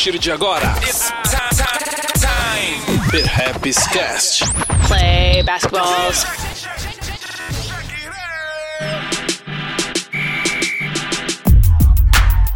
partir 0.00 0.18
de 0.18 0.32
agora, 0.32 0.64
it's 0.80 1.12
time. 2.18 3.10
Perhaps 3.10 3.86
Cast. 3.88 4.44
Play 4.88 5.42
basketballs. 5.42 6.24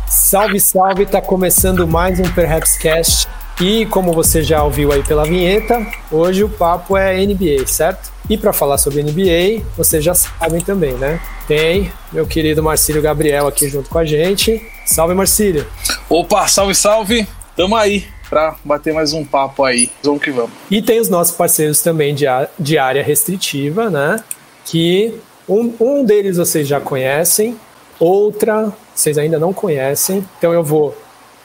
Salve, 0.08 0.58
salve! 0.58 1.04
Tá 1.04 1.20
começando 1.20 1.86
mais 1.86 2.18
um 2.18 2.22
Perhaps 2.32 2.78
Cast. 2.78 3.28
E 3.60 3.84
como 3.86 4.14
você 4.14 4.42
já 4.42 4.64
ouviu 4.64 4.90
aí 4.90 5.02
pela 5.02 5.24
vinheta, 5.24 5.86
hoje 6.10 6.42
o 6.42 6.48
papo 6.48 6.96
é 6.96 7.14
NBA, 7.26 7.66
certo? 7.66 8.10
E 8.28 8.38
para 8.38 8.54
falar 8.54 8.78
sobre 8.78 9.02
NBA, 9.02 9.62
vocês 9.76 10.02
já 10.02 10.14
sabem 10.14 10.62
também, 10.62 10.94
né? 10.94 11.20
Tem 11.46 11.92
meu 12.10 12.26
querido 12.26 12.62
Marcílio 12.62 13.02
Gabriel 13.02 13.46
aqui 13.46 13.68
junto 13.68 13.90
com 13.90 13.98
a 13.98 14.04
gente. 14.04 14.66
Salve, 14.86 15.14
Marcílio! 15.14 15.66
Opa, 16.08 16.48
salve, 16.48 16.74
salve! 16.74 17.28
Tamo 17.56 17.76
aí 17.76 18.04
para 18.28 18.56
bater 18.64 18.92
mais 18.92 19.12
um 19.12 19.24
papo 19.24 19.62
aí. 19.62 19.88
Vamos 20.02 20.20
que 20.20 20.32
vamos. 20.32 20.50
E 20.68 20.82
tem 20.82 20.98
os 20.98 21.08
nossos 21.08 21.36
parceiros 21.36 21.80
também 21.80 22.12
de, 22.12 22.24
de 22.58 22.78
área 22.78 23.02
restritiva, 23.02 23.88
né? 23.88 24.22
Que 24.64 25.14
um, 25.48 25.72
um 25.78 26.04
deles 26.04 26.36
vocês 26.36 26.66
já 26.66 26.80
conhecem, 26.80 27.56
outra 28.00 28.72
vocês 28.92 29.16
ainda 29.16 29.38
não 29.38 29.52
conhecem. 29.52 30.26
Então 30.36 30.52
eu 30.52 30.64
vou 30.64 30.96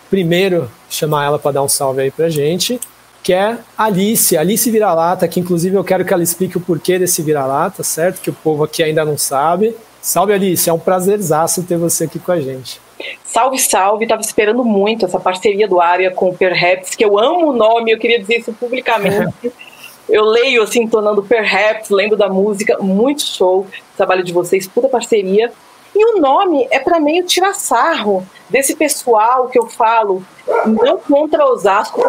primeiro 0.10 0.72
chamar 0.90 1.26
ela 1.26 1.38
para 1.38 1.52
dar 1.52 1.64
um 1.64 1.70
salve 1.70 2.02
aí 2.02 2.10
pra 2.10 2.28
gente, 2.28 2.80
que 3.22 3.32
é 3.32 3.60
Alice, 3.78 4.36
Alice 4.36 4.72
Vira-Lata, 4.72 5.28
que 5.28 5.40
inclusive 5.40 5.76
eu 5.76 5.84
quero 5.84 6.04
que 6.04 6.12
ela 6.12 6.24
explique 6.24 6.58
o 6.58 6.62
porquê 6.62 6.98
desse 6.98 7.22
vira-lata, 7.22 7.84
certo? 7.84 8.20
Que 8.20 8.32
o 8.32 8.34
povo 8.34 8.64
aqui 8.64 8.82
ainda 8.82 9.06
não 9.06 9.16
sabe. 9.16 9.76
Salve 10.02 10.34
Alice, 10.34 10.68
é 10.68 10.74
um 10.74 10.80
prazerzaço 10.80 11.62
ter 11.62 11.78
você 11.78 12.06
aqui 12.06 12.18
com 12.18 12.32
a 12.32 12.42
gente. 12.42 12.82
Salve, 13.24 13.58
salve, 13.60 14.06
estava 14.06 14.22
esperando 14.22 14.64
muito 14.64 15.06
essa 15.06 15.20
parceria 15.20 15.68
do 15.68 15.80
Área 15.80 16.12
com 16.12 16.30
o 16.30 16.38
Perhaps, 16.38 16.96
que 16.96 17.06
eu 17.06 17.18
amo 17.18 17.50
o 17.50 17.54
nome, 17.54 17.92
eu 17.92 17.98
queria 17.98 18.20
dizer 18.20 18.40
isso 18.40 18.54
publicamente. 18.54 19.52
eu 20.10 20.26
leio 20.26 20.64
assim, 20.64 20.84
entonando 20.84 21.24
Perhaps, 21.24 21.90
lembro 21.90 22.18
da 22.18 22.28
música, 22.28 22.78
muito 22.80 23.22
show, 23.22 23.66
trabalho 23.96 24.24
de 24.24 24.34
vocês, 24.34 24.68
puta 24.68 24.90
parceria. 24.90 25.52
E 25.96 26.06
o 26.06 26.20
nome 26.20 26.68
é 26.72 26.80
para 26.80 27.00
meio 27.00 27.26
tirar 27.26 27.54
sarro 27.54 28.28
desse 28.50 28.76
pessoal 28.76 29.48
que 29.48 29.60
eu 29.60 29.68
falo, 29.68 30.26
não 30.66 30.98
contra 30.98 31.46
Osasco, 31.46 32.02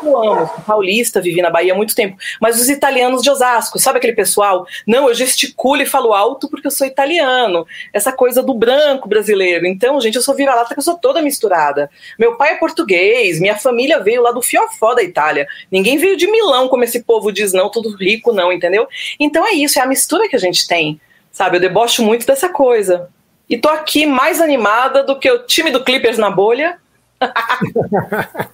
que 0.00 0.06
eu 0.06 0.16
amo, 0.16 0.50
paulista, 0.66 1.20
vivi 1.20 1.40
na 1.40 1.50
Bahia 1.50 1.72
há 1.72 1.76
muito 1.76 1.94
tempo, 1.94 2.16
mas 2.40 2.60
os 2.60 2.68
italianos 2.68 3.22
de 3.22 3.30
Osasco, 3.30 3.78
sabe 3.78 3.98
aquele 3.98 4.12
pessoal? 4.12 4.66
Não, 4.86 5.08
eu 5.08 5.14
gesticulo 5.14 5.82
e 5.82 5.86
falo 5.86 6.12
alto 6.12 6.48
porque 6.48 6.66
eu 6.66 6.70
sou 6.70 6.86
italiano, 6.86 7.66
essa 7.92 8.10
coisa 8.10 8.42
do 8.42 8.54
branco 8.54 9.08
brasileiro. 9.08 9.66
Então, 9.66 10.00
gente, 10.00 10.16
eu 10.16 10.22
sou 10.22 10.34
vira-lata 10.34 10.74
que 10.74 10.80
eu 10.80 10.84
sou 10.84 10.98
toda 10.98 11.22
misturada. 11.22 11.88
Meu 12.18 12.36
pai 12.36 12.54
é 12.54 12.56
português, 12.56 13.40
minha 13.40 13.56
família 13.56 14.00
veio 14.00 14.22
lá 14.22 14.32
do 14.32 14.42
fiofó 14.42 14.94
da 14.94 15.02
Itália. 15.02 15.46
Ninguém 15.70 15.96
veio 15.96 16.16
de 16.16 16.26
Milão, 16.26 16.68
como 16.68 16.82
esse 16.84 17.02
povo 17.04 17.30
diz, 17.30 17.52
não, 17.52 17.70
tudo 17.70 17.96
rico, 17.96 18.32
não, 18.32 18.52
entendeu? 18.52 18.88
Então 19.18 19.46
é 19.46 19.52
isso, 19.52 19.78
é 19.78 19.82
a 19.82 19.86
mistura 19.86 20.28
que 20.28 20.36
a 20.36 20.40
gente 20.40 20.66
tem, 20.66 21.00
sabe? 21.30 21.56
Eu 21.56 21.60
debocho 21.60 22.02
muito 22.02 22.26
dessa 22.26 22.48
coisa. 22.48 23.08
E 23.48 23.58
tô 23.58 23.68
aqui 23.68 24.06
mais 24.06 24.40
animada 24.40 25.02
do 25.02 25.18
que 25.18 25.30
o 25.30 25.40
time 25.40 25.70
do 25.70 25.84
Clippers 25.84 26.18
na 26.18 26.30
bolha. 26.30 26.78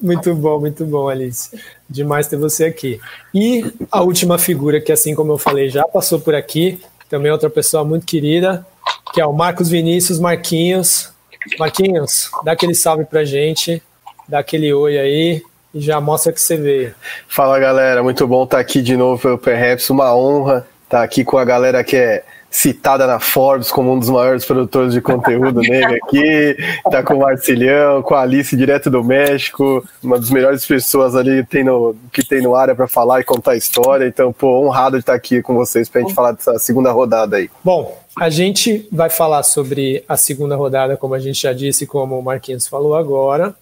muito 0.00 0.34
bom, 0.34 0.60
muito 0.60 0.84
bom, 0.84 1.08
Alice. 1.08 1.58
Demais 1.88 2.26
ter 2.26 2.36
você 2.36 2.64
aqui. 2.64 3.00
E 3.34 3.64
a 3.90 4.02
última 4.02 4.38
figura 4.38 4.80
que, 4.80 4.92
assim 4.92 5.14
como 5.14 5.32
eu 5.32 5.38
falei, 5.38 5.68
já 5.68 5.84
passou 5.84 6.20
por 6.20 6.34
aqui, 6.34 6.80
também 7.08 7.30
outra 7.30 7.50
pessoa 7.50 7.84
muito 7.84 8.06
querida, 8.06 8.66
que 9.12 9.20
é 9.20 9.26
o 9.26 9.32
Marcos 9.32 9.68
Vinícius 9.68 10.18
Marquinhos. 10.18 11.12
Marquinhos, 11.58 12.30
dá 12.44 12.52
aquele 12.52 12.74
salve 12.74 13.04
pra 13.04 13.24
gente, 13.24 13.82
dá 14.28 14.40
aquele 14.40 14.72
oi 14.72 14.98
aí 14.98 15.42
e 15.74 15.80
já 15.80 16.00
mostra 16.00 16.32
que 16.32 16.40
você 16.40 16.56
veio. 16.56 16.94
Fala 17.28 17.58
galera, 17.58 18.02
muito 18.02 18.26
bom 18.26 18.44
estar 18.44 18.58
aqui 18.58 18.82
de 18.82 18.96
novo 18.96 19.22
pelo 19.22 19.38
Perhaps, 19.38 19.88
uma 19.90 20.14
honra 20.14 20.66
estar 20.84 21.02
aqui 21.02 21.24
com 21.24 21.38
a 21.38 21.44
galera 21.44 21.82
que 21.82 21.96
é 21.96 22.24
citada 22.50 23.06
na 23.06 23.20
Forbes 23.20 23.70
como 23.70 23.92
um 23.92 23.98
dos 23.98 24.10
maiores 24.10 24.44
produtores 24.44 24.92
de 24.92 25.00
conteúdo 25.00 25.60
negro 25.60 25.96
aqui, 26.02 26.56
tá 26.90 27.02
com 27.02 27.14
o 27.14 27.20
Marcilhão, 27.20 28.02
com 28.02 28.14
a 28.14 28.22
Alice 28.22 28.56
direto 28.56 28.90
do 28.90 29.04
México, 29.04 29.84
uma 30.02 30.18
das 30.18 30.30
melhores 30.30 30.66
pessoas 30.66 31.14
ali 31.14 31.44
tem 31.46 31.62
no, 31.62 31.94
que 32.12 32.26
tem 32.26 32.42
no 32.42 32.56
área 32.56 32.74
para 32.74 32.88
falar 32.88 33.20
e 33.20 33.24
contar 33.24 33.56
história, 33.56 34.06
então, 34.06 34.32
pô, 34.32 34.66
honrado 34.66 34.96
de 34.96 35.02
estar 35.02 35.14
aqui 35.14 35.40
com 35.40 35.54
vocês 35.54 35.88
para 35.88 36.00
a 36.00 36.04
gente 36.04 36.14
falar 36.14 36.32
dessa 36.32 36.58
segunda 36.58 36.90
rodada 36.90 37.36
aí. 37.36 37.48
Bom, 37.62 37.96
a 38.18 38.28
gente 38.28 38.88
vai 38.90 39.08
falar 39.08 39.44
sobre 39.44 40.04
a 40.08 40.16
segunda 40.16 40.56
rodada, 40.56 40.96
como 40.96 41.14
a 41.14 41.20
gente 41.20 41.40
já 41.40 41.52
disse, 41.52 41.86
como 41.86 42.18
o 42.18 42.22
Marquinhos 42.22 42.66
falou 42.66 42.96
agora, 42.96 43.54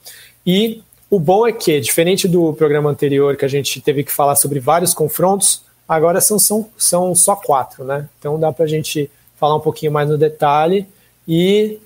e 0.47 0.82
o 1.10 1.20
bom 1.20 1.47
é 1.47 1.53
que, 1.53 1.78
diferente 1.81 2.26
do 2.26 2.55
programa 2.55 2.91
anterior, 2.91 3.37
que 3.37 3.44
a 3.44 3.49
gente 3.49 3.81
teve 3.81 4.03
que 4.03 4.12
falar 4.12 4.37
sobre 4.37 4.60
vários 4.60 4.94
confrontos, 4.94 5.68
Agora 5.88 6.21
são, 6.21 6.38
são, 6.38 6.69
são 6.76 7.15
só 7.15 7.34
quatro, 7.34 7.82
né? 7.82 8.06
Então 8.19 8.38
dá 8.38 8.53
para 8.53 8.66
a 8.66 8.69
gente 8.69 9.10
falar 9.38 9.56
um 9.56 9.60
pouquinho 9.60 9.91
mais 9.91 10.09
no 10.09 10.19
detalhe 10.19 10.87
e 11.26 11.78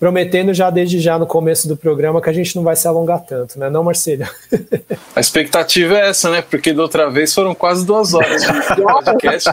prometendo 0.00 0.54
já 0.54 0.70
desde 0.70 0.98
já 0.98 1.18
no 1.18 1.26
começo 1.26 1.68
do 1.68 1.76
programa 1.76 2.22
que 2.22 2.30
a 2.30 2.32
gente 2.32 2.56
não 2.56 2.62
vai 2.62 2.74
se 2.74 2.88
alongar 2.88 3.20
tanto, 3.20 3.58
né, 3.58 3.68
não, 3.68 3.84
Marcelo? 3.84 4.24
A 5.14 5.20
expectativa 5.20 5.94
é 5.98 6.08
essa, 6.08 6.30
né? 6.30 6.40
Porque 6.40 6.72
da 6.72 6.80
outra 6.80 7.10
vez 7.10 7.34
foram 7.34 7.54
quase 7.54 7.84
duas 7.84 8.14
horas 8.14 8.42
de 8.42 8.48
podcast. 8.80 9.50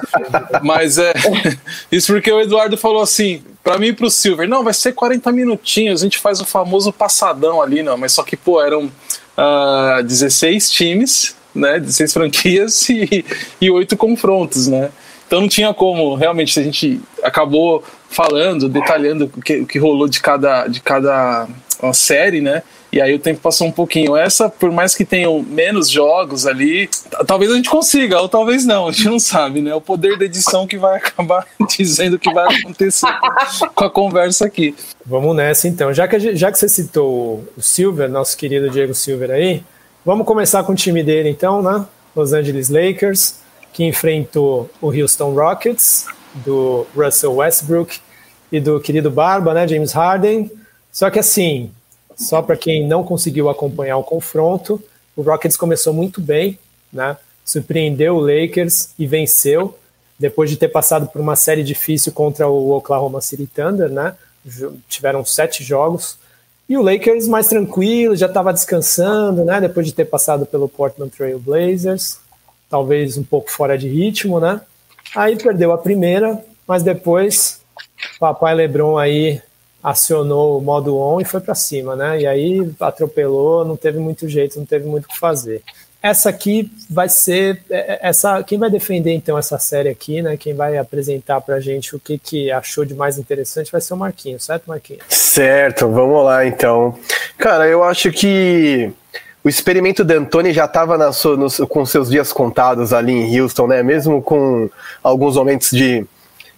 Mas 0.64 0.98
é 0.98 1.12
isso 1.92 2.14
porque 2.14 2.32
o 2.32 2.40
Eduardo 2.40 2.78
falou 2.78 3.02
assim, 3.02 3.44
para 3.62 3.78
mim 3.78 3.88
e 3.88 3.94
pro 3.94 4.10
Silver, 4.10 4.48
não, 4.48 4.64
vai 4.64 4.74
ser 4.74 4.94
40 4.94 5.30
minutinhos, 5.34 6.02
a 6.02 6.06
gente 6.06 6.18
faz 6.18 6.40
o 6.40 6.46
famoso 6.46 6.94
passadão 6.94 7.62
ali, 7.62 7.84
não, 7.84 7.98
mas 7.98 8.14
só 8.14 8.24
que, 8.24 8.38
pô, 8.38 8.62
eram 8.62 8.86
uh, 8.86 8.92
ah, 9.36 10.02
16 10.02 10.72
times 10.72 11.36
né, 11.58 11.80
de 11.80 11.92
seis 11.92 12.14
franquias 12.14 12.88
e, 12.90 13.26
e 13.60 13.70
oito 13.70 13.98
confrontos, 13.98 14.68
né? 14.68 14.90
Então 15.28 15.42
não 15.42 15.50
tinha 15.50 15.74
como, 15.74 16.16
realmente, 16.16 16.58
a 16.58 16.64
gente 16.64 17.02
acabou 17.22 17.84
falando, 18.10 18.70
detalhando 18.70 19.26
o 19.26 19.42
que, 19.42 19.58
o 19.58 19.68
que 19.68 19.78
rolou 19.78 20.08
de 20.08 20.22
cada, 20.22 20.68
de 20.68 20.80
cada 20.80 21.48
série, 21.94 22.40
né? 22.40 22.64
E 22.92 23.02
aí 23.02 23.14
o 23.14 23.20
tempo 23.20 23.42
passou 23.42 23.68
um 23.68 23.72
pouquinho. 23.72 24.16
Essa, 24.16 24.50
por 24.50 24.72
mais 24.72 24.96
que 24.96 25.04
tenham 25.04 25.44
menos 25.44 25.90
jogos 25.90 26.48
ali, 26.48 26.90
talvez 27.28 27.52
a 27.52 27.56
gente 27.56 27.70
consiga, 27.70 28.22
ou 28.22 28.30
talvez 28.30 28.66
não, 28.66 28.88
a 28.88 28.92
gente 28.92 29.10
não 29.10 29.20
sabe, 29.20 29.62
né? 29.62 29.76
O 29.76 29.82
poder 29.82 30.18
da 30.18 30.24
edição 30.24 30.66
que 30.66 30.78
vai 30.78 30.96
acabar 30.98 31.46
dizendo 31.78 32.16
o 32.16 32.20
que 32.20 32.34
vai 32.34 32.56
acontecer 32.56 33.08
com 33.76 33.84
a 33.84 33.90
conversa 33.90 34.46
aqui. 34.46 34.74
Vamos 35.06 35.36
nessa 35.36 35.68
então. 35.68 35.94
Já 35.94 36.08
que, 36.08 36.36
já 36.36 36.52
que 36.52 36.58
você 36.58 36.70
citou 36.70 37.44
o 37.58 37.62
Silver, 37.62 38.10
nosso 38.10 38.38
querido 38.38 38.70
Diego 38.70 38.94
Silver 38.94 39.32
aí, 39.32 39.62
Vamos 40.08 40.26
começar 40.26 40.64
com 40.64 40.72
o 40.72 40.76
time 40.76 41.04
dele 41.04 41.28
então, 41.28 41.62
né? 41.62 41.86
Los 42.16 42.32
Angeles 42.32 42.70
Lakers, 42.70 43.40
que 43.74 43.84
enfrentou 43.84 44.70
o 44.82 44.88
Houston 44.90 45.34
Rockets, 45.34 46.06
do 46.34 46.88
Russell 46.96 47.36
Westbrook 47.36 48.00
e 48.50 48.58
do 48.58 48.80
querido 48.80 49.12
Barba, 49.12 49.54
né, 49.54 49.68
James 49.68 49.92
Harden. 49.92 50.50
Só 50.94 51.10
que 51.10 51.20
assim, 51.20 51.72
só 52.16 52.42
para 52.42 52.56
quem 52.56 52.88
não 52.88 53.04
conseguiu 53.04 53.50
acompanhar 53.50 53.98
o 53.98 54.04
confronto, 54.04 54.82
o 55.14 55.22
Rockets 55.22 55.58
começou 55.58 55.94
muito 55.94 56.22
bem, 56.22 56.58
né? 56.92 57.18
Surpreendeu 57.44 58.16
o 58.16 58.22
Lakers 58.22 58.92
e 58.98 59.06
venceu 59.06 59.78
depois 60.18 60.50
de 60.50 60.56
ter 60.56 60.70
passado 60.70 61.08
por 61.08 61.20
uma 61.20 61.36
série 61.36 61.64
difícil 61.64 62.14
contra 62.14 62.48
o 62.48 62.72
Oklahoma 62.72 63.20
City 63.20 63.46
Thunder, 63.46 63.90
né? 63.90 64.16
Tiveram 64.88 65.26
sete 65.26 65.66
jogos 65.66 66.18
e 66.70 66.78
o 66.78 66.82
Lakers 66.82 67.28
mais 67.28 67.48
tranquilo, 67.48 68.16
já 68.16 68.26
estava 68.26 68.54
descansando, 68.54 69.46
né? 69.46 69.62
Depois 69.62 69.86
de 69.86 69.94
ter 69.94 70.06
passado 70.06 70.46
pelo 70.46 70.68
Portland 70.68 71.12
Trail 71.12 71.40
Blazers, 71.40 72.20
talvez 72.70 73.18
um 73.18 73.24
pouco 73.24 73.50
fora 73.52 73.78
de 73.78 73.88
ritmo, 73.88 74.40
né? 74.40 74.60
Aí 75.16 75.38
perdeu 75.38 75.72
a 75.72 75.78
primeira, 75.78 76.44
mas 76.68 76.84
depois 76.84 77.62
papai 78.20 78.54
LeBron 78.54 78.98
aí 78.98 79.42
acionou 79.82 80.58
o 80.58 80.62
modo 80.62 80.98
on 80.98 81.22
e 81.22 81.26
foi 81.26 81.40
para 81.40 81.56
cima, 81.56 81.96
né? 81.96 82.20
E 82.22 82.28
aí 82.28 82.72
atropelou, 82.80 83.64
não 83.64 83.78
teve 83.78 84.00
muito 84.00 84.28
jeito, 84.28 84.60
não 84.60 84.66
teve 84.66 84.86
muito 84.86 85.06
o 85.06 85.08
que 85.08 85.18
fazer 85.18 85.64
essa 86.02 86.30
aqui 86.30 86.72
vai 86.90 87.10
ser 87.10 87.62
é, 87.70 87.94
é, 87.94 88.00
essa 88.02 88.44
quem 88.44 88.58
vai 88.58 88.70
defender 88.70 89.14
então 89.14 89.38
essa 89.38 89.58
série 89.58 89.90
aqui, 89.90 90.22
né? 90.22 90.38
Quem 90.38 90.54
vai 90.54 90.78
apresentar 90.78 91.42
para 91.42 91.60
gente 91.60 91.96
o 91.96 92.00
que, 92.00 92.18
que 92.18 92.52
achou 92.52 92.86
de 92.86 92.94
mais 92.94 93.18
interessante 93.18 93.72
vai 93.72 93.82
ser 93.82 93.94
o 93.94 93.98
Marquinhos, 93.98 94.46
certo, 94.46 94.68
Marquinhos? 94.68 95.04
Certo, 95.10 95.90
vamos 95.90 96.24
lá 96.24 96.46
então. 96.46 96.98
Cara, 97.38 97.68
eu 97.68 97.84
acho 97.84 98.12
que 98.12 98.92
o 99.44 99.50
experimento 99.50 100.04
de 100.04 100.14
Antônio 100.14 100.54
já 100.54 100.66
estava 100.66 100.98
com 101.70 101.86
seus 101.86 102.10
dias 102.10 102.34
contados 102.34 102.94
ali 102.94 103.14
em 103.14 103.40
Houston, 103.40 103.68
né? 103.68 103.82
Mesmo 103.84 104.22
com 104.22 104.70
alguns 105.04 105.36
momentos 105.36 105.72
de 105.72 106.06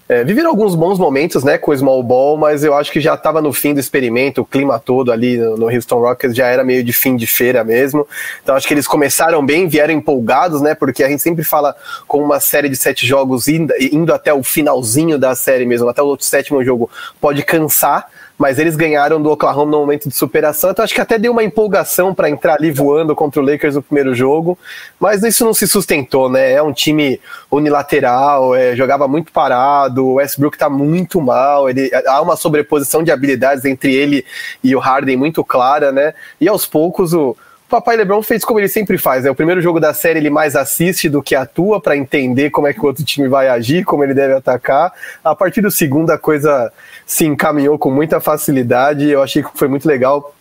é, 0.09 0.23
viveram 0.23 0.49
alguns 0.49 0.73
bons 0.73 0.97
momentos, 0.97 1.43
né, 1.43 1.59
com 1.59 1.69
o 1.69 1.77
Small 1.77 2.01
Ball, 2.01 2.35
mas 2.35 2.63
eu 2.63 2.73
acho 2.73 2.91
que 2.91 2.99
já 2.99 3.13
estava 3.13 3.43
no 3.43 3.53
fim 3.53 3.75
do 3.75 3.79
experimento, 3.79 4.41
o 4.41 4.45
clima 4.45 4.79
todo 4.79 5.11
ali 5.11 5.37
no, 5.37 5.55
no, 5.55 5.67
Houston 5.67 5.99
Rockets 5.99 6.35
já 6.35 6.47
era 6.47 6.63
meio 6.63 6.83
de 6.83 6.91
fim 6.91 7.15
de 7.15 7.27
feira 7.27 7.63
mesmo. 7.63 8.07
Então 8.41 8.55
acho 8.55 8.67
que 8.67 8.73
eles 8.73 8.87
começaram 8.87 9.45
bem, 9.45 9.67
vieram 9.67 9.93
empolgados, 9.93 10.61
né, 10.61 10.73
porque 10.73 11.03
a 11.03 11.09
gente 11.09 11.21
sempre 11.21 11.43
fala 11.43 11.75
com 12.07 12.23
uma 12.23 12.39
série 12.39 12.67
de 12.67 12.75
sete 12.75 13.05
jogos 13.05 13.47
indo, 13.47 13.71
indo 13.79 14.11
até 14.11 14.33
o 14.33 14.41
finalzinho 14.41 15.19
da 15.19 15.35
série 15.35 15.63
mesmo, 15.63 15.87
até 15.87 16.01
o 16.01 16.17
sétimo 16.19 16.63
jogo, 16.63 16.89
pode 17.21 17.43
cansar 17.43 18.09
mas 18.39 18.57
eles 18.57 18.77
ganharam 18.77 19.21
do 19.21 19.29
Oklahoma 19.29 19.69
no 19.69 19.79
momento 19.79 20.07
de 20.07 20.15
superação, 20.15 20.71
então 20.71 20.85
acho 20.85 20.95
que 20.95 21.01
até 21.01 21.19
deu 21.19 21.33
uma 21.33 21.43
empolgação 21.43 22.15
para 22.15 22.29
entrar 22.29 22.55
ali 22.55 22.71
voando 22.71 23.13
contra 23.13 23.41
o 23.41 23.45
Lakers 23.45 23.75
no 23.75 23.83
primeiro 23.83 24.15
jogo, 24.15 24.57
mas 24.97 25.21
isso 25.23 25.43
não 25.43 25.53
se 25.53 25.67
sustentou, 25.67 26.29
né? 26.29 26.53
É 26.53 26.63
um 26.63 26.71
time 26.71 27.19
unilateral, 27.51 28.55
é, 28.55 28.77
jogava 28.77 29.09
muito 29.09 29.29
parado, 29.33 30.05
o 30.05 30.13
Westbrook 30.13 30.57
tá 30.57 30.69
muito 30.69 31.19
mal, 31.19 31.69
ele, 31.69 31.91
há 32.07 32.21
uma 32.21 32.37
sobreposição 32.37 33.03
de 33.03 33.11
habilidades 33.11 33.65
entre 33.65 33.93
ele 33.93 34.25
e 34.63 34.73
o 34.73 34.79
Harden 34.79 35.17
muito 35.17 35.43
clara, 35.43 35.91
né? 35.91 36.13
E 36.39 36.47
aos 36.47 36.65
poucos 36.65 37.13
o 37.13 37.35
papai 37.69 37.95
LeBron 37.95 38.21
fez 38.21 38.43
como 38.43 38.59
ele 38.59 38.67
sempre 38.67 38.97
faz, 38.97 39.23
né? 39.23 39.31
O 39.31 39.35
primeiro 39.35 39.61
jogo 39.61 39.79
da 39.79 39.93
série 39.93 40.19
ele 40.19 40.29
mais 40.29 40.55
assiste 40.55 41.07
do 41.07 41.21
que 41.21 41.35
atua 41.35 41.79
para 41.79 41.95
entender 41.95 42.49
como 42.49 42.67
é 42.67 42.73
que 42.73 42.81
o 42.81 42.85
outro 42.85 43.03
time 43.03 43.27
vai 43.27 43.47
agir, 43.47 43.85
como 43.85 44.03
ele 44.03 44.13
deve 44.13 44.33
atacar. 44.33 44.91
A 45.23 45.35
partir 45.35 45.61
do 45.61 45.69
segundo 45.69 46.09
a 46.11 46.17
coisa 46.17 46.73
se 47.05 47.25
encaminhou 47.25 47.77
com 47.77 47.91
muita 47.91 48.19
facilidade. 48.19 49.07
Eu 49.07 49.21
achei 49.21 49.43
que 49.43 49.49
foi 49.53 49.67
muito 49.67 49.87
legal 49.87 50.33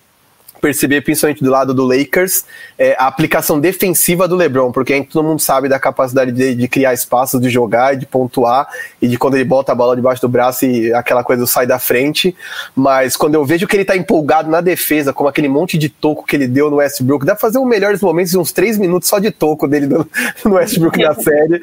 perceber, 0.58 1.02
principalmente 1.02 1.42
do 1.42 1.50
lado 1.50 1.72
do 1.72 1.84
Lakers, 1.84 2.44
é, 2.78 2.96
a 2.98 3.06
aplicação 3.06 3.58
defensiva 3.58 4.28
do 4.28 4.36
LeBron, 4.36 4.72
porque 4.72 4.92
aí 4.92 5.04
todo 5.04 5.26
mundo 5.26 5.40
sabe 5.40 5.68
da 5.68 5.78
capacidade 5.78 6.32
de, 6.32 6.54
de, 6.54 6.68
criar 6.68 6.92
espaços, 6.94 7.40
de 7.40 7.48
jogar, 7.48 7.96
de 7.96 8.06
pontuar, 8.06 8.68
e 9.00 9.08
de 9.08 9.18
quando 9.18 9.34
ele 9.34 9.44
bota 9.44 9.72
a 9.72 9.74
bola 9.74 9.96
debaixo 9.96 10.20
do 10.20 10.28
braço 10.28 10.64
e 10.64 10.92
aquela 10.92 11.24
coisa 11.24 11.46
sai 11.46 11.66
da 11.66 11.78
frente. 11.78 12.36
Mas 12.74 13.16
quando 13.16 13.34
eu 13.34 13.44
vejo 13.44 13.66
que 13.66 13.76
ele 13.76 13.84
tá 13.84 13.96
empolgado 13.96 14.50
na 14.50 14.60
defesa, 14.60 15.12
como 15.12 15.28
aquele 15.28 15.48
monte 15.48 15.78
de 15.78 15.88
toco 15.88 16.24
que 16.24 16.36
ele 16.36 16.46
deu 16.46 16.70
no 16.70 16.76
Westbrook, 16.76 17.24
dá 17.24 17.34
pra 17.34 17.40
fazer 17.40 17.58
um 17.58 17.64
melhores 17.64 18.00
momentos 18.00 18.32
de 18.32 18.38
uns 18.38 18.52
três 18.52 18.78
minutos 18.78 19.08
só 19.08 19.18
de 19.18 19.30
toco 19.30 19.66
dele 19.66 19.86
no, 19.86 20.08
no 20.44 20.54
Westbrook 20.54 21.02
na 21.02 21.14
série. 21.14 21.60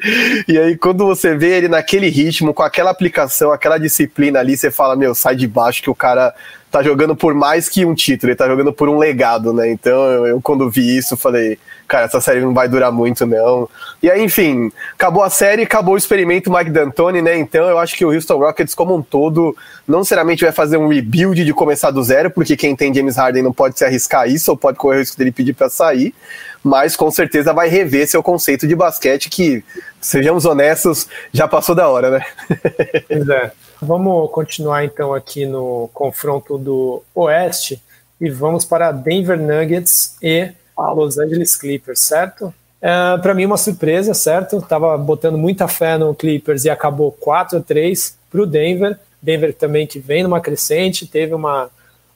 E 0.48 0.58
aí, 0.58 0.76
quando 0.76 1.06
você 1.06 1.36
vê 1.36 1.56
ele 1.58 1.68
naquele 1.68 2.08
ritmo, 2.08 2.54
com 2.54 2.62
aquela 2.62 2.90
aplicação, 2.90 3.52
aquela 3.52 3.78
disciplina 3.78 4.38
ali, 4.38 4.56
você 4.56 4.70
fala, 4.70 4.96
meu, 4.96 5.14
sai 5.14 5.36
de 5.36 5.46
baixo 5.46 5.82
que 5.82 5.90
o 5.90 5.94
cara 5.94 6.34
tá 6.76 6.82
jogando 6.82 7.16
por 7.16 7.32
mais 7.32 7.70
que 7.70 7.86
um 7.86 7.94
título, 7.94 8.30
ele 8.30 8.36
tá 8.36 8.46
jogando 8.46 8.70
por 8.70 8.86
um 8.86 8.98
legado, 8.98 9.50
né? 9.50 9.70
Então 9.70 10.04
eu, 10.10 10.26
eu, 10.26 10.40
quando 10.42 10.68
vi 10.68 10.98
isso 10.98 11.16
falei, 11.16 11.58
cara, 11.88 12.04
essa 12.04 12.20
série 12.20 12.40
não 12.40 12.52
vai 12.52 12.68
durar 12.68 12.92
muito, 12.92 13.24
não. 13.24 13.66
E 14.02 14.10
aí, 14.10 14.22
enfim, 14.22 14.70
acabou 14.92 15.22
a 15.22 15.30
série, 15.30 15.62
acabou 15.62 15.94
o 15.94 15.96
experimento 15.96 16.52
Mike 16.52 16.70
D'Antoni, 16.70 17.22
né? 17.22 17.38
Então 17.38 17.66
eu 17.66 17.78
acho 17.78 17.96
que 17.96 18.04
o 18.04 18.12
Houston 18.12 18.36
Rockets, 18.36 18.74
como 18.74 18.94
um 18.94 19.00
todo, 19.00 19.56
não 19.88 20.00
necessariamente 20.00 20.44
vai 20.44 20.52
fazer 20.52 20.76
um 20.76 20.88
rebuild 20.88 21.42
de 21.42 21.54
começar 21.54 21.90
do 21.90 22.04
zero, 22.04 22.30
porque 22.30 22.56
quem 22.58 22.76
tem 22.76 22.92
James 22.92 23.16
Harden 23.16 23.42
não 23.42 23.54
pode 23.54 23.78
se 23.78 23.84
arriscar 23.84 24.28
isso, 24.28 24.50
ou 24.50 24.56
pode 24.56 24.76
correr 24.76 24.96
o 24.96 25.00
risco 25.00 25.16
dele 25.16 25.32
pedir 25.32 25.54
para 25.54 25.70
sair, 25.70 26.14
mas 26.62 26.94
com 26.94 27.10
certeza 27.10 27.54
vai 27.54 27.70
rever 27.70 28.06
seu 28.06 28.22
conceito 28.22 28.66
de 28.66 28.76
basquete, 28.76 29.30
que, 29.30 29.64
sejamos 29.98 30.44
honestos, 30.44 31.08
já 31.32 31.48
passou 31.48 31.74
da 31.74 31.88
hora, 31.88 32.10
né? 32.10 32.26
Pois 33.08 33.28
é. 33.30 33.52
Vamos 33.80 34.30
continuar 34.30 34.84
então 34.84 35.12
aqui 35.12 35.44
no 35.44 35.90
confronto 35.92 36.56
do 36.56 37.02
Oeste 37.14 37.82
e 38.18 38.30
vamos 38.30 38.64
para 38.64 38.90
Denver 38.90 39.38
Nuggets 39.38 40.16
e 40.22 40.50
Los 40.76 41.18
Angeles 41.18 41.56
Clippers, 41.56 42.00
certo? 42.00 42.54
É, 42.80 43.18
para 43.18 43.34
mim, 43.34 43.44
uma 43.44 43.58
surpresa, 43.58 44.14
certo? 44.14 44.62
Tava 44.62 44.96
botando 44.96 45.36
muita 45.36 45.68
fé 45.68 45.98
no 45.98 46.14
Clippers 46.14 46.64
e 46.64 46.70
acabou 46.70 47.12
4 47.12 47.58
a 47.58 47.60
3 47.60 48.18
para 48.30 48.40
o 48.40 48.46
Denver. 48.46 48.98
Denver 49.20 49.54
também 49.54 49.86
que 49.86 49.98
vem 49.98 50.22
numa 50.22 50.40
crescente, 50.40 51.06
teve 51.06 51.34
uma, 51.34 51.68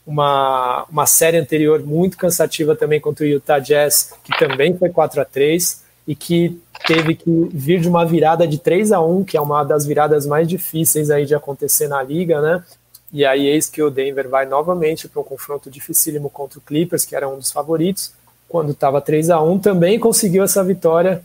uma, 0.07 0.87
uma 0.91 1.07
série 1.07 1.37
anterior 1.37 1.81
muito 1.81 2.17
cansativa 2.17 2.75
também 2.75 3.01
contra 3.01 3.25
o 3.25 3.29
Utah 3.29 3.59
Jazz, 3.59 4.15
que 4.25 4.39
também 4.39 4.77
foi 4.77 4.89
4 4.89 5.21
a 5.21 5.25
3 5.27 5.83
e 6.07 6.15
que 6.15 6.61
teve 6.87 7.15
que 7.15 7.49
vir 7.53 7.81
de 7.81 7.89
uma 7.89 8.05
virada 8.05 8.47
de 8.47 8.59
3 8.59 8.93
a 8.93 9.01
1 9.01 9.25
que 9.25 9.37
é 9.37 9.41
uma 9.41 9.63
das 9.63 9.87
viradas 9.87 10.27
mais 10.27 10.49
difíceis 10.49 11.11
aí 11.11 11.27
de 11.27 11.35
acontecer 11.35 11.89
na 11.89 12.03
liga, 12.03 12.41
né? 12.41 12.65
E 13.13 13.25
aí 13.25 13.47
eis 13.47 13.69
que 13.69 13.83
o 13.83 13.91
Denver 13.91 14.29
vai 14.29 14.47
novamente 14.47 15.09
para 15.09 15.21
um 15.21 15.25
confronto 15.25 15.71
dificílimo 15.71 16.31
contra 16.31 16.59
o 16.59 16.63
Clippers, 16.63 17.05
que 17.05 17.17
era 17.17 17.29
um 17.29 17.37
dos 17.37 17.51
favoritos. 17.51 18.13
Quando 18.49 18.73
estava 18.73 19.01
3 19.01 19.31
a 19.31 19.41
1 19.41 19.59
também 19.59 19.99
conseguiu 19.99 20.45
essa 20.45 20.63
vitória, 20.63 21.23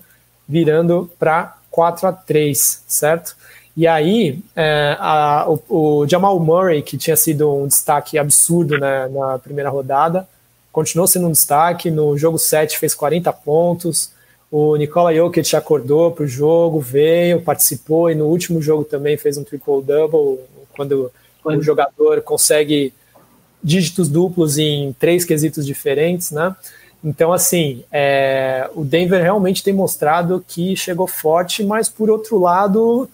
virando 0.48 1.10
para 1.18 1.58
4 1.70 2.08
a 2.08 2.14
3 2.14 2.84
certo? 2.88 3.36
E 3.78 3.86
aí, 3.86 4.40
é, 4.56 4.96
a, 5.00 5.46
o, 5.48 6.02
o, 6.02 6.08
Jamal 6.08 6.40
Murray, 6.40 6.82
que 6.82 6.98
tinha 6.98 7.18
sido 7.18 7.54
um 7.54 7.68
destaque 7.68 8.18
absurdo 8.18 8.78
né, 8.78 9.10
na 9.10 9.38
primeira 9.38 9.70
rodada, 9.70 10.28
continuou 10.72 11.08
sendo 11.08 11.28
um 11.28 11.32
destaque. 11.32 11.92
No 11.92 12.18
jogo 12.18 12.40
7 12.40 12.78
fez 12.80 12.96
40 12.96 13.34
pontos, 13.34 14.12
o 14.52 14.76
Nikola 14.76 15.14
Jokic 15.14 15.56
acordou 15.56 16.12
para 16.12 16.24
o 16.24 16.28
jogo, 16.28 16.80
veio, 16.80 17.42
participou 17.42 18.10
e 18.10 18.16
no 18.16 18.26
último 18.26 18.62
jogo 18.62 18.84
também 18.84 19.18
fez 19.18 19.38
um 19.38 19.44
triple-double, 19.44 20.40
quando 20.76 21.12
o 21.44 21.62
jogador 21.62 22.22
consegue 22.22 22.94
dígitos 23.64 24.10
duplos 24.10 24.58
em 24.58 24.94
três 24.94 25.26
quesitos 25.26 25.66
diferentes, 25.66 26.32
né? 26.32 26.56
Então, 27.04 27.32
assim, 27.32 27.84
é, 27.92 28.70
o 28.74 28.84
Denver 28.84 29.22
realmente 29.22 29.64
tem 29.64 29.74
mostrado 29.74 30.44
que 30.48 30.76
chegou 30.76 31.08
forte, 31.08 31.64
mas 31.64 31.88
por 31.88 32.10
outro 32.10 32.40
lado, 32.40 33.10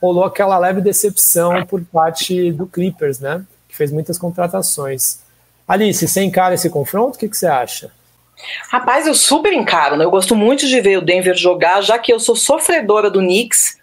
rolou 0.00 0.24
aquela 0.24 0.58
leve 0.58 0.80
decepção 0.80 1.64
por 1.66 1.82
parte 1.84 2.52
do 2.52 2.66
Clippers, 2.66 3.18
né? 3.18 3.44
Que 3.68 3.76
fez 3.76 3.90
muitas 3.90 4.18
contratações. 4.18 5.20
Alice, 5.66 6.06
você 6.06 6.22
encara 6.22 6.54
esse 6.54 6.68
confronto? 6.68 7.16
O 7.16 7.18
que, 7.18 7.28
que 7.28 7.36
você 7.36 7.46
acha? 7.46 7.90
Rapaz, 8.68 9.06
eu 9.06 9.14
super 9.14 9.52
encaro, 9.52 9.96
né? 9.96 10.04
Eu 10.04 10.10
gosto 10.10 10.34
muito 10.34 10.66
de 10.66 10.80
ver 10.80 10.98
o 10.98 11.02
Denver 11.02 11.34
jogar, 11.36 11.80
já 11.82 11.98
que 11.98 12.12
eu 12.12 12.20
sou 12.20 12.36
sofredora 12.36 13.10
do 13.10 13.20
Knicks. 13.20 13.78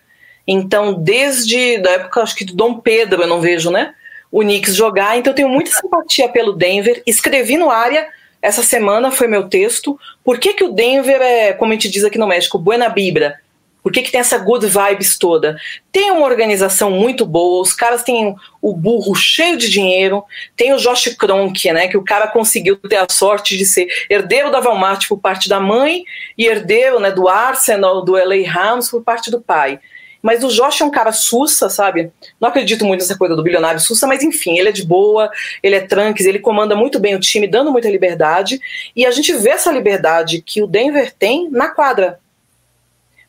Então, 0.47 0.93
desde 0.93 1.77
da 1.79 1.91
época, 1.91 2.21
acho 2.21 2.35
que 2.35 2.45
do 2.45 2.55
Dom 2.55 2.79
Pedro, 2.79 3.23
eu 3.23 3.27
não 3.27 3.41
vejo, 3.41 3.69
né? 3.69 3.93
O 4.31 4.41
Knicks 4.41 4.75
jogar. 4.75 5.17
Então, 5.17 5.31
eu 5.31 5.35
tenho 5.35 5.49
muita 5.49 5.71
simpatia 5.71 6.29
pelo 6.29 6.53
Denver. 6.53 7.01
Escrevi 7.05 7.57
no 7.57 7.69
área 7.69 8.07
essa 8.41 8.63
semana, 8.63 9.11
foi 9.11 9.27
meu 9.27 9.49
texto. 9.49 9.99
Por 10.23 10.39
que, 10.39 10.53
que 10.53 10.63
o 10.63 10.71
Denver 10.71 11.21
é, 11.21 11.53
como 11.53 11.71
a 11.71 11.75
gente 11.75 11.89
diz 11.89 12.03
aqui 12.03 12.17
no 12.17 12.27
México, 12.27 12.57
buena 12.57 12.87
vibra? 12.87 13.39
Por 13.87 13.93
que, 13.93 14.01
que 14.01 14.11
tem 14.11 14.19
essa 14.19 14.37
good 14.37 14.67
vibes 14.67 15.17
toda? 15.17 15.55
Tem 15.93 16.11
uma 16.11 16.25
organização 16.25 16.91
muito 16.91 17.25
boa, 17.25 17.61
os 17.61 17.71
caras 17.71 18.03
têm 18.03 18.35
o 18.61 18.73
burro 18.73 19.15
cheio 19.15 19.55
de 19.55 19.69
dinheiro, 19.69 20.25
tem 20.57 20.73
o 20.73 20.77
Josh 20.77 21.15
Kronk, 21.17 21.71
né, 21.71 21.87
que 21.87 21.95
o 21.95 22.03
cara 22.03 22.27
conseguiu 22.27 22.75
ter 22.75 22.97
a 22.97 23.07
sorte 23.09 23.55
de 23.55 23.65
ser 23.65 23.87
herdeiro 24.09 24.51
da 24.51 24.59
Walmart 24.59 25.07
por 25.07 25.19
parte 25.19 25.47
da 25.47 25.61
mãe 25.61 26.03
e 26.37 26.47
herdeiro 26.47 26.99
né, 26.99 27.11
do 27.11 27.29
Arsenal, 27.29 28.03
do 28.03 28.11
LA 28.11 28.45
Rams 28.45 28.89
por 28.89 29.01
parte 29.03 29.31
do 29.31 29.39
pai. 29.39 29.79
Mas 30.21 30.43
o 30.43 30.49
Josh 30.49 30.81
é 30.81 30.83
um 30.83 30.91
cara 30.91 31.13
sussa, 31.13 31.69
sabe? 31.69 32.11
Não 32.41 32.49
acredito 32.49 32.83
muito 32.83 32.99
nessa 32.99 33.17
coisa 33.17 33.37
do 33.37 33.43
bilionário 33.43 33.79
sussa, 33.79 34.05
mas 34.05 34.21
enfim, 34.21 34.59
ele 34.59 34.67
é 34.67 34.73
de 34.73 34.85
boa, 34.85 35.31
ele 35.63 35.75
é 35.75 35.79
tranques, 35.79 36.25
ele 36.25 36.39
comanda 36.39 36.75
muito 36.75 36.99
bem 36.99 37.15
o 37.15 37.21
time, 37.21 37.47
dando 37.47 37.71
muita 37.71 37.89
liberdade. 37.89 38.59
E 38.93 39.05
a 39.05 39.11
gente 39.11 39.31
vê 39.31 39.51
essa 39.51 39.71
liberdade 39.71 40.41
que 40.41 40.61
o 40.61 40.67
Denver 40.67 41.13
tem 41.17 41.49
na 41.49 41.69
quadra. 41.69 42.19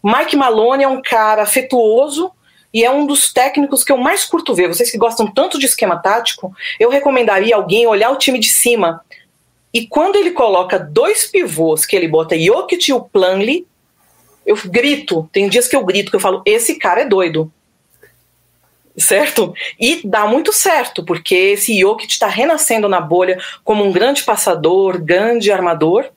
Mike 0.02 0.36
Malone 0.36 0.84
é 0.84 0.88
um 0.88 1.02
cara 1.02 1.42
afetuoso 1.42 2.30
e 2.72 2.84
é 2.84 2.90
um 2.90 3.06
dos 3.06 3.32
técnicos 3.32 3.82
que 3.82 3.90
eu 3.90 3.96
mais 3.96 4.24
curto 4.24 4.54
ver. 4.54 4.68
Vocês 4.68 4.90
que 4.90 4.98
gostam 4.98 5.26
tanto 5.26 5.58
de 5.58 5.66
esquema 5.66 5.96
tático, 5.96 6.52
eu 6.78 6.90
recomendaria 6.90 7.56
alguém 7.56 7.86
olhar 7.86 8.10
o 8.10 8.18
time 8.18 8.38
de 8.38 8.48
cima. 8.48 9.04
E 9.72 9.86
quando 9.86 10.16
ele 10.16 10.30
coloca 10.30 10.78
dois 10.78 11.26
pivôs, 11.26 11.84
que 11.84 11.96
ele 11.96 12.08
bota 12.08 12.38
Jokic 12.38 12.90
e 12.90 12.94
o 12.94 13.00
Planley, 13.00 13.66
eu 14.46 14.56
grito. 14.66 15.28
Tem 15.32 15.48
dias 15.48 15.68
que 15.68 15.76
eu 15.76 15.84
grito, 15.84 16.10
que 16.10 16.16
eu 16.16 16.20
falo, 16.20 16.42
esse 16.46 16.76
cara 16.76 17.02
é 17.02 17.04
doido. 17.04 17.52
Certo? 18.96 19.54
E 19.78 20.00
dá 20.04 20.26
muito 20.26 20.52
certo, 20.52 21.04
porque 21.04 21.34
esse 21.34 21.78
Jokic 21.78 22.12
está 22.12 22.26
renascendo 22.26 22.88
na 22.88 23.00
bolha 23.00 23.38
como 23.62 23.84
um 23.84 23.92
grande 23.92 24.24
passador, 24.24 25.00
grande 25.00 25.52
armador 25.52 26.10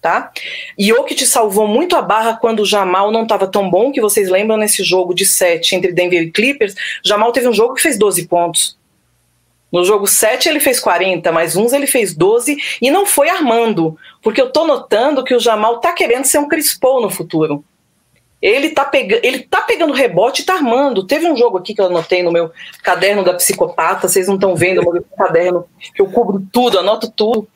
tá? 0.00 0.30
Jokic 0.78 1.26
salvou 1.26 1.66
muito 1.66 1.96
a 1.96 2.02
barra 2.02 2.34
quando 2.34 2.60
o 2.60 2.66
Jamal 2.66 3.10
não 3.10 3.22
estava 3.24 3.46
tão 3.46 3.68
bom, 3.68 3.90
que 3.90 4.00
vocês 4.00 4.28
lembram 4.28 4.56
nesse 4.56 4.82
jogo 4.84 5.14
de 5.14 5.26
7 5.26 5.74
entre 5.74 5.92
Denver 5.92 6.22
e 6.22 6.30
Clippers, 6.30 6.74
Jamal 7.04 7.32
teve 7.32 7.48
um 7.48 7.52
jogo 7.52 7.74
que 7.74 7.82
fez 7.82 7.98
12 7.98 8.26
pontos. 8.26 8.78
No 9.70 9.84
jogo 9.84 10.06
7 10.06 10.48
ele 10.48 10.60
fez 10.60 10.80
40, 10.80 11.30
mais 11.30 11.54
uns 11.54 11.72
ele 11.72 11.86
fez 11.86 12.14
12 12.14 12.56
e 12.80 12.90
não 12.90 13.04
foi 13.04 13.28
armando, 13.28 13.98
porque 14.22 14.40
eu 14.40 14.50
tô 14.50 14.66
notando 14.66 15.22
que 15.22 15.34
o 15.34 15.40
Jamal 15.40 15.78
tá 15.78 15.92
querendo 15.92 16.24
ser 16.24 16.38
um 16.38 16.48
Chris 16.48 16.76
Paul 16.78 17.02
no 17.02 17.10
futuro. 17.10 17.62
Ele 18.40 18.70
tá, 18.70 18.84
pega 18.84 19.20
ele 19.22 19.40
tá 19.40 19.60
pegando 19.62 19.92
rebote 19.92 20.42
e 20.42 20.44
tá 20.44 20.54
armando. 20.54 21.04
Teve 21.04 21.28
um 21.28 21.36
jogo 21.36 21.58
aqui 21.58 21.74
que 21.74 21.80
eu 21.80 21.86
anotei 21.86 22.22
no 22.22 22.30
meu 22.30 22.52
caderno 22.84 23.24
da 23.24 23.34
psicopata, 23.34 24.08
vocês 24.08 24.28
não 24.28 24.36
estão 24.36 24.54
vendo 24.54 24.80
o 24.80 24.92
meu 24.92 25.04
caderno 25.18 25.66
que 25.92 26.00
eu 26.00 26.06
cubro 26.06 26.40
tudo, 26.52 26.78
anoto 26.78 27.10
tudo. 27.10 27.48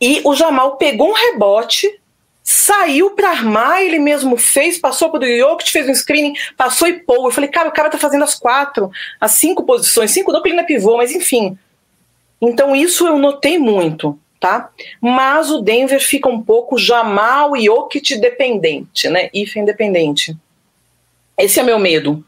E 0.00 0.22
o 0.24 0.34
Jamal 0.34 0.76
pegou 0.76 1.10
um 1.10 1.12
rebote, 1.12 2.00
saiu 2.42 3.10
para 3.10 3.30
armar, 3.30 3.82
ele 3.82 3.98
mesmo 3.98 4.36
fez, 4.36 4.78
passou 4.78 5.10
para 5.10 5.24
o 5.24 5.38
Jokic, 5.38 5.70
fez 5.70 5.88
um 5.88 5.94
screening, 5.94 6.34
passou 6.56 6.88
e 6.88 6.94
pô. 6.94 7.26
Eu 7.26 7.30
falei, 7.30 7.50
cara, 7.50 7.68
o 7.68 7.72
cara 7.72 7.90
tá 7.90 7.98
fazendo 7.98 8.24
as 8.24 8.34
quatro, 8.34 8.90
as 9.20 9.32
cinco 9.32 9.64
posições, 9.64 10.10
cinco 10.10 10.32
não 10.32 10.40
porque 10.40 10.50
ele 10.50 10.56
não 10.56 10.64
é 10.64 10.66
pivô, 10.66 10.96
mas 10.96 11.12
enfim. 11.12 11.58
Então 12.40 12.74
isso 12.74 13.06
eu 13.06 13.18
notei 13.18 13.58
muito, 13.58 14.18
tá? 14.40 14.70
Mas 15.00 15.50
o 15.50 15.60
Denver 15.60 16.00
fica 16.00 16.28
um 16.28 16.42
pouco 16.42 16.78
Jamal 16.78 17.54
e 17.56 17.66
Jokic 17.66 18.16
dependente, 18.18 19.08
né? 19.08 19.28
If 19.34 19.56
independente. 19.56 20.34
Esse 21.36 21.60
é 21.60 21.62
meu 21.62 21.78
medo. 21.78 22.24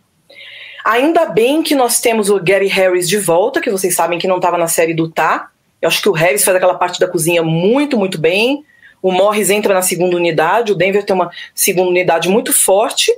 Ainda 0.85 1.26
bem 1.26 1.62
que 1.62 1.75
nós 1.75 2.00
temos 2.00 2.29
o 2.29 2.43
Gary 2.43 2.67
Harris 2.67 3.09
de 3.09 3.17
volta, 3.17 3.61
que 3.61 3.71
vocês 3.71 3.95
sabem 3.95 4.19
que 4.19 4.26
não 4.26 4.37
estava 4.37 4.59
na 4.59 4.67
série 4.67 4.95
do 4.95 5.09
Tá. 5.09 5.50
Eu 5.83 5.89
acho 5.89 6.01
que 6.01 6.09
o 6.09 6.12
Harris 6.12 6.45
faz 6.45 6.57
aquela 6.57 6.75
parte 6.75 7.01
da 7.01 7.09
cozinha 7.09 7.43
muito, 7.43 7.99
muito 7.99 8.19
bem. 8.19 8.65
O 9.03 9.11
Morris 9.11 9.51
entra 9.51 9.75
na 9.75 9.83
segunda 9.83 10.17
unidade, 10.17 10.71
o 10.71 10.77
Denver 10.77 11.05
tem 11.05 11.15
uma 11.15 11.29
segunda 11.53 11.91
unidade 11.91 12.29
muito 12.29 12.53
forte. 12.53 13.12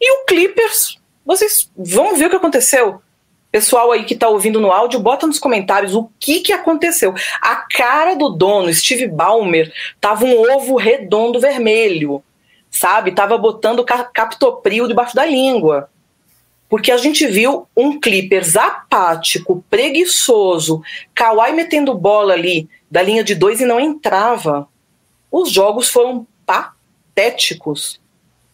E 0.00 0.12
o 0.12 0.24
Clippers, 0.24 0.98
vocês 1.26 1.70
vão 1.76 2.16
ver 2.16 2.26
o 2.26 2.30
que 2.30 2.36
aconteceu. 2.36 3.02
Pessoal 3.52 3.92
aí 3.92 4.04
que 4.04 4.14
está 4.14 4.28
ouvindo 4.28 4.60
no 4.60 4.72
áudio, 4.72 4.98
bota 4.98 5.26
nos 5.26 5.38
comentários 5.38 5.94
o 5.94 6.10
que, 6.18 6.40
que 6.40 6.52
aconteceu. 6.52 7.14
A 7.40 7.56
cara 7.56 8.14
do 8.14 8.30
dono, 8.30 8.72
Steve 8.72 9.06
Ballmer, 9.06 9.70
tava 10.00 10.24
um 10.24 10.40
ovo 10.40 10.76
redondo 10.76 11.38
vermelho, 11.38 12.22
sabe? 12.70 13.12
Tava 13.12 13.36
botando 13.36 13.84
captopril 13.84 14.88
debaixo 14.88 15.14
da 15.14 15.24
língua. 15.24 15.90
Porque 16.68 16.90
a 16.90 16.96
gente 16.96 17.26
viu 17.26 17.68
um 17.76 18.00
Clippers 18.00 18.56
apático, 18.56 19.64
preguiçoso, 19.70 20.82
Kawhi 21.14 21.52
metendo 21.52 21.94
bola 21.94 22.32
ali 22.32 22.68
da 22.90 23.02
linha 23.02 23.22
de 23.22 23.34
dois 23.34 23.60
e 23.60 23.64
não 23.64 23.78
entrava. 23.78 24.68
Os 25.30 25.50
jogos 25.50 25.88
foram 25.88 26.26
patéticos. 26.44 28.00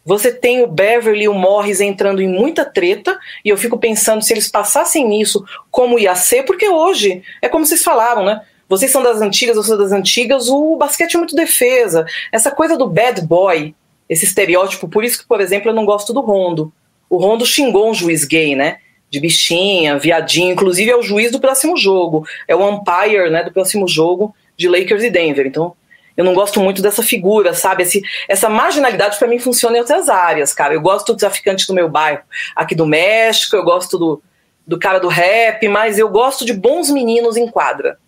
Você 0.04 0.32
tem 0.32 0.62
o 0.62 0.66
Beverly 0.66 1.24
e 1.24 1.28
o 1.28 1.34
Morris 1.34 1.80
entrando 1.80 2.20
em 2.20 2.28
muita 2.28 2.64
treta, 2.64 3.16
e 3.44 3.48
eu 3.48 3.56
fico 3.56 3.78
pensando 3.78 4.22
se 4.22 4.32
eles 4.32 4.48
passassem 4.48 5.06
nisso, 5.06 5.44
como 5.70 5.98
ia 5.98 6.14
ser, 6.16 6.42
porque 6.42 6.68
hoje, 6.68 7.22
é 7.40 7.48
como 7.48 7.64
vocês 7.64 7.84
falaram, 7.84 8.24
né? 8.24 8.42
Vocês 8.68 8.90
são 8.90 9.02
das 9.02 9.20
antigas, 9.20 9.56
eu 9.56 9.62
sou 9.62 9.78
das 9.78 9.92
antigas, 9.92 10.48
o 10.48 10.76
basquete 10.76 11.14
é 11.14 11.18
muito 11.18 11.36
defesa. 11.36 12.04
Essa 12.32 12.50
coisa 12.50 12.76
do 12.76 12.88
bad 12.88 13.20
boy, 13.22 13.74
esse 14.08 14.24
estereótipo, 14.24 14.88
por 14.88 15.04
isso 15.04 15.18
que, 15.18 15.28
por 15.28 15.40
exemplo, 15.40 15.70
eu 15.70 15.74
não 15.74 15.84
gosto 15.84 16.12
do 16.12 16.20
Rondo. 16.20 16.72
O 17.12 17.18
Rondo 17.18 17.44
xingou 17.44 17.90
um 17.90 17.92
juiz 17.92 18.24
gay, 18.24 18.56
né? 18.56 18.78
De 19.10 19.20
bichinha, 19.20 19.98
viadinho, 19.98 20.52
inclusive 20.52 20.90
é 20.90 20.96
o 20.96 21.02
juiz 21.02 21.30
do 21.30 21.38
próximo 21.38 21.76
jogo, 21.76 22.26
é 22.48 22.56
o 22.56 22.66
umpire, 22.66 23.28
né, 23.28 23.44
do 23.44 23.52
próximo 23.52 23.86
jogo 23.86 24.34
de 24.56 24.66
Lakers 24.66 25.02
e 25.02 25.10
Denver. 25.10 25.46
Então, 25.46 25.74
eu 26.16 26.24
não 26.24 26.32
gosto 26.32 26.58
muito 26.58 26.80
dessa 26.80 27.02
figura, 27.02 27.52
sabe? 27.52 27.82
Esse, 27.82 28.00
essa 28.26 28.48
marginalidade 28.48 29.18
para 29.18 29.28
mim 29.28 29.38
funciona 29.38 29.76
em 29.76 29.80
outras 29.80 30.08
áreas, 30.08 30.54
cara. 30.54 30.72
Eu 30.72 30.80
gosto 30.80 31.12
do 31.12 31.18
traficante 31.18 31.66
do 31.66 31.74
meu 31.74 31.86
bairro 31.86 32.22
aqui 32.56 32.74
do 32.74 32.86
México, 32.86 33.56
eu 33.56 33.62
gosto 33.62 33.98
do, 33.98 34.22
do 34.66 34.78
cara 34.78 34.98
do 34.98 35.08
rap, 35.08 35.68
mas 35.68 35.98
eu 35.98 36.08
gosto 36.08 36.46
de 36.46 36.54
bons 36.54 36.88
meninos 36.88 37.36
em 37.36 37.46
quadra. 37.46 37.98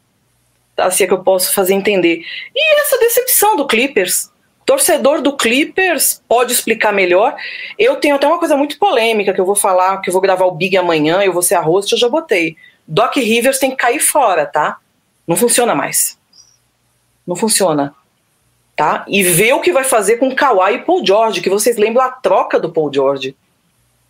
Tá? 0.74 0.86
Assim 0.86 1.04
é 1.04 1.06
que 1.06 1.12
eu 1.12 1.22
posso 1.22 1.52
fazer 1.52 1.74
entender. 1.74 2.22
E 2.54 2.80
essa 2.80 2.98
decepção 2.98 3.54
do 3.54 3.66
Clippers. 3.66 4.32
Torcedor 4.64 5.20
do 5.20 5.36
Clippers 5.36 6.22
pode 6.28 6.52
explicar 6.52 6.92
melhor. 6.92 7.36
Eu 7.78 7.96
tenho 7.96 8.14
até 8.14 8.26
uma 8.26 8.38
coisa 8.38 8.56
muito 8.56 8.78
polêmica 8.78 9.32
que 9.32 9.40
eu 9.40 9.46
vou 9.46 9.54
falar, 9.54 10.00
que 10.00 10.08
eu 10.08 10.12
vou 10.12 10.22
gravar 10.22 10.46
o 10.46 10.52
Big 10.52 10.76
amanhã, 10.76 11.22
eu 11.22 11.32
vou 11.32 11.42
ser 11.42 11.54
a 11.54 11.60
host, 11.60 11.92
eu 11.92 11.98
já 11.98 12.08
botei. 12.08 12.56
Doc 12.86 13.16
Rivers 13.16 13.58
tem 13.58 13.70
que 13.70 13.76
cair 13.76 14.00
fora, 14.00 14.46
tá? 14.46 14.78
Não 15.26 15.36
funciona 15.36 15.74
mais. 15.74 16.18
Não 17.26 17.36
funciona. 17.36 17.94
Tá? 18.76 19.04
E 19.06 19.22
ver 19.22 19.52
o 19.52 19.60
que 19.60 19.72
vai 19.72 19.84
fazer 19.84 20.16
com 20.16 20.34
Kawhi 20.34 20.74
e 20.74 20.78
Paul 20.78 21.06
George, 21.06 21.40
que 21.40 21.48
vocês 21.48 21.76
lembram 21.76 22.04
a 22.04 22.10
troca 22.10 22.58
do 22.58 22.72
Paul 22.72 22.92
George. 22.92 23.36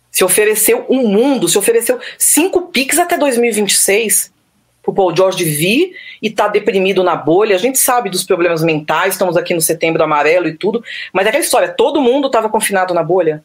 Se 0.09 0.23
ofereceu 0.23 0.85
um 0.89 1.07
mundo, 1.07 1.47
se 1.47 1.57
ofereceu 1.57 1.99
cinco 2.17 2.63
piques 2.67 2.97
até 2.97 3.17
2026 3.17 4.33
pro 4.85 4.93
Paul 4.93 5.13
George 5.13 5.43
vir 5.43 5.93
e 6.21 6.29
tá 6.29 6.47
deprimido 6.47 7.03
na 7.03 7.15
bolha. 7.15 7.55
A 7.55 7.59
gente 7.59 7.77
sabe 7.77 8.09
dos 8.09 8.23
problemas 8.23 8.63
mentais, 8.63 9.15
estamos 9.15 9.35
aqui 9.35 9.53
no 9.53 9.59
setembro 9.59 10.01
amarelo 10.01 10.47
e 10.47 10.55
tudo, 10.55 10.81
mas 11.11 11.25
é 11.25 11.29
aquela 11.29 11.43
história, 11.43 11.67
todo 11.67 11.99
mundo 11.99 12.27
estava 12.27 12.47
confinado 12.47 12.93
na 12.93 13.03
bolha. 13.03 13.43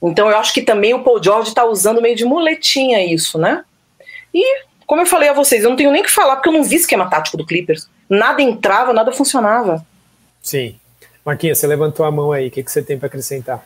Então 0.00 0.30
eu 0.30 0.36
acho 0.36 0.54
que 0.54 0.62
também 0.62 0.94
o 0.94 1.02
Paul 1.02 1.22
George 1.22 1.48
está 1.48 1.64
usando 1.64 2.00
meio 2.00 2.14
de 2.14 2.24
muletinha 2.24 3.04
isso, 3.04 3.36
né? 3.36 3.64
E, 4.32 4.62
como 4.86 5.02
eu 5.02 5.06
falei 5.06 5.28
a 5.28 5.32
vocês, 5.32 5.64
eu 5.64 5.70
não 5.70 5.76
tenho 5.76 5.90
nem 5.90 6.02
que 6.02 6.10
falar, 6.10 6.36
porque 6.36 6.48
eu 6.48 6.52
não 6.52 6.62
vi 6.62 6.76
esquema 6.76 7.10
tático 7.10 7.36
do 7.36 7.44
Clippers 7.44 7.88
nada 8.10 8.42
entrava, 8.42 8.92
nada 8.92 9.12
funcionava. 9.12 9.86
Sim. 10.42 10.74
Marquinhos, 11.24 11.58
você 11.58 11.66
levantou 11.66 12.04
a 12.04 12.10
mão 12.10 12.32
aí, 12.32 12.48
o 12.48 12.50
que, 12.50 12.62
que 12.62 12.72
você 12.72 12.82
tem 12.82 12.98
para 12.98 13.06
acrescentar? 13.06 13.64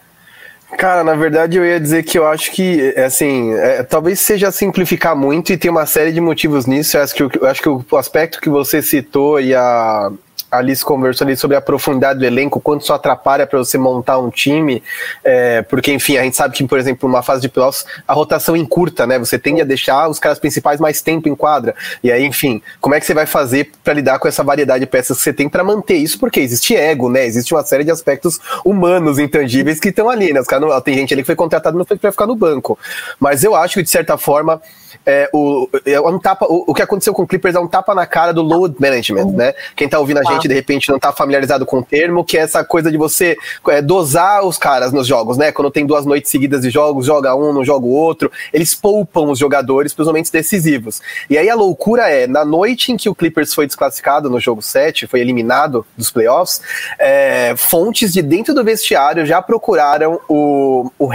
Cara, 0.76 1.04
na 1.04 1.14
verdade 1.14 1.56
eu 1.56 1.64
ia 1.64 1.78
dizer 1.78 2.02
que 2.02 2.18
eu 2.18 2.26
acho 2.26 2.50
que, 2.52 2.92
é, 2.96 3.04
assim, 3.04 3.52
é, 3.54 3.82
talvez 3.82 4.20
seja 4.20 4.50
simplificar 4.50 5.14
muito 5.16 5.52
e 5.52 5.56
tem 5.56 5.70
uma 5.70 5.86
série 5.86 6.12
de 6.12 6.20
motivos 6.20 6.66
nisso. 6.66 6.96
Eu 6.96 7.02
acho 7.02 7.14
que, 7.14 7.22
eu 7.22 7.46
acho 7.46 7.62
que 7.62 7.68
o 7.68 7.84
aspecto 7.96 8.40
que 8.40 8.48
você 8.48 8.82
citou 8.82 9.40
e 9.40 9.54
a, 9.54 9.60
a 9.62 10.12
Alice 10.58 10.84
conversou 10.84 11.26
ali 11.26 11.36
sobre 11.36 11.56
a 11.56 11.60
profundidade 11.60 12.18
do 12.18 12.24
elenco, 12.24 12.60
quanto 12.60 12.82
isso 12.82 12.92
atrapalha 12.92 13.46
para 13.46 13.58
você 13.58 13.78
montar 13.78 14.18
um 14.18 14.30
time, 14.30 14.82
é, 15.22 15.62
porque, 15.62 15.92
enfim, 15.92 16.16
a 16.16 16.22
gente 16.22 16.36
sabe 16.36 16.54
que, 16.54 16.66
por 16.66 16.78
exemplo, 16.78 17.08
numa 17.08 17.22
fase 17.22 17.42
de 17.42 17.48
playoffs, 17.48 17.84
a 18.06 18.12
rotação 18.12 18.56
encurta, 18.56 19.06
né? 19.06 19.18
Você 19.18 19.38
tende 19.38 19.60
a 19.60 19.64
deixar 19.64 20.08
os 20.08 20.18
caras 20.18 20.38
principais 20.38 20.80
mais 20.80 21.00
tempo 21.02 21.28
em 21.28 21.34
quadra. 21.34 21.74
E 22.02 22.10
aí, 22.10 22.24
enfim, 22.24 22.62
como 22.80 22.94
é 22.94 23.00
que 23.00 23.06
você 23.06 23.14
vai 23.14 23.26
fazer 23.26 23.70
para 23.82 23.94
lidar 23.94 24.18
com 24.18 24.28
essa 24.28 24.42
variedade 24.42 24.80
de 24.80 24.86
peças 24.86 25.16
que 25.18 25.22
você 25.22 25.32
tem 25.32 25.48
para 25.48 25.64
manter 25.64 25.96
isso? 25.96 26.18
Porque 26.18 26.40
existe 26.40 26.76
ego, 26.76 27.08
né? 27.08 27.26
Existe 27.26 27.54
uma 27.54 27.62
série 27.62 27.84
de 27.84 27.90
aspectos 27.90 28.40
humanos 28.64 29.18
intangíveis 29.18 29.80
que 29.80 29.88
estão 29.88 30.08
ali, 30.08 30.32
né? 30.32 30.40
Os 30.40 30.46
não, 30.60 30.80
tem 30.80 30.94
gente 30.94 31.12
ali 31.12 31.22
que 31.22 31.26
foi 31.26 31.36
contratado 31.36 31.76
não 31.76 31.84
foi 31.84 31.96
para 31.96 32.12
ficar 32.12 32.26
no 32.26 32.36
banco. 32.36 32.78
Mas 33.18 33.44
eu 33.44 33.54
acho 33.54 33.74
que, 33.74 33.82
de 33.82 33.90
certa 33.90 34.16
forma, 34.16 34.60
é, 35.06 35.28
o, 35.32 35.68
é 35.84 36.00
um 36.00 36.18
tapa, 36.18 36.46
o, 36.48 36.64
o, 36.68 36.74
que 36.74 36.82
aconteceu 36.82 37.12
com 37.12 37.22
o 37.22 37.26
Clippers 37.26 37.54
é 37.54 37.60
um 37.60 37.66
tapa 37.66 37.94
na 37.94 38.06
cara 38.06 38.32
do 38.32 38.42
load 38.42 38.76
management, 38.78 39.32
né? 39.32 39.54
Quem 39.76 39.88
tá 39.88 39.98
ouvindo 39.98 40.18
a 40.18 40.24
gente, 40.24 40.43
de 40.48 40.54
repente, 40.54 40.90
não 40.90 40.98
tá 40.98 41.12
familiarizado 41.12 41.66
com 41.66 41.78
o 41.78 41.82
termo, 41.82 42.24
que 42.24 42.36
é 42.38 42.40
essa 42.40 42.64
coisa 42.64 42.90
de 42.90 42.96
você 42.96 43.36
é, 43.68 43.82
dosar 43.82 44.44
os 44.44 44.58
caras 44.58 44.92
nos 44.92 45.06
jogos, 45.06 45.36
né? 45.36 45.52
Quando 45.52 45.70
tem 45.70 45.86
duas 45.86 46.04
noites 46.04 46.30
seguidas 46.30 46.62
de 46.62 46.70
jogos, 46.70 47.06
joga 47.06 47.34
um, 47.34 47.52
não 47.52 47.64
joga 47.64 47.86
o 47.86 47.90
outro, 47.90 48.30
eles 48.52 48.74
poupam 48.74 49.30
os 49.30 49.38
jogadores 49.38 49.92
para 49.92 50.02
os 50.02 50.08
momentos 50.08 50.30
decisivos. 50.30 51.00
E 51.28 51.38
aí 51.38 51.48
a 51.48 51.54
loucura 51.54 52.08
é, 52.08 52.26
na 52.26 52.44
noite 52.44 52.92
em 52.92 52.96
que 52.96 53.08
o 53.08 53.14
Clippers 53.14 53.54
foi 53.54 53.66
desclassificado 53.66 54.30
no 54.30 54.40
jogo 54.40 54.62
7, 54.62 55.06
foi 55.06 55.20
eliminado 55.20 55.86
dos 55.96 56.10
playoffs, 56.10 56.60
é, 56.98 57.54
fontes 57.56 58.12
de 58.12 58.22
dentro 58.22 58.54
do 58.54 58.64
vestiário 58.64 59.26
já 59.26 59.40
procuraram 59.40 60.20
o, 60.28 60.90
o 60.98 61.08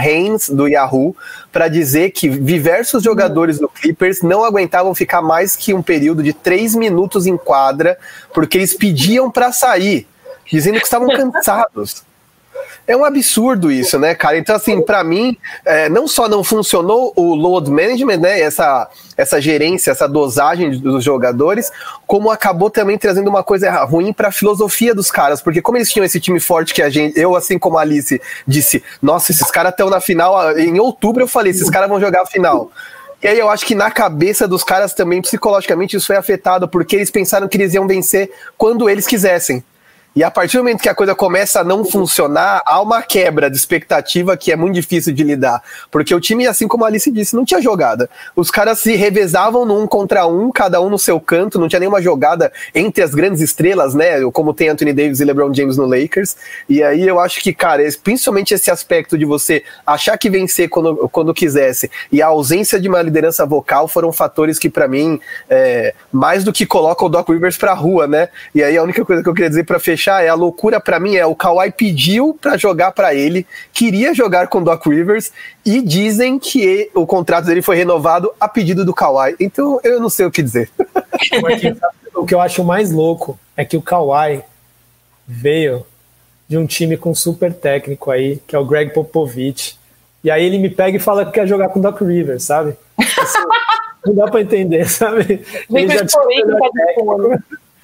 do 0.50 0.66
Yahoo 0.66 1.14
para 1.52 1.68
dizer 1.68 2.10
que 2.10 2.28
diversos 2.28 3.02
jogadores 3.02 3.58
do 3.58 3.68
Clippers 3.68 4.22
não 4.22 4.44
aguentavam 4.44 4.94
ficar 4.94 5.20
mais 5.20 5.56
que 5.56 5.74
um 5.74 5.82
período 5.82 6.22
de 6.22 6.32
três 6.32 6.74
minutos 6.74 7.26
em 7.26 7.36
quadra, 7.36 7.98
porque 8.32 8.58
eles 8.58 8.74
pediam 8.74 9.30
para 9.30 9.52
sair, 9.52 10.06
dizendo 10.50 10.78
que 10.78 10.84
estavam 10.84 11.08
cansados. 11.14 12.04
É 12.86 12.96
um 12.96 13.04
absurdo 13.04 13.70
isso, 13.70 13.98
né, 13.98 14.14
cara? 14.14 14.36
Então, 14.36 14.56
assim, 14.56 14.82
para 14.82 15.04
mim, 15.04 15.36
é, 15.64 15.88
não 15.88 16.08
só 16.08 16.28
não 16.28 16.42
funcionou 16.42 17.12
o 17.14 17.34
load 17.34 17.70
management, 17.70 18.16
né? 18.16 18.40
Essa, 18.40 18.88
essa 19.16 19.40
gerência, 19.40 19.92
essa 19.92 20.08
dosagem 20.08 20.78
dos 20.78 21.04
jogadores, 21.04 21.70
como 22.06 22.30
acabou 22.30 22.68
também 22.68 22.98
trazendo 22.98 23.28
uma 23.28 23.44
coisa 23.44 23.70
ruim 23.84 24.12
para 24.12 24.28
a 24.28 24.32
filosofia 24.32 24.94
dos 24.94 25.10
caras, 25.10 25.40
porque 25.40 25.62
como 25.62 25.78
eles 25.78 25.90
tinham 25.92 26.04
esse 26.04 26.18
time 26.18 26.40
forte 26.40 26.74
que 26.74 26.82
a 26.82 26.90
gente, 26.90 27.18
eu 27.18 27.36
assim 27.36 27.58
como 27.58 27.78
a 27.78 27.82
Alice 27.82 28.20
disse, 28.46 28.82
nossa, 29.00 29.30
esses 29.30 29.50
caras 29.50 29.70
estão 29.70 29.88
na 29.88 30.00
final, 30.00 30.58
em 30.58 30.80
outubro 30.80 31.22
eu 31.22 31.28
falei, 31.28 31.50
esses 31.50 31.70
caras 31.70 31.88
vão 31.88 32.00
jogar 32.00 32.22
a 32.22 32.26
final. 32.26 32.72
E 33.22 33.28
aí 33.28 33.38
eu 33.38 33.50
acho 33.50 33.66
que 33.66 33.74
na 33.74 33.90
cabeça 33.90 34.48
dos 34.48 34.64
caras 34.64 34.94
também, 34.94 35.20
psicologicamente, 35.20 35.94
isso 35.94 36.06
foi 36.06 36.16
afetado, 36.16 36.66
porque 36.66 36.96
eles 36.96 37.10
pensaram 37.10 37.46
que 37.46 37.56
eles 37.58 37.74
iam 37.74 37.86
vencer 37.86 38.32
quando 38.56 38.88
eles 38.88 39.06
quisessem. 39.06 39.62
E 40.14 40.24
a 40.24 40.30
partir 40.30 40.56
do 40.56 40.64
momento 40.64 40.82
que 40.82 40.88
a 40.88 40.94
coisa 40.94 41.14
começa 41.14 41.60
a 41.60 41.64
não 41.64 41.84
funcionar, 41.84 42.60
há 42.66 42.80
uma 42.80 43.00
quebra 43.00 43.48
de 43.48 43.56
expectativa 43.56 44.36
que 44.36 44.50
é 44.50 44.56
muito 44.56 44.74
difícil 44.74 45.12
de 45.12 45.22
lidar. 45.22 45.62
Porque 45.88 46.12
o 46.12 46.18
time, 46.18 46.48
assim 46.48 46.66
como 46.66 46.84
a 46.84 46.88
Alice 46.88 47.08
disse, 47.12 47.36
não 47.36 47.44
tinha 47.44 47.62
jogada. 47.62 48.10
Os 48.34 48.50
caras 48.50 48.80
se 48.80 48.96
revezavam 48.96 49.64
no 49.64 49.80
um 49.80 49.86
contra 49.86 50.26
um, 50.26 50.50
cada 50.50 50.80
um 50.80 50.90
no 50.90 50.98
seu 50.98 51.20
canto, 51.20 51.60
não 51.60 51.68
tinha 51.68 51.78
nenhuma 51.78 52.02
jogada 52.02 52.52
entre 52.74 53.04
as 53.04 53.14
grandes 53.14 53.40
estrelas, 53.40 53.94
né? 53.94 54.20
Como 54.32 54.52
tem 54.52 54.68
Anthony 54.68 54.92
Davis 54.92 55.20
e 55.20 55.24
LeBron 55.24 55.54
James 55.54 55.76
no 55.76 55.86
Lakers. 55.86 56.36
E 56.68 56.82
aí 56.82 57.06
eu 57.06 57.20
acho 57.20 57.40
que, 57.40 57.52
cara, 57.52 57.80
principalmente 58.02 58.52
esse 58.52 58.70
aspecto 58.70 59.16
de 59.16 59.24
você 59.24 59.62
achar 59.86 60.18
que 60.18 60.28
vencer 60.28 60.68
quando, 60.68 61.08
quando 61.08 61.32
quisesse 61.32 61.88
e 62.10 62.20
a 62.20 62.26
ausência 62.26 62.80
de 62.80 62.88
uma 62.88 63.00
liderança 63.00 63.46
vocal 63.46 63.86
foram 63.86 64.12
fatores 64.12 64.58
que, 64.58 64.68
para 64.68 64.88
mim, 64.88 65.20
é, 65.48 65.94
mais 66.10 66.42
do 66.42 66.52
que 66.52 66.66
colocam 66.66 67.06
o 67.06 67.10
Doc 67.10 67.28
Rivers 67.28 67.56
pra 67.56 67.74
rua, 67.74 68.08
né? 68.08 68.28
E 68.52 68.62
aí 68.62 68.76
a 68.76 68.82
única 68.82 69.04
coisa 69.04 69.22
que 69.22 69.28
eu 69.28 69.34
queria 69.34 69.48
dizer 69.48 69.64
para 69.64 69.78
fechar 69.78 69.99
fechar, 70.00 70.24
é 70.24 70.28
a 70.28 70.34
loucura 70.34 70.80
para 70.80 70.98
mim 70.98 71.16
é 71.16 71.26
o 71.26 71.34
Kawhi 71.34 71.70
pediu 71.70 72.36
para 72.40 72.56
jogar 72.56 72.92
para 72.92 73.14
ele, 73.14 73.46
queria 73.72 74.14
jogar 74.14 74.48
com 74.48 74.58
o 74.58 74.64
Doc 74.64 74.86
Rivers 74.86 75.30
e 75.64 75.82
dizem 75.82 76.38
que 76.38 76.90
o 76.94 77.06
contrato 77.06 77.44
dele 77.44 77.60
foi 77.60 77.76
renovado 77.76 78.32
a 78.40 78.48
pedido 78.48 78.84
do 78.84 78.94
Kawhi. 78.94 79.36
Então 79.38 79.78
eu 79.84 80.00
não 80.00 80.08
sei 80.08 80.24
o 80.24 80.30
que 80.30 80.42
dizer. 80.42 80.70
o 82.14 82.24
que 82.24 82.34
eu 82.34 82.40
acho 82.40 82.64
mais 82.64 82.90
louco 82.90 83.38
é 83.54 83.64
que 83.64 83.76
o 83.76 83.82
Kawhi 83.82 84.42
veio 85.28 85.84
de 86.48 86.56
um 86.56 86.66
time 86.66 86.96
com 86.96 87.14
super 87.14 87.52
técnico 87.52 88.10
aí, 88.10 88.40
que 88.46 88.56
é 88.56 88.58
o 88.58 88.64
Greg 88.64 88.92
Popovich. 88.92 89.78
E 90.24 90.30
aí 90.30 90.44
ele 90.44 90.58
me 90.58 90.70
pega 90.70 90.96
e 90.96 91.00
fala 91.00 91.24
que 91.24 91.32
quer 91.32 91.46
jogar 91.46 91.68
com 91.68 91.78
o 91.78 91.82
Doc 91.82 92.00
Rivers, 92.00 92.44
sabe? 92.44 92.74
Assim, 92.98 93.38
não 94.04 94.14
dá 94.14 94.28
para 94.28 94.40
entender, 94.40 94.88
sabe? 94.88 95.44
Ele 95.70 95.88
já 95.88 96.04
tinha 96.06 96.24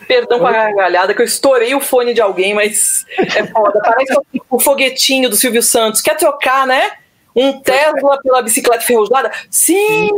Perdão 0.06 0.38
com 0.38 0.46
a 0.46 0.52
gargalhada, 0.52 1.14
que 1.14 1.20
eu 1.20 1.26
estourei 1.26 1.74
o 1.74 1.80
fone 1.80 2.14
de 2.14 2.20
alguém, 2.20 2.54
mas 2.54 3.04
é 3.18 3.44
foda. 3.46 3.80
Parece 3.82 4.18
o 4.48 4.58
foguetinho 4.60 5.28
do 5.28 5.36
Silvio 5.36 5.62
Santos. 5.62 6.00
Quer 6.00 6.16
trocar, 6.16 6.66
né? 6.66 6.92
Um 7.34 7.60
Tesla 7.60 8.20
pela 8.22 8.40
bicicleta 8.40 8.82
ferrujada? 8.82 9.30
Sim! 9.50 10.08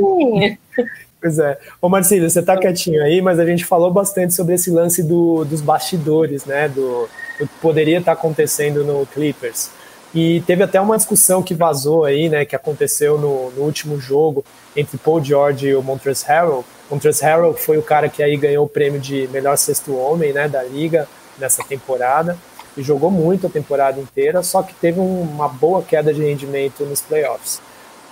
Pois 1.20 1.38
é. 1.38 1.58
Ô 1.80 1.88
Marcílio, 1.88 2.30
você 2.30 2.40
tá 2.40 2.56
quietinho 2.56 3.02
aí, 3.02 3.20
mas 3.20 3.40
a 3.40 3.44
gente 3.44 3.64
falou 3.64 3.90
bastante 3.90 4.32
sobre 4.34 4.54
esse 4.54 4.70
lance 4.70 5.02
do, 5.02 5.44
dos 5.44 5.60
bastidores, 5.60 6.44
né? 6.44 6.68
Do, 6.68 7.08
do 7.40 7.46
que 7.48 7.54
poderia 7.60 7.98
estar 7.98 8.12
acontecendo 8.12 8.84
no 8.84 9.04
Clippers. 9.06 9.70
E 10.14 10.42
teve 10.46 10.62
até 10.62 10.80
uma 10.80 10.96
discussão 10.96 11.42
que 11.42 11.54
vazou 11.54 12.04
aí, 12.04 12.28
né? 12.28 12.44
Que 12.44 12.54
aconteceu 12.54 13.18
no, 13.18 13.50
no 13.50 13.62
último 13.62 13.98
jogo 13.98 14.44
entre 14.76 14.96
Paul 14.96 15.22
George 15.22 15.66
e 15.66 15.74
o 15.74 15.82
Montrezl 15.82 16.24
Harrell. 16.26 16.64
Montrezl 16.90 17.24
Harrell 17.24 17.54
foi 17.54 17.76
o 17.78 17.82
cara 17.82 18.08
que 18.08 18.22
aí 18.22 18.36
ganhou 18.36 18.64
o 18.64 18.68
prêmio 18.68 19.00
de 19.00 19.28
melhor 19.28 19.56
sexto 19.56 19.96
homem, 19.96 20.32
né? 20.32 20.48
Da 20.48 20.62
liga 20.62 21.08
nessa 21.38 21.62
temporada. 21.62 22.36
E 22.76 22.82
jogou 22.82 23.10
muito 23.10 23.46
a 23.46 23.50
temporada 23.50 24.00
inteira, 24.00 24.42
só 24.42 24.62
que 24.62 24.72
teve 24.74 25.00
um, 25.00 25.22
uma 25.22 25.48
boa 25.48 25.82
queda 25.82 26.14
de 26.14 26.22
rendimento 26.22 26.84
nos 26.84 27.00
playoffs. 27.00 27.60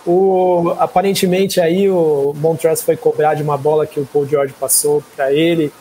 O, 0.05 0.75
aparentemente 0.79 1.61
aí 1.61 1.91
o 1.91 2.33
Montrezl 2.37 2.85
foi 2.85 2.97
cobrar 2.97 3.35
de 3.35 3.43
uma 3.43 3.57
bola 3.57 3.87
que 3.87 3.99
o 3.99 4.07
Paul 4.07 4.27
George 4.27 4.55
passou 4.59 5.03
para 5.17 5.33
ele, 5.33 5.73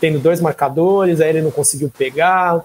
tendo 0.00 0.18
dois 0.18 0.40
marcadores, 0.40 1.20
aí 1.20 1.30
ele 1.30 1.42
não 1.42 1.50
conseguiu 1.50 1.90
pegar. 1.96 2.64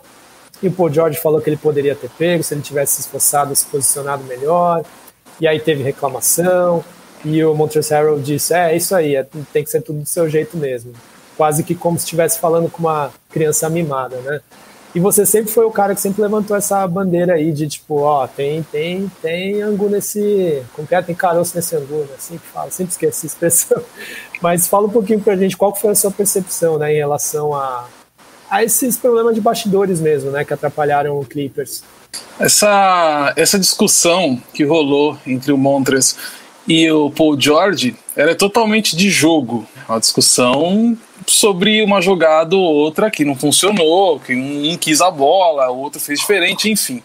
E 0.62 0.68
o 0.68 0.72
Paul 0.72 0.92
George 0.92 1.20
falou 1.20 1.40
que 1.40 1.50
ele 1.50 1.58
poderia 1.58 1.96
ter 1.96 2.10
pego 2.18 2.44
se 2.44 2.54
ele 2.54 2.62
tivesse 2.62 2.96
se 2.96 3.02
esforçado, 3.02 3.56
se 3.56 3.66
posicionado 3.66 4.24
melhor. 4.24 4.84
E 5.40 5.48
aí 5.48 5.60
teve 5.60 5.84
reclamação. 5.84 6.84
E 7.26 7.44
o 7.44 7.56
Harrell 7.90 8.20
disse: 8.20 8.54
É, 8.54 8.72
é 8.72 8.78
isso 8.78 8.96
aí, 8.96 9.16
é, 9.16 9.26
tem 9.52 9.64
que 9.64 9.70
ser 9.70 9.82
tudo 9.82 10.00
do 10.00 10.06
seu 10.06 10.30
jeito 10.30 10.58
mesmo. 10.58 10.94
Quase 11.36 11.64
que 11.64 11.76
como 11.76 11.98
se 11.98 12.06
estivesse 12.06 12.40
falando 12.40 12.70
com 12.70 12.80
uma 12.80 13.12
criança 13.30 13.70
mimada, 13.70 14.18
né? 14.18 14.42
E 14.96 15.00
você 15.00 15.26
sempre 15.26 15.52
foi 15.52 15.66
o 15.66 15.70
cara 15.70 15.94
que 15.94 16.02
sempre 16.02 16.22
levantou 16.22 16.58
essa 16.58 16.88
bandeira 16.88 17.34
aí 17.34 17.52
de 17.52 17.68
tipo, 17.68 18.00
ó, 18.00 18.26
tem, 18.26 18.64
tem, 18.64 19.12
tem 19.22 19.62
angu 19.62 19.90
nesse. 19.90 20.64
Como 20.74 20.88
que 20.88 20.96
é? 20.96 21.02
Tem 21.02 21.14
caroço 21.14 21.56
nesse 21.56 21.76
angu, 21.76 22.00
né? 22.00 22.16
Assim 22.18 22.38
que 22.38 22.48
fala, 22.48 22.72
sempre 22.72 22.94
esqueci 22.94 23.26
a 23.26 23.28
expressão. 23.28 23.84
Mas 24.42 24.68
fala 24.68 24.88
um 24.88 24.90
pouquinho 24.90 25.20
pra 25.20 25.36
gente 25.36 25.58
qual 25.58 25.76
foi 25.76 25.92
a 25.92 25.96
sua 25.96 26.12
percepção, 26.12 26.78
né, 26.78 26.94
em 26.94 26.98
relação 26.98 27.54
a, 27.54 27.88
a 28.50 28.64
esses 28.64 28.96
problemas 28.98 29.36
de 29.36 29.42
bastidores 29.42 30.00
mesmo, 30.00 30.32
né, 30.32 30.46
que 30.46 30.54
atrapalharam 30.54 31.20
o 31.20 31.26
Clippers. 31.26 31.84
Essa, 32.40 33.34
essa 33.36 33.60
discussão 33.60 34.42
que 34.54 34.64
rolou 34.64 35.18
entre 35.26 35.52
o 35.52 35.58
Montres 35.58 36.16
e 36.68 36.92
o 36.92 37.10
Paul 37.10 37.40
George 37.40 37.96
era 38.16 38.36
totalmente 38.36 38.96
de 38.96 39.10
jogo. 39.10 39.66
Uma 39.88 40.00
discussão 40.00 40.98
sobre 41.26 41.82
uma 41.82 42.02
jogada 42.02 42.56
ou 42.56 42.76
outra 42.76 43.10
que 43.10 43.24
não 43.24 43.36
funcionou, 43.36 44.20
que 44.20 44.36
um 44.36 44.78
quis 44.78 45.02
a 45.02 45.10
bola, 45.10 45.70
o 45.70 45.80
outro 45.80 46.00
fez 46.00 46.20
diferente, 46.20 46.70
enfim. 46.70 47.02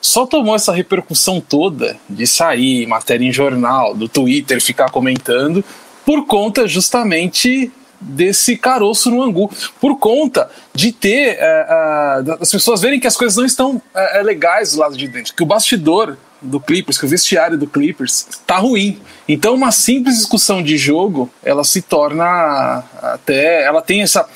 Só 0.00 0.26
tomou 0.26 0.54
essa 0.54 0.72
repercussão 0.72 1.40
toda 1.40 1.96
de 2.08 2.26
sair 2.26 2.86
matéria 2.86 3.26
em 3.26 3.32
jornal, 3.32 3.94
do 3.94 4.08
Twitter 4.08 4.60
ficar 4.60 4.90
comentando, 4.90 5.64
por 6.04 6.26
conta 6.26 6.68
justamente 6.68 7.70
desse 8.00 8.56
caroço 8.56 9.10
no 9.10 9.22
angu, 9.22 9.50
por 9.80 9.98
conta 9.98 10.48
de 10.72 10.92
ter 10.92 11.36
é, 11.38 11.38
é, 11.40 12.36
as 12.40 12.50
pessoas 12.50 12.80
verem 12.80 13.00
que 13.00 13.06
as 13.06 13.16
coisas 13.16 13.36
não 13.36 13.44
estão 13.44 13.82
é, 13.94 14.22
legais 14.22 14.72
do 14.72 14.78
lado 14.78 14.96
de 14.96 15.08
dentro, 15.08 15.34
que 15.34 15.42
o 15.42 15.46
bastidor 15.46 16.16
do 16.40 16.60
Clippers, 16.60 16.98
que 16.98 17.04
o 17.04 17.08
vestiário 17.08 17.58
do 17.58 17.66
Clippers 17.66 18.26
tá 18.46 18.56
ruim. 18.58 19.00
Então 19.28 19.54
uma 19.54 19.72
simples 19.72 20.16
discussão 20.16 20.62
de 20.62 20.76
jogo, 20.76 21.30
ela 21.42 21.64
se 21.64 21.82
torna 21.82 22.84
até, 23.02 23.64
ela 23.64 23.82
tem 23.82 24.02
essa 24.02 24.26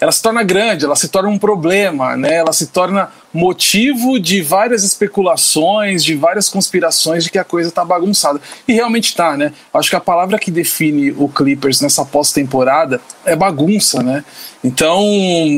ela 0.00 0.12
se 0.12 0.22
torna 0.22 0.42
grande, 0.44 0.84
ela 0.84 0.94
se 0.94 1.08
torna 1.08 1.28
um 1.28 1.38
problema, 1.38 2.16
né? 2.16 2.36
Ela 2.36 2.52
se 2.52 2.68
torna 2.68 3.10
motivo 3.32 4.20
de 4.20 4.40
várias 4.40 4.84
especulações, 4.84 6.04
de 6.04 6.14
várias 6.14 6.48
conspirações 6.48 7.24
de 7.24 7.30
que 7.30 7.38
a 7.38 7.44
coisa 7.44 7.70
tá 7.70 7.84
bagunçada. 7.84 8.40
E 8.66 8.72
realmente 8.72 9.14
tá, 9.14 9.36
né? 9.36 9.52
Acho 9.74 9.90
que 9.90 9.96
a 9.96 10.00
palavra 10.00 10.38
que 10.38 10.50
define 10.50 11.10
o 11.10 11.28
Clippers 11.28 11.80
nessa 11.80 12.04
pós-temporada 12.04 13.00
é 13.24 13.34
bagunça, 13.34 14.02
né? 14.02 14.24
Então, 14.62 15.02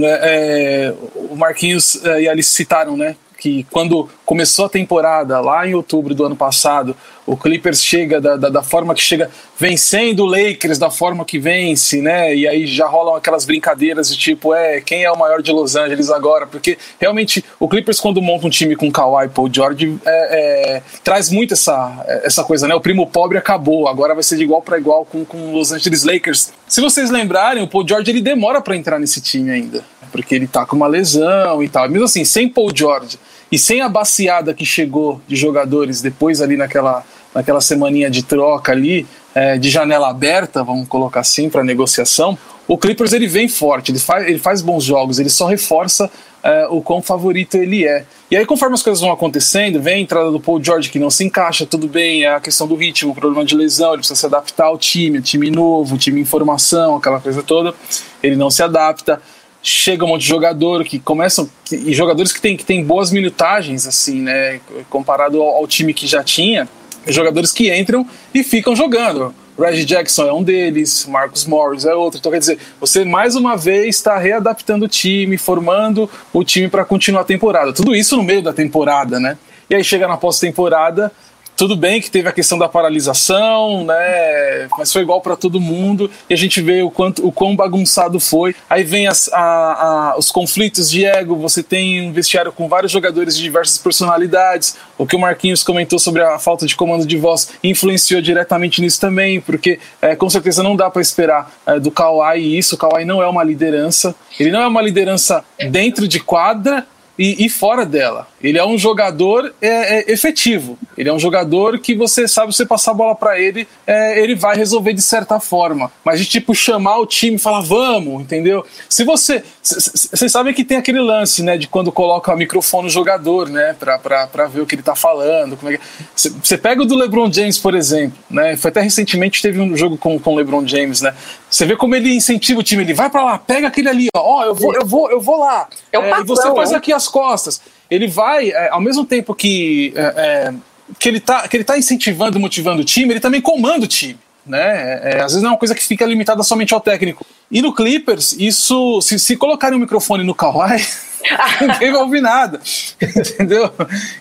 é, 0.04 0.20
é 0.22 0.94
o 1.14 1.36
Marquinhos 1.36 2.02
é, 2.04 2.22
e 2.22 2.28
Alice 2.28 2.52
citaram, 2.52 2.96
né? 2.96 3.16
que 3.40 3.66
quando 3.70 4.06
começou 4.30 4.66
a 4.66 4.68
temporada, 4.68 5.40
lá 5.40 5.66
em 5.66 5.74
outubro 5.74 6.14
do 6.14 6.24
ano 6.24 6.36
passado, 6.36 6.94
o 7.26 7.36
Clippers 7.36 7.82
chega 7.82 8.20
da, 8.20 8.36
da, 8.36 8.48
da, 8.48 8.62
forma 8.62 8.94
que 8.94 9.02
chega, 9.02 9.28
vencendo 9.58 10.20
o 10.20 10.24
Lakers 10.24 10.78
da 10.78 10.88
forma 10.88 11.24
que 11.24 11.36
vence, 11.36 12.00
né? 12.00 12.32
E 12.32 12.46
aí 12.46 12.64
já 12.64 12.86
rolam 12.86 13.16
aquelas 13.16 13.44
brincadeiras 13.44 14.08
de 14.08 14.16
tipo, 14.16 14.54
é, 14.54 14.80
quem 14.80 15.02
é 15.02 15.10
o 15.10 15.18
maior 15.18 15.42
de 15.42 15.50
Los 15.50 15.74
Angeles 15.74 16.10
agora? 16.10 16.46
Porque 16.46 16.78
realmente 17.00 17.44
o 17.58 17.68
Clippers, 17.68 17.98
quando 17.98 18.22
monta 18.22 18.46
um 18.46 18.50
time 18.50 18.76
com 18.76 18.88
Kawhi 18.88 19.30
Paul 19.30 19.52
George, 19.52 19.98
é, 20.06 20.76
é, 20.76 20.82
traz 21.02 21.28
muito 21.28 21.54
essa, 21.54 22.04
essa 22.22 22.44
coisa, 22.44 22.68
né? 22.68 22.74
O 22.76 22.80
primo 22.80 23.08
pobre 23.08 23.36
acabou, 23.36 23.88
agora 23.88 24.14
vai 24.14 24.22
ser 24.22 24.36
de 24.36 24.44
igual 24.44 24.62
para 24.62 24.78
igual 24.78 25.04
com, 25.04 25.24
com 25.24 25.50
Los 25.50 25.72
Angeles 25.72 26.04
Lakers. 26.04 26.52
Se 26.68 26.80
vocês 26.80 27.10
lembrarem, 27.10 27.64
o 27.64 27.66
Paul 27.66 27.84
George 27.84 28.08
ele 28.08 28.20
demora 28.20 28.60
para 28.60 28.76
entrar 28.76 29.00
nesse 29.00 29.20
time 29.20 29.50
ainda, 29.50 29.84
porque 30.12 30.36
ele 30.36 30.46
tá 30.46 30.64
com 30.64 30.76
uma 30.76 30.86
lesão 30.86 31.60
e 31.64 31.68
tal. 31.68 31.88
Mesmo 31.88 32.04
assim, 32.04 32.24
sem 32.24 32.48
Paul 32.48 32.70
George 32.72 33.18
e 33.50 33.58
sem 33.58 33.80
a 33.80 33.88
baciada 33.88 34.54
que 34.54 34.64
chegou 34.64 35.20
de 35.26 35.36
jogadores 35.36 36.00
depois 36.00 36.40
ali 36.40 36.56
naquela, 36.56 37.04
naquela 37.34 37.60
semaninha 37.60 38.10
de 38.10 38.22
troca 38.22 38.72
ali, 38.72 39.06
é, 39.34 39.58
de 39.58 39.70
janela 39.70 40.08
aberta, 40.08 40.62
vamos 40.62 40.88
colocar 40.88 41.20
assim, 41.20 41.48
para 41.48 41.64
negociação, 41.64 42.38
o 42.66 42.78
Clippers 42.78 43.12
ele 43.12 43.26
vem 43.26 43.48
forte, 43.48 43.90
ele 43.90 43.98
faz, 43.98 44.28
ele 44.28 44.38
faz 44.38 44.62
bons 44.62 44.84
jogos, 44.84 45.18
ele 45.18 45.28
só 45.28 45.46
reforça 45.46 46.08
é, 46.42 46.68
o 46.70 46.80
quão 46.80 47.02
favorito 47.02 47.56
ele 47.56 47.84
é. 47.84 48.04
E 48.30 48.36
aí, 48.36 48.46
conforme 48.46 48.74
as 48.74 48.82
coisas 48.82 49.00
vão 49.00 49.10
acontecendo, 49.10 49.82
vem 49.82 49.94
a 49.94 49.98
entrada 49.98 50.30
do 50.30 50.38
Paul 50.38 50.62
George 50.62 50.88
que 50.88 50.98
não 50.98 51.10
se 51.10 51.24
encaixa, 51.24 51.66
tudo 51.66 51.88
bem, 51.88 52.22
é 52.22 52.32
a 52.32 52.40
questão 52.40 52.68
do 52.68 52.76
ritmo, 52.76 53.10
o 53.10 53.14
problema 53.14 53.44
de 53.44 53.56
lesão, 53.56 53.88
ele 53.88 53.98
precisa 53.98 54.20
se 54.20 54.26
adaptar 54.26 54.66
ao 54.66 54.78
time, 54.78 55.20
time 55.20 55.50
novo, 55.50 55.98
time 55.98 56.20
em 56.20 56.24
formação, 56.24 56.96
aquela 56.96 57.20
coisa 57.20 57.42
toda, 57.42 57.74
ele 58.22 58.36
não 58.36 58.50
se 58.50 58.62
adapta 58.62 59.20
chega 59.62 60.04
um 60.04 60.08
monte 60.08 60.22
de 60.22 60.28
jogador 60.28 60.84
que 60.84 60.98
começam 60.98 61.48
e 61.70 61.92
jogadores 61.92 62.32
que 62.32 62.40
têm 62.40 62.56
que 62.56 62.64
tem 62.64 62.82
boas 62.82 63.10
minutagens 63.10 63.86
assim 63.86 64.22
né 64.22 64.60
comparado 64.88 65.40
ao, 65.40 65.56
ao, 65.56 65.66
time 65.66 65.92
que 65.92 66.06
já 66.06 66.24
tinha 66.24 66.68
jogadores 67.06 67.52
que 67.52 67.74
entram 67.74 68.06
e 68.34 68.42
ficam 68.42 68.74
jogando. 68.74 69.34
Reggie 69.58 69.84
Jackson 69.84 70.26
é 70.26 70.32
um 70.32 70.42
deles 70.42 71.04
Marcus 71.06 71.44
Morris 71.44 71.84
é 71.84 71.94
outro. 71.94 72.18
Então 72.18 72.32
quer 72.32 72.38
dizer 72.38 72.58
você 72.80 73.04
mais 73.04 73.36
uma 73.36 73.56
vez 73.56 73.96
está 73.96 74.16
readaptando 74.16 74.86
o 74.86 74.88
time 74.88 75.36
formando 75.36 76.08
o 76.32 76.42
time 76.42 76.68
para 76.68 76.84
continuar 76.84 77.22
a 77.22 77.24
temporada. 77.24 77.72
Tudo 77.72 77.94
isso 77.94 78.16
no 78.16 78.22
meio 78.22 78.42
da 78.42 78.52
temporada 78.52 79.20
né? 79.20 79.36
E 79.68 79.74
aí 79.74 79.84
chega 79.84 80.08
na 80.08 80.16
pós-temporada 80.16 81.12
tudo 81.60 81.76
bem 81.76 82.00
que 82.00 82.10
teve 82.10 82.26
a 82.26 82.32
questão 82.32 82.56
da 82.56 82.70
paralisação, 82.70 83.84
né? 83.84 84.66
Mas 84.78 84.90
foi 84.90 85.02
igual 85.02 85.20
para 85.20 85.36
todo 85.36 85.60
mundo 85.60 86.10
e 86.26 86.32
a 86.32 86.36
gente 86.36 86.58
vê 86.62 86.80
o 86.80 86.90
quanto 86.90 87.26
o 87.26 87.30
quão 87.30 87.54
bagunçado 87.54 88.18
foi. 88.18 88.56
Aí 88.70 88.82
vem 88.82 89.06
as, 89.06 89.30
a, 89.30 89.42
a, 89.42 90.18
os 90.18 90.30
conflitos 90.30 90.90
de 90.90 91.04
ego. 91.04 91.36
Você 91.36 91.62
tem 91.62 92.08
um 92.08 92.14
vestiário 92.14 92.50
com 92.50 92.66
vários 92.66 92.90
jogadores 92.90 93.36
de 93.36 93.42
diversas 93.42 93.76
personalidades. 93.76 94.78
O 94.96 95.06
que 95.06 95.14
o 95.14 95.18
Marquinhos 95.18 95.62
comentou 95.62 95.98
sobre 95.98 96.22
a 96.22 96.38
falta 96.38 96.64
de 96.64 96.74
comando 96.74 97.06
de 97.06 97.18
voz 97.18 97.50
influenciou 97.62 98.22
diretamente 98.22 98.80
nisso 98.80 98.98
também, 98.98 99.38
porque 99.38 99.78
é, 100.00 100.16
com 100.16 100.30
certeza 100.30 100.62
não 100.62 100.74
dá 100.74 100.88
para 100.88 101.02
esperar 101.02 101.52
é, 101.66 101.78
do 101.78 101.90
Kawhi 101.90 102.56
isso. 102.56 102.74
O 102.74 102.78
Kawhi 102.78 103.04
não 103.04 103.22
é 103.22 103.28
uma 103.28 103.44
liderança. 103.44 104.14
Ele 104.38 104.50
não 104.50 104.62
é 104.62 104.66
uma 104.66 104.80
liderança 104.80 105.44
dentro 105.68 106.08
de 106.08 106.20
quadra 106.20 106.86
e, 107.18 107.44
e 107.44 107.50
fora 107.50 107.84
dela. 107.84 108.29
Ele 108.42 108.58
é 108.58 108.64
um 108.64 108.78
jogador 108.78 109.54
é, 109.60 109.98
é, 109.98 110.12
efetivo. 110.12 110.78
Ele 110.96 111.08
é 111.08 111.12
um 111.12 111.18
jogador 111.18 111.78
que 111.78 111.94
você 111.94 112.26
sabe, 112.26 112.54
você 112.54 112.64
passar 112.64 112.92
a 112.92 112.94
bola 112.94 113.14
para 113.14 113.38
ele, 113.38 113.68
é, 113.86 114.20
ele 114.20 114.34
vai 114.34 114.56
resolver 114.56 114.92
de 114.92 115.02
certa 115.02 115.38
forma. 115.38 115.92
Mas 116.04 116.20
de 116.20 116.26
tipo 116.26 116.54
chamar 116.54 116.98
o 116.98 117.06
time 117.06 117.36
e 117.36 117.38
falar, 117.38 117.60
vamos, 117.60 118.22
entendeu? 118.22 118.64
Se 118.88 119.04
você. 119.04 119.42
Vocês 119.62 120.32
sabem 120.32 120.54
que 120.54 120.64
tem 120.64 120.78
aquele 120.78 121.00
lance, 121.00 121.42
né? 121.42 121.58
De 121.58 121.68
quando 121.68 121.92
coloca 121.92 122.32
o 122.32 122.36
microfone 122.36 122.84
no 122.84 122.90
jogador, 122.90 123.48
né? 123.48 123.76
Pra, 123.78 123.98
pra, 123.98 124.26
pra 124.26 124.46
ver 124.46 124.62
o 124.62 124.66
que 124.66 124.74
ele 124.74 124.82
tá 124.82 124.94
falando. 124.94 125.58
É. 125.70 125.78
Você 126.16 126.56
pega 126.56 126.82
o 126.82 126.86
do 126.86 126.96
LeBron 126.96 127.30
James, 127.30 127.58
por 127.58 127.74
exemplo, 127.74 128.18
né? 128.30 128.56
Foi 128.56 128.70
até 128.70 128.80
recentemente 128.80 129.42
teve 129.42 129.60
um 129.60 129.76
jogo 129.76 129.98
com, 129.98 130.18
com 130.18 130.32
o 130.32 130.36
LeBron 130.36 130.66
James, 130.66 131.02
né? 131.02 131.14
Você 131.48 131.66
vê 131.66 131.76
como 131.76 131.94
ele 131.94 132.14
incentiva 132.14 132.60
o 132.60 132.62
time, 132.62 132.82
ele 132.82 132.94
vai 132.94 133.10
para 133.10 133.24
lá, 133.24 133.38
pega 133.38 133.68
aquele 133.68 133.88
ali, 133.88 134.08
ó, 134.14 134.20
ó, 134.20 134.44
eu 134.44 134.54
vou, 134.54 134.74
eu 134.74 134.86
vou, 134.86 135.10
eu 135.10 135.20
vou 135.20 135.38
lá. 135.38 135.68
É 135.92 135.98
o 135.98 136.02
é, 136.02 136.20
e 136.20 136.24
você 136.24 136.54
faz 136.54 136.72
aqui 136.72 136.92
as 136.92 137.08
costas. 137.08 137.60
Ele 137.90 138.06
vai, 138.06 138.50
é, 138.50 138.68
ao 138.70 138.80
mesmo 138.80 139.04
tempo 139.04 139.34
que, 139.34 139.92
é, 139.96 140.02
é, 140.02 140.54
que, 140.98 141.08
ele 141.08 141.20
tá, 141.20 141.48
que 141.48 141.56
ele 141.56 141.64
tá 141.64 141.76
incentivando, 141.76 142.38
motivando 142.38 142.82
o 142.82 142.84
time, 142.84 143.12
ele 143.12 143.20
também 143.20 143.40
comanda 143.40 143.84
o 143.84 143.88
time. 143.88 144.18
Né? 144.46 144.58
É, 144.58 145.00
é, 145.02 145.20
às 145.20 145.32
vezes 145.32 145.42
não 145.42 145.50
é 145.50 145.52
uma 145.52 145.58
coisa 145.58 145.74
que 145.74 145.84
fica 145.84 146.04
limitada 146.06 146.42
somente 146.42 146.72
ao 146.72 146.80
técnico. 146.80 147.26
E 147.50 147.60
no 147.60 147.74
Clippers, 147.74 148.34
isso, 148.38 149.00
se, 149.02 149.18
se 149.18 149.36
colocarem 149.36 149.76
um 149.76 149.80
microfone 149.80 150.24
no 150.24 150.34
Kawhi, 150.34 150.84
ninguém 151.60 151.92
vai 151.92 152.00
ouvir 152.00 152.20
nada. 152.20 152.60
Entendeu? 153.00 153.72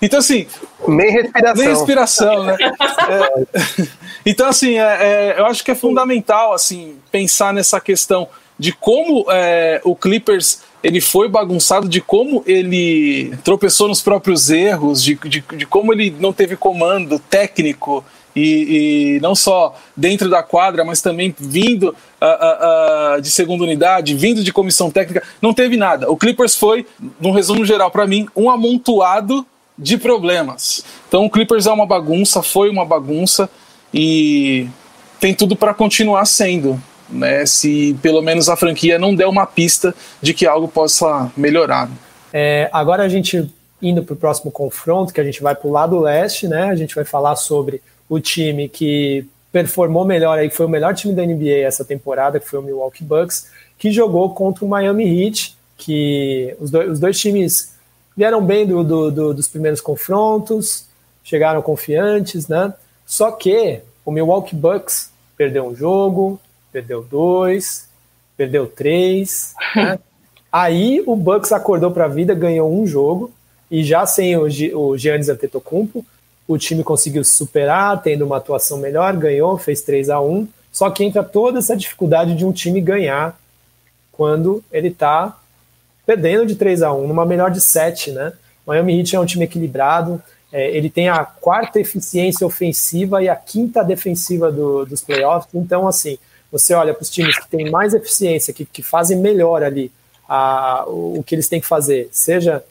Então, 0.01 0.19
assim. 0.19 0.47
Nem 0.87 1.11
respiração. 1.11 1.55
Nem 1.55 1.67
respiração, 1.69 2.43
né? 2.43 2.57
É, 3.09 3.87
então, 4.25 4.47
assim, 4.47 4.77
é, 4.77 5.35
eu 5.37 5.45
acho 5.45 5.63
que 5.63 5.71
é 5.71 5.75
fundamental 5.75 6.53
assim, 6.53 6.97
pensar 7.11 7.53
nessa 7.53 7.79
questão 7.79 8.27
de 8.57 8.71
como 8.71 9.25
o 9.83 9.95
Clippers 9.95 10.61
ele 10.83 11.01
foi 11.01 11.27
bagunçado, 11.27 11.89
de 11.89 12.01
como 12.01 12.43
ele 12.45 13.35
tropeçou 13.43 13.87
nos 13.87 14.01
próprios 14.01 14.49
erros, 14.49 15.03
de, 15.03 15.15
de, 15.15 15.43
de 15.55 15.65
como 15.65 15.93
ele 15.93 16.15
não 16.19 16.31
teve 16.31 16.55
comando 16.55 17.19
técnico 17.19 18.03
e, 18.35 19.15
e, 19.15 19.19
não 19.19 19.35
só 19.35 19.75
dentro 19.95 20.29
da 20.29 20.41
quadra, 20.41 20.85
mas 20.85 21.01
também 21.01 21.35
vindo 21.37 21.89
uh, 21.89 21.93
uh, 22.25 23.17
uh, 23.17 23.21
de 23.21 23.29
segunda 23.29 23.63
unidade, 23.63 24.15
vindo 24.15 24.43
de 24.43 24.53
comissão 24.53 24.89
técnica, 24.89 25.23
não 25.41 25.53
teve 25.53 25.75
nada. 25.75 26.09
O 26.09 26.15
Clippers 26.15 26.55
foi, 26.55 26.85
num 27.19 27.31
resumo 27.31 27.65
geral 27.65 27.91
para 27.91 28.07
mim, 28.07 28.27
um 28.35 28.49
amontoado 28.49 29.45
de 29.77 29.97
problemas. 29.97 30.83
Então 31.07 31.25
o 31.25 31.29
Clippers 31.29 31.65
é 31.65 31.71
uma 31.71 31.85
bagunça, 31.85 32.43
foi 32.43 32.69
uma 32.69 32.85
bagunça 32.85 33.49
e 33.93 34.67
tem 35.19 35.33
tudo 35.33 35.55
para 35.55 35.73
continuar 35.73 36.25
sendo. 36.25 36.81
Né, 37.11 37.43
se 37.45 37.97
pelo 38.03 38.21
menos 38.21 38.49
a 38.49 38.55
franquia 38.55 38.99
não 38.99 39.15
der 39.15 39.25
uma 39.25 39.47
pista 39.47 39.95
de 40.21 40.31
que 40.31 40.45
algo 40.45 40.67
possa 40.67 41.31
melhorar. 41.35 41.89
É, 42.31 42.69
agora 42.71 43.01
a 43.01 43.09
gente 43.09 43.51
indo 43.81 44.03
para 44.03 44.13
o 44.13 44.17
próximo 44.17 44.51
confronto, 44.51 45.13
que 45.13 45.21
a 45.21 45.23
gente 45.23 45.41
vai 45.41 45.55
para 45.55 45.67
o 45.67 45.71
lado 45.71 45.99
leste, 45.99 46.47
né? 46.47 46.65
A 46.65 46.75
gente 46.75 46.93
vai 46.93 47.05
falar 47.05 47.35
sobre 47.35 47.81
o 48.07 48.19
time 48.19 48.67
que 48.67 49.25
performou 49.51 50.05
melhor 50.05 50.37
aí, 50.37 50.49
foi 50.49 50.65
o 50.65 50.69
melhor 50.69 50.93
time 50.93 51.13
da 51.13 51.25
NBA 51.25 51.65
essa 51.65 51.83
temporada, 51.83 52.39
que 52.39 52.47
foi 52.47 52.59
o 52.59 52.61
Milwaukee 52.61 53.03
Bucks, 53.03 53.47
que 53.77 53.91
jogou 53.91 54.33
contra 54.33 54.65
o 54.65 54.67
Miami 54.67 55.05
Heat, 55.05 55.57
que 55.77 56.55
os, 56.59 56.69
dois, 56.69 56.91
os 56.91 56.99
dois 56.99 57.19
times 57.19 57.73
vieram 58.15 58.43
bem 58.43 58.67
do, 58.67 58.83
do, 58.83 59.11
do, 59.11 59.33
dos 59.33 59.47
primeiros 59.47 59.81
confrontos, 59.81 60.85
chegaram 61.23 61.61
confiantes, 61.61 62.47
né? 62.47 62.73
Só 63.05 63.31
que 63.31 63.79
o 64.05 64.11
Milwaukee 64.11 64.55
Bucks 64.55 65.09
perdeu 65.37 65.65
um 65.65 65.75
jogo, 65.75 66.39
perdeu 66.71 67.03
dois, 67.03 67.87
perdeu 68.37 68.67
três. 68.67 69.53
Né? 69.75 69.99
Aí 70.51 71.03
o 71.05 71.15
Bucks 71.15 71.51
acordou 71.51 71.91
para 71.91 72.05
a 72.05 72.09
vida, 72.09 72.33
ganhou 72.33 72.73
um 72.73 72.87
jogo 72.87 73.31
e 73.69 73.83
já 73.83 74.05
sem 74.05 74.35
o, 74.35 74.47
o 74.75 74.97
Giannis 74.97 75.29
Antetokounmpo, 75.29 76.03
o 76.47 76.57
time 76.57 76.83
conseguiu 76.83 77.23
se 77.23 77.35
superar, 77.35 78.01
tendo 78.01 78.25
uma 78.25 78.37
atuação 78.37 78.79
melhor, 78.79 79.15
ganhou, 79.15 79.57
fez 79.57 79.81
3 79.83 80.09
a 80.09 80.19
1 80.19 80.47
Só 80.71 80.89
que 80.89 81.03
entra 81.03 81.23
toda 81.23 81.59
essa 81.59 81.77
dificuldade 81.77 82.35
de 82.35 82.43
um 82.43 82.51
time 82.51 82.81
ganhar 82.81 83.39
quando 84.11 84.63
ele 84.71 84.87
está 84.87 85.37
perdendo 86.05 86.47
de 86.47 86.55
3 86.55 86.81
a 86.81 86.91
1 86.91 87.07
numa 87.07 87.25
melhor 87.25 87.51
de 87.51 87.61
7, 87.61 88.11
né? 88.11 88.33
O 88.65 88.71
Miami 88.71 88.99
Heat 88.99 89.15
é 89.15 89.19
um 89.19 89.25
time 89.25 89.45
equilibrado, 89.45 90.21
é, 90.51 90.75
ele 90.75 90.89
tem 90.89 91.07
a 91.07 91.23
quarta 91.23 91.79
eficiência 91.79 92.45
ofensiva 92.45 93.21
e 93.21 93.29
a 93.29 93.35
quinta 93.35 93.83
defensiva 93.83 94.51
do, 94.51 94.85
dos 94.85 95.01
playoffs, 95.01 95.53
então, 95.53 95.87
assim, 95.87 96.17
você 96.51 96.73
olha 96.73 96.93
para 96.93 97.03
os 97.03 97.09
times 97.09 97.37
que 97.37 97.47
têm 97.47 97.69
mais 97.69 97.93
eficiência, 97.93 98.53
que, 98.53 98.65
que 98.65 98.81
fazem 98.81 99.17
melhor 99.17 99.63
ali 99.63 99.91
a, 100.27 100.85
o, 100.87 101.19
o 101.19 101.23
que 101.23 101.35
eles 101.35 101.49
têm 101.49 101.59
que 101.59 101.67
fazer, 101.67 102.09
seja 102.11 102.63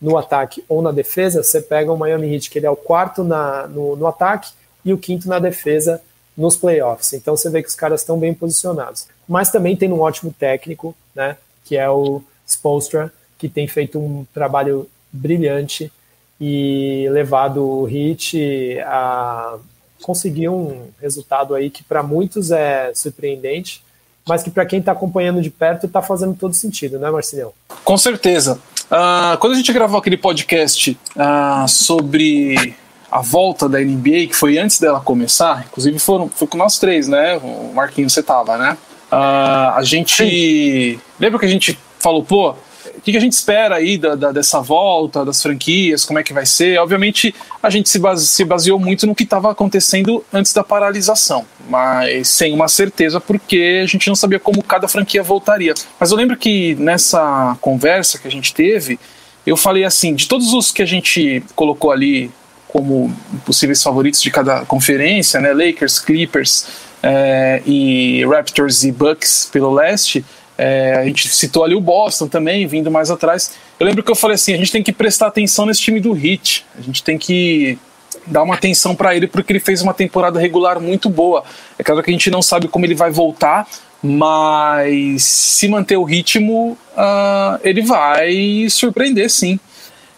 no 0.00 0.16
ataque 0.18 0.64
ou 0.68 0.82
na 0.82 0.90
defesa, 0.90 1.42
você 1.42 1.60
pega 1.60 1.92
o 1.92 1.96
Miami 1.96 2.34
Heat, 2.34 2.50
que 2.50 2.58
ele 2.58 2.66
é 2.66 2.70
o 2.70 2.76
quarto 2.76 3.22
na, 3.22 3.68
no, 3.68 3.94
no 3.94 4.06
ataque 4.06 4.50
e 4.84 4.92
o 4.92 4.98
quinto 4.98 5.28
na 5.28 5.38
defesa 5.38 6.02
nos 6.36 6.56
playoffs. 6.56 7.12
Então 7.12 7.36
você 7.36 7.48
vê 7.48 7.62
que 7.62 7.68
os 7.68 7.74
caras 7.74 8.00
estão 8.00 8.18
bem 8.18 8.34
posicionados. 8.34 9.06
Mas 9.28 9.50
também 9.50 9.76
tem 9.76 9.92
um 9.92 10.00
ótimo 10.00 10.34
técnico, 10.36 10.94
né, 11.14 11.36
que 11.64 11.76
é 11.76 11.88
o 11.88 12.22
Spolstra, 12.46 13.12
que 13.38 13.48
tem 13.48 13.68
feito 13.68 13.98
um 13.98 14.26
trabalho 14.34 14.88
brilhante 15.12 15.92
e 16.40 17.06
levado 17.10 17.62
o 17.64 17.88
Heat 17.88 18.80
a 18.84 19.58
conseguir 20.02 20.48
um 20.48 20.88
resultado 21.00 21.54
aí 21.54 21.70
que 21.70 21.82
para 21.82 22.02
muitos 22.02 22.50
é 22.50 22.92
surpreendente, 22.94 23.82
mas 24.26 24.42
que 24.42 24.50
para 24.50 24.66
quem 24.66 24.78
está 24.78 24.92
acompanhando 24.92 25.40
de 25.40 25.50
perto 25.50 25.86
está 25.86 26.02
fazendo 26.02 26.34
todo 26.34 26.54
sentido, 26.54 26.98
né, 26.98 27.10
Marcelo? 27.10 27.54
Com 27.84 27.96
certeza. 27.96 28.60
Uh, 28.84 29.38
quando 29.38 29.54
a 29.54 29.56
gente 29.56 29.72
gravou 29.72 29.98
aquele 29.98 30.16
podcast 30.16 30.98
uh, 31.16 31.66
sobre 31.66 32.74
a 33.10 33.20
volta 33.20 33.68
da 33.68 33.78
NBA, 33.78 34.28
que 34.28 34.34
foi 34.34 34.58
antes 34.58 34.78
dela 34.78 35.00
começar, 35.00 35.64
inclusive 35.66 35.98
foram, 35.98 36.28
foi 36.28 36.46
com 36.46 36.56
nós 36.56 36.78
três, 36.78 37.08
né? 37.08 37.36
O 37.38 37.72
Marquinhos, 37.74 38.12
você 38.12 38.22
tava, 38.22 38.56
né? 38.56 38.76
Uh, 39.10 39.74
a 39.74 39.80
gente. 39.82 40.16
Sim. 40.16 41.00
Lembra 41.18 41.38
que 41.38 41.46
a 41.46 41.48
gente 41.48 41.78
falou, 41.98 42.24
pô, 42.24 42.54
o 43.02 43.04
que, 43.04 43.16
a 43.16 43.20
gente 43.20 43.32
espera 43.32 43.74
aí 43.74 43.98
da, 43.98 44.14
da, 44.14 44.30
dessa 44.30 44.60
volta, 44.60 45.24
das 45.24 45.42
franquias, 45.42 46.04
como 46.04 46.20
é 46.20 46.22
que 46.22 46.32
vai 46.32 46.46
ser? 46.46 46.78
Obviamente, 46.78 47.34
a 47.60 47.68
gente 47.68 47.88
se, 47.88 47.98
base, 47.98 48.28
se 48.28 48.44
baseou 48.44 48.78
muito 48.78 49.08
no 49.08 49.14
que 49.14 49.24
estava 49.24 49.50
acontecendo 49.50 50.24
antes 50.32 50.52
da 50.52 50.62
paralisação, 50.62 51.44
mas 51.68 52.28
sem 52.28 52.54
uma 52.54 52.68
certeza, 52.68 53.20
porque 53.20 53.80
a 53.82 53.86
gente 53.86 54.06
não 54.06 54.14
sabia 54.14 54.38
como 54.38 54.62
cada 54.62 54.86
franquia 54.86 55.20
voltaria. 55.20 55.74
Mas 55.98 56.12
eu 56.12 56.16
lembro 56.16 56.36
que 56.36 56.76
nessa 56.76 57.58
conversa 57.60 58.20
que 58.20 58.28
a 58.28 58.30
gente 58.30 58.54
teve, 58.54 59.00
eu 59.44 59.56
falei 59.56 59.84
assim: 59.84 60.14
de 60.14 60.28
todos 60.28 60.52
os 60.52 60.70
que 60.70 60.80
a 60.80 60.86
gente 60.86 61.42
colocou 61.56 61.90
ali 61.90 62.30
como 62.68 63.12
possíveis 63.44 63.82
favoritos 63.82 64.22
de 64.22 64.30
cada 64.30 64.64
conferência, 64.64 65.40
né, 65.40 65.52
Lakers, 65.52 65.98
Clippers 65.98 66.66
é, 67.02 67.60
e 67.66 68.24
Raptors 68.24 68.84
e 68.84 68.92
Bucks 68.92 69.50
pelo 69.52 69.74
leste 69.74 70.24
é, 70.56 70.94
a 70.94 71.04
gente 71.04 71.28
citou 71.28 71.64
ali 71.64 71.74
o 71.74 71.80
Boston 71.80 72.28
também, 72.28 72.66
vindo 72.66 72.90
mais 72.90 73.10
atrás. 73.10 73.52
Eu 73.78 73.86
lembro 73.86 74.02
que 74.02 74.10
eu 74.10 74.16
falei 74.16 74.34
assim: 74.34 74.54
a 74.54 74.56
gente 74.56 74.72
tem 74.72 74.82
que 74.82 74.92
prestar 74.92 75.28
atenção 75.28 75.66
nesse 75.66 75.80
time 75.80 76.00
do 76.00 76.16
Heat. 76.16 76.64
A 76.78 76.82
gente 76.82 77.02
tem 77.02 77.18
que 77.18 77.78
dar 78.26 78.42
uma 78.42 78.54
atenção 78.54 78.94
para 78.94 79.14
ele 79.16 79.26
porque 79.26 79.52
ele 79.52 79.60
fez 79.60 79.82
uma 79.82 79.94
temporada 79.94 80.38
regular 80.38 80.80
muito 80.80 81.08
boa. 81.08 81.44
É 81.78 81.82
claro 81.82 82.02
que 82.02 82.10
a 82.10 82.12
gente 82.12 82.30
não 82.30 82.42
sabe 82.42 82.68
como 82.68 82.84
ele 82.84 82.94
vai 82.94 83.10
voltar, 83.10 83.66
mas 84.02 85.22
se 85.22 85.68
manter 85.68 85.96
o 85.96 86.04
ritmo, 86.04 86.76
uh, 86.96 87.58
ele 87.62 87.82
vai 87.82 88.66
surpreender 88.68 89.30
sim. 89.30 89.58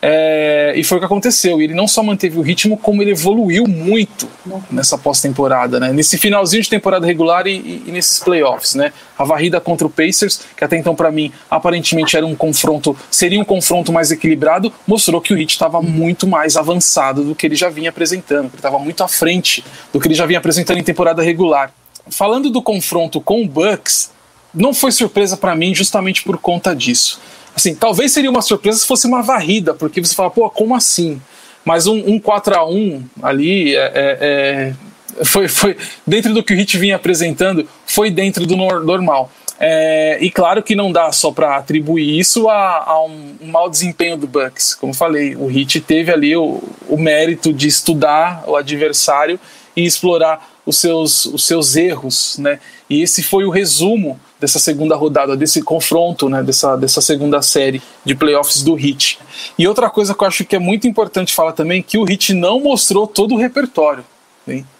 É, 0.07 0.75
e 0.77 0.85
foi 0.85 0.99
o 0.99 1.01
que 1.01 1.07
aconteceu. 1.07 1.63
Ele 1.63 1.73
não 1.73 1.89
só 1.89 2.03
manteve 2.03 2.39
o 2.39 2.43
ritmo, 2.43 2.77
como 2.77 3.01
ele 3.01 3.13
evoluiu 3.13 3.67
muito 3.67 4.29
nessa 4.71 4.99
pós-temporada, 4.99 5.81
né? 5.81 5.95
Nesse 5.95 6.19
finalzinho 6.19 6.63
de 6.63 6.69
temporada 6.69 7.07
regular 7.07 7.47
e, 7.47 7.53
e, 7.53 7.85
e, 7.87 7.91
nesses 7.91 8.19
playoffs, 8.19 8.75
né? 8.75 8.93
A 9.17 9.25
varrida 9.25 9.59
contra 9.63 9.87
o 9.87 9.91
Pacers, 9.91 10.43
que 10.55 10.63
até 10.63 10.77
então 10.77 10.95
para 10.95 11.11
mim 11.11 11.33
aparentemente 11.51 12.19
era 12.19 12.27
um 12.27 12.35
confronto, 12.35 12.95
seria 13.11 13.41
um 13.41 13.45
confronto 13.47 13.91
mais 13.91 14.11
equilibrado, 14.11 14.71
mostrou 14.87 15.23
que 15.23 15.33
o 15.33 15.39
Heat 15.39 15.53
estava 15.53 15.81
muito 15.81 16.27
mais 16.27 16.55
avançado 16.55 17.25
do 17.25 17.35
que 17.35 17.47
ele 17.47 17.57
já 17.57 17.71
vinha 17.71 17.89
apresentando, 17.89 18.49
ele 18.49 18.57
estava 18.57 18.79
muito 18.79 19.03
à 19.03 19.09
frente 19.09 19.65
do 19.91 19.99
que 19.99 20.07
ele 20.07 20.15
já 20.15 20.27
vinha 20.27 20.39
apresentando 20.39 20.79
em 20.79 20.85
temporada 20.85 21.23
regular. 21.23 21.73
Falando 22.11 22.51
do 22.51 22.61
confronto 22.61 23.23
com 23.23 23.43
o 23.43 23.49
Bucks, 23.49 24.11
não 24.53 24.75
foi 24.75 24.93
surpresa 24.93 25.35
para 25.35 25.57
mim 25.57 25.75
justamente 25.75 26.23
por 26.23 26.37
conta 26.37 26.77
disso. 26.77 27.19
Assim, 27.55 27.75
talvez 27.75 28.13
seria 28.13 28.31
uma 28.31 28.43
surpresa 28.43 28.79
se 28.79 28.87
fosse 28.87 29.07
uma 29.07 29.23
varrida, 29.23 29.75
porque 29.75 30.01
você 30.01 30.15
fala, 30.15 30.31
pô, 30.31 30.51
como 30.51 30.75
assim? 30.75 31.21
Mas 31.65 31.87
um, 31.87 31.97
um 32.07 32.19
4 32.19 32.55
a 32.55 32.69
1 32.69 33.05
ali 33.23 33.75
é, 33.75 33.93
é, 33.95 34.75
é, 35.19 35.25
foi, 35.25 35.49
foi 35.49 35.77
dentro 36.07 36.35
do 36.35 36.43
que 36.43 36.53
o 36.53 36.57
Hit 36.57 36.77
vinha 36.77 36.97
apresentando, 36.97 37.67
foi 37.87 38.11
dentro 38.11 38.47
do 38.47 38.57
normal. 38.57 39.31
É, 39.59 40.19
e 40.21 40.31
claro 40.31 40.63
que 40.63 40.75
não 40.75 40.91
dá 40.91 41.13
só 41.13 41.31
para 41.31 41.57
atribuir 41.57 42.19
isso 42.19 42.49
a, 42.49 42.85
a 42.87 43.05
um, 43.05 43.37
um, 43.41 43.47
mau 43.47 43.71
desempenho 43.71 44.17
do 44.17 44.27
Bucks. 44.27 44.75
Como 44.75 44.93
falei, 44.93 45.37
o 45.37 45.47
Hit 45.47 45.81
teve 45.81 46.13
ali 46.13 46.37
o, 46.37 46.63
o 46.89 46.99
mérito 46.99 47.53
de 47.53 47.69
estudar 47.69 48.45
o 48.47 48.57
adversário 48.57 49.39
e 49.77 49.85
explorar 49.85 50.51
os 50.67 50.79
seus, 50.79 51.27
os 51.27 51.47
seus 51.47 51.77
erros, 51.77 52.37
né? 52.39 52.59
E 52.91 53.03
esse 53.03 53.23
foi 53.23 53.45
o 53.45 53.51
resumo 53.51 54.19
dessa 54.41 54.59
segunda 54.59 54.97
rodada, 54.97 55.37
desse 55.37 55.63
confronto, 55.63 56.29
né, 56.29 56.43
dessa, 56.43 56.77
dessa 56.77 57.01
segunda 57.01 57.41
série 57.41 57.81
de 58.05 58.15
playoffs 58.15 58.63
do 58.63 58.79
Heat. 58.79 59.19
E 59.59 59.67
outra 59.67 59.89
coisa 59.89 60.15
que 60.15 60.23
eu 60.23 60.29
acho 60.29 60.45
que 60.45 60.57
é 60.57 60.59
muito 60.59 60.87
importante 60.87 61.33
falar 61.35 61.53
também, 61.53 61.83
que 61.83 61.97
o 61.97 62.09
Heat 62.09 62.35
não 62.35 62.61
mostrou 62.61 63.07
todo 63.07 63.35
o 63.35 63.39
repertório. 63.39 64.05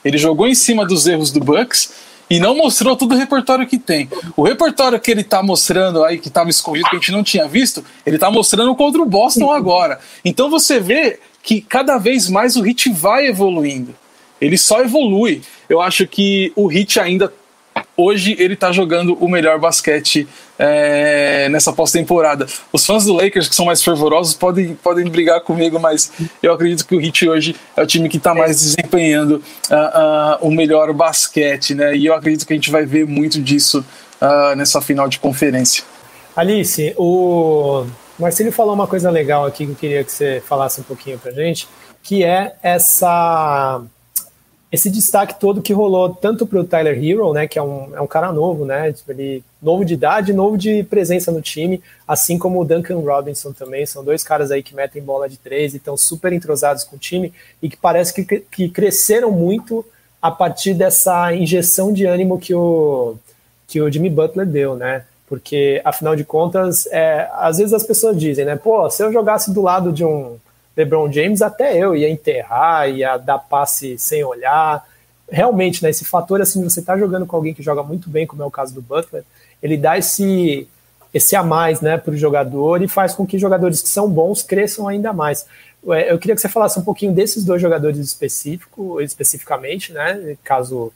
Ele 0.05 0.19
jogou 0.19 0.47
em 0.47 0.55
cima 0.55 0.85
dos 0.85 1.07
erros 1.07 1.31
do 1.31 1.41
Bucks 1.41 1.93
e 2.29 2.39
não 2.39 2.57
mostrou 2.57 2.97
todo 2.97 3.15
o 3.15 3.19
repertório 3.19 3.67
que 3.67 3.79
tem. 3.79 4.09
O 4.37 4.43
repertório 4.43 5.01
que 5.01 5.11
ele 5.11 5.23
está 5.23 5.43
mostrando 5.43 6.05
aí, 6.05 6.19
que 6.19 6.29
estava 6.29 6.51
escondido, 6.51 6.89
que 6.91 6.97
a 6.97 6.99
gente 6.99 7.13
não 7.13 7.23
tinha 7.23 7.47
visto, 7.47 7.85
ele 8.05 8.17
está 8.17 8.31
mostrando 8.31 8.75
contra 8.75 9.01
o 9.01 9.07
Boston 9.07 9.51
agora. 9.51 9.99
Então 10.25 10.51
você 10.51 10.81
vê 10.81 11.19
que 11.43 11.61
cada 11.61 11.99
vez 11.99 12.29
mais 12.29 12.57
o 12.57 12.67
Heat 12.67 12.91
vai 12.91 13.27
evoluindo. 13.27 13.95
Ele 14.41 14.59
só 14.59 14.81
evolui. 14.81 15.43
Eu 15.69 15.81
acho 15.81 16.07
que 16.07 16.53
o 16.57 16.71
Heat 16.71 17.01
ainda 17.01 17.33
hoje 17.97 18.37
ele 18.39 18.55
está 18.55 18.73
jogando 18.73 19.15
o 19.15 19.29
melhor 19.29 19.59
basquete 19.59 20.27
é, 20.59 21.49
nessa 21.49 21.73
pós-temporada. 21.73 22.47
Os 22.73 22.85
fãs 22.85 23.05
do 23.05 23.15
Lakers, 23.15 23.49
que 23.49 23.55
são 23.55 23.67
mais 23.67 23.83
fervorosos, 23.83 24.35
podem, 24.35 24.75
podem 24.75 25.09
brigar 25.09 25.41
comigo, 25.41 25.79
mas 25.79 26.13
eu 26.43 26.53
acredito 26.53 26.87
que 26.87 26.95
o 26.95 27.01
Heat 27.01 27.29
hoje 27.29 27.57
é 27.77 27.83
o 27.83 27.87
time 27.87 28.09
que 28.09 28.17
está 28.17 28.35
mais 28.35 28.61
desempenhando 28.61 29.43
uh, 29.71 30.43
uh, 30.45 30.47
o 30.47 30.51
melhor 30.51 30.93
basquete, 30.93 31.75
né? 31.75 31.97
E 31.97 32.07
eu 32.07 32.15
acredito 32.15 32.47
que 32.47 32.53
a 32.53 32.57
gente 32.57 32.71
vai 32.71 32.85
ver 32.85 33.07
muito 33.07 33.41
disso 33.41 33.85
uh, 34.21 34.57
nessa 34.57 34.81
final 34.81 35.09
de 35.09 35.19
conferência. 35.19 35.85
Alice, 36.37 36.95
o 36.97 37.87
Marcelo 38.19 38.51
falou 38.51 38.75
uma 38.75 38.87
coisa 38.87 39.11
legal 39.11 39.47
aqui 39.47 39.67
que 39.67 39.73
eu 39.73 39.77
queria 39.77 40.05
que 40.05 40.11
você 40.11 40.43
falasse 40.47 40.81
um 40.81 40.85
pouquinho 40.85 41.19
pra 41.19 41.31
gente, 41.31 41.69
que 42.03 42.25
é 42.25 42.55
essa 42.63 43.83
esse 44.75 44.91
destaque 44.91 45.39
todo 45.39 45.63
que 45.63 45.73
rolou 45.73 46.13
tanto 46.13 46.45
para 46.45 46.59
o 46.59 46.65
Tyler 46.65 46.99
Hero, 46.99 47.33
né, 47.33 47.47
que 47.47 47.61
é 47.61 47.63
um, 47.63 47.95
é 47.95 48.01
um 48.01 48.09
cara 48.09 48.33
novo, 48.33 48.65
né, 48.65 48.93
tipo, 48.93 49.13
ele, 49.13 49.45
novo 49.63 49.85
de 49.85 49.95
idade, 49.95 50.33
novo 50.33 50.59
de 50.59 50.83
presença 50.83 51.31
no 51.31 51.41
time, 51.41 51.81
assim 52.09 52.37
como 52.37 52.61
o 52.61 52.65
Duncan 52.65 52.99
Robinson 52.99 53.53
também, 53.53 53.87
são 53.87 54.05
dois 54.05 54.25
caras 54.25 54.51
aí 54.51 54.65
que 54.65 54.75
metem 54.75 55.01
bola 55.01 55.29
de 55.29 55.37
três 55.37 55.75
e 55.75 55.77
estão 55.77 55.97
super 55.97 56.33
entrosados 56.33 56.83
com 56.83 56.97
o 56.97 56.99
time 56.99 57.33
e 57.63 57.71
que 57.71 57.77
parece 57.77 58.13
que, 58.13 58.41
que 58.41 58.69
cresceram 58.69 59.31
muito 59.31 59.87
a 60.21 60.33
partir 60.33 60.75
dessa 60.75 61.33
injeção 61.33 61.93
de 61.93 62.05
ânimo 62.05 62.41
que 62.41 62.53
o, 62.53 63.15
que 63.69 63.81
o 63.81 63.89
Jimmy 63.89 64.11
Butler 64.11 64.45
deu, 64.45 64.75
né, 64.75 65.05
porque 65.29 65.81
afinal 65.85 66.17
de 66.17 66.25
contas, 66.25 66.87
é, 66.87 67.31
às 67.35 67.59
vezes 67.59 67.73
as 67.73 67.85
pessoas 67.85 68.19
dizem, 68.19 68.45
né, 68.45 68.57
pô, 68.57 68.91
se 68.91 69.05
eu 69.05 69.13
jogasse 69.13 69.55
do 69.55 69.63
lado 69.63 69.93
de 69.93 70.05
um 70.05 70.37
LeBron 70.77 71.11
James, 71.13 71.41
até 71.43 71.77
eu 71.77 71.95
ia 71.95 72.09
enterrar, 72.09 72.89
ia 72.89 73.17
dar 73.17 73.39
passe 73.39 73.97
sem 73.99 74.25
olhar. 74.25 74.85
Realmente, 75.29 75.83
né, 75.83 75.91
esse 75.91 76.05
fator 76.05 76.41
assim, 76.41 76.63
você 76.63 76.83
tá 76.83 76.99
jogando 76.99 77.27
com 77.27 77.37
alguém 77.37 77.55
que 77.55 77.63
joga 77.63 77.83
muito 77.83 78.11
bem, 78.11 78.27
como 78.27 78.43
é 78.43 78.47
o 78.47 78.51
caso 78.51 78.75
do 78.75 78.83
Butler, 78.83 79.25
ele 79.63 79.77
dá 79.77 79.97
esse 79.97 80.69
esse 81.13 81.37
a 81.37 81.45
mais, 81.45 81.81
né, 81.81 81.97
para 81.97 82.13
o 82.13 82.17
jogador 82.17 82.83
e 82.83 82.89
faz 82.89 83.15
com 83.15 83.25
que 83.25 83.39
jogadores 83.39 83.81
que 83.81 83.89
são 83.89 84.11
bons 84.11 84.43
cresçam 84.43 84.89
ainda 84.89 85.13
mais. 85.13 85.47
Eu 86.09 86.19
queria 86.19 86.35
que 86.35 86.41
você 86.41 86.49
falasse 86.49 86.77
um 86.77 86.83
pouquinho 86.83 87.13
desses 87.13 87.45
dois 87.45 87.63
jogadores 87.63 88.01
específico, 88.01 89.01
especificamente, 89.01 89.93
né, 89.93 90.37
caso 90.43 90.93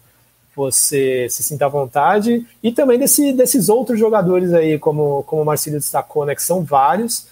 você 0.56 1.28
se 1.30 1.44
sinta 1.44 1.66
à 1.66 1.68
vontade, 1.68 2.44
e 2.60 2.72
também 2.72 2.98
desse, 2.98 3.32
desses 3.32 3.68
outros 3.68 3.96
jogadores 3.96 4.52
aí, 4.52 4.76
como, 4.76 5.22
como 5.22 5.42
o 5.42 5.44
Marcelo 5.44 5.76
destacou, 5.76 6.26
né, 6.26 6.34
que 6.34 6.42
são 6.42 6.64
vários, 6.64 7.28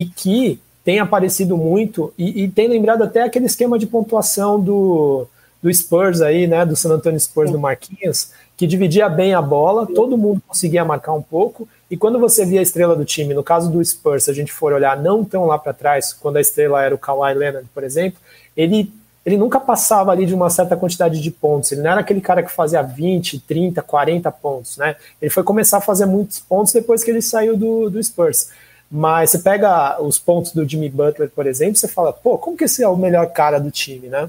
e 0.00 0.06
que 0.06 0.58
tem 0.84 0.98
aparecido 0.98 1.56
muito 1.56 2.12
e, 2.16 2.44
e, 2.44 2.48
tem 2.48 2.68
lembrado 2.68 3.02
até 3.02 3.22
aquele 3.22 3.46
esquema 3.46 3.78
de 3.78 3.86
pontuação 3.86 4.58
do, 4.58 5.26
do 5.62 5.72
Spurs 5.72 6.20
aí, 6.20 6.46
né, 6.46 6.64
do 6.64 6.74
San 6.74 6.90
Antonio 6.90 7.20
Spurs 7.20 7.50
do 7.50 7.58
Marquinhos, 7.58 8.30
que 8.56 8.66
dividia 8.66 9.08
bem 9.08 9.34
a 9.34 9.42
bola, 9.42 9.86
todo 9.86 10.16
mundo 10.16 10.42
conseguia 10.46 10.84
marcar 10.84 11.12
um 11.12 11.22
pouco, 11.22 11.68
e 11.90 11.96
quando 11.96 12.18
você 12.18 12.44
via 12.44 12.60
a 12.60 12.62
estrela 12.62 12.94
do 12.96 13.04
time, 13.04 13.34
no 13.34 13.42
caso 13.42 13.70
do 13.70 13.84
Spurs, 13.84 14.24
se 14.24 14.30
a 14.30 14.34
gente 14.34 14.52
for 14.52 14.72
olhar 14.72 15.00
não 15.00 15.24
tão 15.24 15.46
lá 15.46 15.58
para 15.58 15.72
trás, 15.72 16.12
quando 16.12 16.36
a 16.36 16.40
estrela 16.40 16.82
era 16.82 16.94
o 16.94 16.98
Kawhi 16.98 17.34
Leonard, 17.34 17.68
por 17.74 17.84
exemplo, 17.84 18.20
ele 18.56 18.92
ele 19.24 19.36
nunca 19.36 19.60
passava 19.60 20.10
ali 20.10 20.24
de 20.24 20.34
uma 20.34 20.48
certa 20.48 20.76
quantidade 20.76 21.20
de 21.20 21.30
pontos, 21.30 21.70
ele 21.70 21.82
não 21.82 21.90
era 21.90 22.00
aquele 22.00 22.22
cara 22.22 22.42
que 22.42 22.50
fazia 22.50 22.80
20, 22.80 23.40
30, 23.40 23.82
40 23.82 24.32
pontos, 24.32 24.78
né? 24.78 24.96
Ele 25.20 25.30
foi 25.30 25.42
começar 25.42 25.76
a 25.76 25.80
fazer 25.80 26.06
muitos 26.06 26.40
pontos 26.40 26.72
depois 26.72 27.04
que 27.04 27.10
ele 27.10 27.20
saiu 27.20 27.54
do, 27.56 27.90
do 27.90 28.02
Spurs. 28.02 28.48
Mas 28.90 29.30
você 29.30 29.38
pega 29.38 30.02
os 30.02 30.18
pontos 30.18 30.52
do 30.52 30.68
Jimmy 30.68 30.88
Butler, 30.88 31.30
por 31.30 31.46
exemplo, 31.46 31.76
você 31.76 31.86
fala, 31.86 32.12
pô, 32.12 32.36
como 32.36 32.56
que 32.56 32.64
esse 32.64 32.82
é 32.82 32.88
o 32.88 32.96
melhor 32.96 33.26
cara 33.32 33.60
do 33.60 33.70
time, 33.70 34.08
né? 34.08 34.28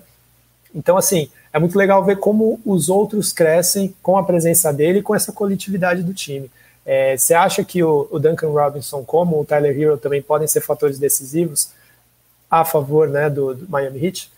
Então, 0.74 0.98
assim, 0.98 1.30
é 1.52 1.60
muito 1.60 1.78
legal 1.78 2.04
ver 2.04 2.18
como 2.18 2.62
os 2.66 2.88
outros 2.88 3.34
crescem 3.34 3.94
com 4.02 4.18
a 4.18 4.24
presença 4.24 4.72
dele 4.72 5.00
e 5.00 5.04
com 5.04 5.16
essa 5.16 5.32
coletividade 5.32 6.04
do 6.04 6.14
time. 6.14 6.50
É, 6.86 7.18
você 7.18 7.34
acha 7.34 7.64
que 7.64 7.84
o, 7.84 8.08
o, 8.12 8.20
Duncan 8.20 8.50
Robinson, 8.50 9.04
como 9.04 9.40
o 9.40 9.46
Tyler 9.46 9.78
Hero, 9.80 9.98
também 9.98 10.22
podem 10.22 10.48
ser 10.48 10.62
fatores 10.62 10.98
decisivos 10.98 11.72
a 12.50 12.64
favor 12.64 13.08
né, 13.08 13.30
do, 13.30 13.54
do 13.54 13.70
Miami 13.70 14.04
Heat? 14.06 14.32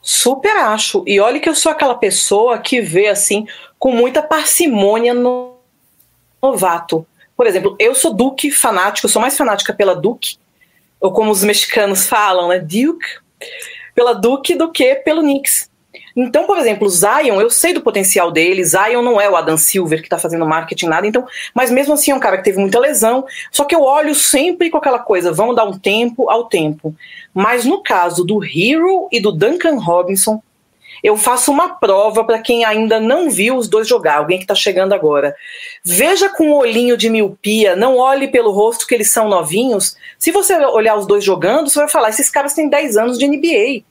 Super 0.00 0.56
acho. 0.56 1.02
E 1.06 1.20
olha 1.20 1.40
que 1.40 1.48
eu 1.48 1.54
sou 1.54 1.72
aquela 1.72 1.94
pessoa 1.94 2.58
que 2.58 2.80
vê 2.80 3.08
assim 3.08 3.46
com 3.78 3.90
muita 3.90 4.22
parcimônia 4.22 5.14
no 5.14 5.56
novato. 6.42 7.06
Por 7.36 7.46
exemplo, 7.46 7.76
eu 7.78 7.94
sou 7.94 8.12
Duke 8.12 8.50
fanático, 8.50 9.08
sou 9.08 9.20
mais 9.20 9.36
fanática 9.36 9.72
pela 9.72 9.94
Duke, 9.94 10.36
ou 11.00 11.12
como 11.12 11.30
os 11.30 11.42
mexicanos 11.42 12.06
falam, 12.06 12.48
né, 12.48 12.58
Duke, 12.58 13.06
pela 13.94 14.12
Duke 14.12 14.54
do 14.54 14.70
que 14.70 14.94
pelo 14.96 15.22
Knicks. 15.22 15.70
Então, 16.14 16.46
por 16.46 16.58
exemplo, 16.58 16.88
Zion, 16.88 17.40
eu 17.40 17.50
sei 17.50 17.72
do 17.72 17.80
potencial 17.80 18.30
dele, 18.30 18.64
Zion 18.64 19.02
não 19.02 19.20
é 19.20 19.28
o 19.28 19.36
Adam 19.36 19.56
Silver 19.56 20.00
que 20.00 20.06
está 20.06 20.18
fazendo 20.18 20.46
marketing 20.46 20.86
nada, 20.86 21.06
então, 21.06 21.26
mas 21.54 21.70
mesmo 21.70 21.94
assim 21.94 22.10
é 22.10 22.14
um 22.14 22.20
cara 22.20 22.36
que 22.36 22.44
teve 22.44 22.58
muita 22.58 22.78
lesão, 22.78 23.24
só 23.50 23.64
que 23.64 23.74
eu 23.74 23.82
olho 23.82 24.14
sempre 24.14 24.70
com 24.70 24.76
aquela 24.76 24.98
coisa, 24.98 25.32
vamos 25.32 25.56
dar 25.56 25.64
um 25.64 25.78
tempo 25.78 26.28
ao 26.28 26.44
tempo. 26.44 26.94
Mas 27.32 27.64
no 27.64 27.82
caso 27.82 28.24
do 28.24 28.44
Hero 28.44 29.08
e 29.10 29.20
do 29.20 29.32
Duncan 29.32 29.78
Robinson, 29.78 30.42
eu 31.02 31.16
faço 31.16 31.50
uma 31.50 31.70
prova 31.70 32.24
para 32.24 32.38
quem 32.38 32.64
ainda 32.64 33.00
não 33.00 33.30
viu 33.30 33.56
os 33.56 33.68
dois 33.68 33.88
jogar, 33.88 34.18
alguém 34.18 34.38
que 34.38 34.44
está 34.44 34.54
chegando 34.54 34.92
agora. 34.92 35.34
Veja 35.82 36.28
com 36.28 36.50
um 36.50 36.54
olhinho 36.54 36.96
de 36.96 37.10
miopia, 37.10 37.74
não 37.74 37.96
olhe 37.96 38.28
pelo 38.28 38.52
rosto 38.52 38.86
que 38.86 38.94
eles 38.94 39.10
são 39.10 39.28
novinhos. 39.28 39.96
Se 40.18 40.30
você 40.30 40.54
olhar 40.66 40.96
os 40.96 41.06
dois 41.06 41.24
jogando, 41.24 41.68
você 41.68 41.80
vai 41.80 41.88
falar: 41.88 42.10
esses 42.10 42.30
caras 42.30 42.54
têm 42.54 42.68
10 42.68 42.96
anos 42.96 43.18
de 43.18 43.26
NBA. 43.26 43.84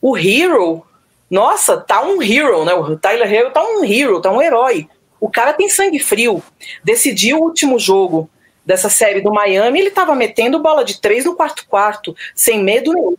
O 0.00 0.16
Hero, 0.16 0.82
nossa, 1.30 1.76
tá 1.76 2.02
um 2.02 2.22
hero, 2.22 2.64
né? 2.64 2.74
O 2.74 2.96
Tyler 2.96 3.32
Hero 3.32 3.50
tá 3.52 3.62
um 3.62 3.84
hero, 3.84 4.20
tá 4.20 4.32
um 4.32 4.42
herói. 4.42 4.88
O 5.20 5.30
cara 5.30 5.52
tem 5.52 5.68
sangue 5.68 5.98
frio. 5.98 6.42
Decidiu 6.82 7.38
o 7.38 7.42
último 7.42 7.78
jogo 7.78 8.28
dessa 8.64 8.88
série 8.88 9.20
do 9.20 9.32
Miami, 9.32 9.80
ele 9.80 9.90
tava 9.90 10.14
metendo 10.14 10.58
bola 10.58 10.84
de 10.84 11.00
três 11.00 11.24
no 11.24 11.34
quarto 11.34 11.66
quarto, 11.66 12.14
sem 12.34 12.62
medo 12.62 12.92
nenhum. 12.92 13.16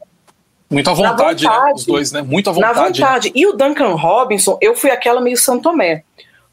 Muita 0.72 0.94
vontade, 0.94 1.44
vontade 1.44 1.66
né? 1.66 1.74
Os 1.76 1.86
dois, 1.86 2.12
né? 2.14 2.22
Muita 2.22 2.52
vontade. 2.54 2.80
Na 2.80 2.86
vontade. 2.86 3.32
E 3.36 3.46
o 3.46 3.54
Duncan 3.54 3.94
Robinson, 3.94 4.58
eu 4.62 4.74
fui 4.74 4.90
aquela 4.90 5.20
meio 5.20 5.38
Santomé. 5.38 6.04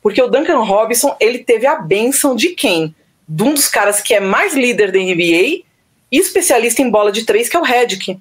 Porque 0.02 0.20
o 0.20 0.28
Duncan 0.28 0.58
Robinson, 0.58 1.16
ele 1.20 1.38
teve 1.38 1.66
a 1.66 1.76
benção 1.76 2.34
de 2.34 2.48
quem? 2.48 2.94
De 3.28 3.42
um 3.44 3.54
dos 3.54 3.68
caras 3.68 4.00
que 4.00 4.14
é 4.14 4.20
mais 4.20 4.54
líder 4.54 4.90
da 4.90 4.98
NBA 4.98 5.62
e 6.10 6.18
especialista 6.18 6.82
em 6.82 6.90
bola 6.90 7.12
de 7.12 7.24
três, 7.24 7.48
que 7.48 7.56
é 7.56 7.60
o 7.60 7.64
Redick. 7.64 8.18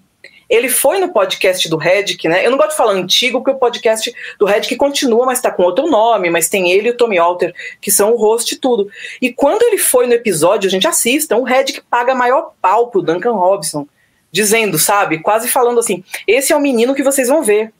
Ele 0.49 0.69
foi 0.69 0.99
no 0.99 1.11
podcast 1.11 1.67
do 1.67 1.77
Redick, 1.77 2.27
né? 2.27 2.45
Eu 2.45 2.51
não 2.51 2.57
gosto 2.57 2.71
de 2.71 2.77
falar 2.77 2.93
antigo, 2.93 3.39
porque 3.39 3.51
o 3.51 3.59
podcast 3.59 4.13
do 4.39 4.45
Redick 4.45 4.75
continua, 4.75 5.25
mas 5.25 5.41
tá 5.41 5.51
com 5.51 5.63
outro 5.63 5.87
nome, 5.87 6.29
mas 6.29 6.47
tem 6.47 6.71
ele 6.71 6.87
e 6.87 6.91
o 6.91 6.97
Tommy 6.97 7.17
Alter, 7.17 7.53
que 7.81 7.91
são 7.91 8.13
o 8.13 8.17
host 8.17 8.53
e 8.53 8.57
tudo. 8.57 8.89
E 9.21 9.33
quando 9.33 9.63
ele 9.63 9.77
foi 9.77 10.07
no 10.07 10.13
episódio, 10.13 10.67
a 10.67 10.71
gente 10.71 10.87
assista, 10.87 11.35
o 11.35 11.43
Redick 11.43 11.81
paga 11.89 12.15
maior 12.15 12.53
pau 12.61 12.87
pro 12.87 13.01
Duncan 13.01 13.33
Robinson 13.33 13.87
dizendo, 14.37 14.77
sabe? 14.77 15.19
Quase 15.19 15.47
falando 15.47 15.79
assim: 15.79 16.03
esse 16.27 16.53
é 16.53 16.55
o 16.55 16.61
menino 16.61 16.93
que 16.93 17.03
vocês 17.03 17.27
vão 17.27 17.41
ver. 17.41 17.73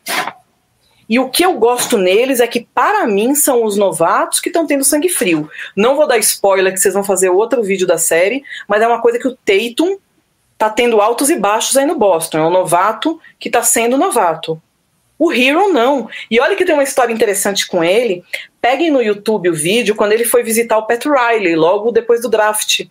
E 1.10 1.20
o 1.20 1.30
que 1.30 1.46
eu 1.46 1.54
gosto 1.54 1.98
neles 1.98 2.42
é 2.42 2.48
que, 2.48 2.68
para 2.74 3.08
mim, 3.08 3.34
são 3.34 3.64
os 3.64 3.78
novatos 3.78 4.42
que 4.42 4.50
estão 4.50 4.68
tendo 4.68 4.84
sangue 4.84 5.08
frio. 5.08 5.50
Não 5.76 5.96
vou 5.96 6.06
dar 6.06 6.18
spoiler 6.18 6.74
que 6.74 6.80
vocês 6.80 6.94
vão 6.94 7.04
fazer 7.04 7.30
outro 7.30 7.64
vídeo 7.64 7.88
da 7.88 7.98
série, 7.98 8.44
mas 8.68 8.82
é 8.82 8.88
uma 8.88 9.02
coisa 9.02 9.18
que 9.18 9.28
o 9.28 9.38
Tatum 9.46 9.98
tá 10.58 10.70
tendo 10.70 11.00
altos 11.00 11.30
e 11.30 11.38
baixos 11.38 11.78
aí 11.78 11.86
no 11.86 11.98
Boston. 11.98 12.40
É 12.40 12.46
um 12.46 12.50
novato 12.50 13.22
que 13.40 13.50
tá 13.50 13.64
sendo 13.64 13.98
novato. 13.98 14.62
O 15.18 15.32
Hero 15.32 15.72
não. 15.72 16.10
E 16.30 16.40
olha 16.40 16.56
que 16.56 16.66
tem 16.66 16.74
uma 16.74 16.84
história 16.84 17.14
interessante 17.14 17.66
com 17.68 17.84
ele. 17.84 18.24
Peguem 18.60 18.92
no 18.92 19.02
YouTube 19.02 19.50
o 19.50 19.54
vídeo 19.54 19.96
quando 19.96 20.12
ele 20.12 20.26
foi 20.26 20.44
visitar 20.44 20.78
o 20.78 20.86
Pat 20.86 21.06
Riley, 21.06 21.56
logo 21.56 21.92
depois 21.92 22.22
do 22.22 22.30
draft. 22.30 22.86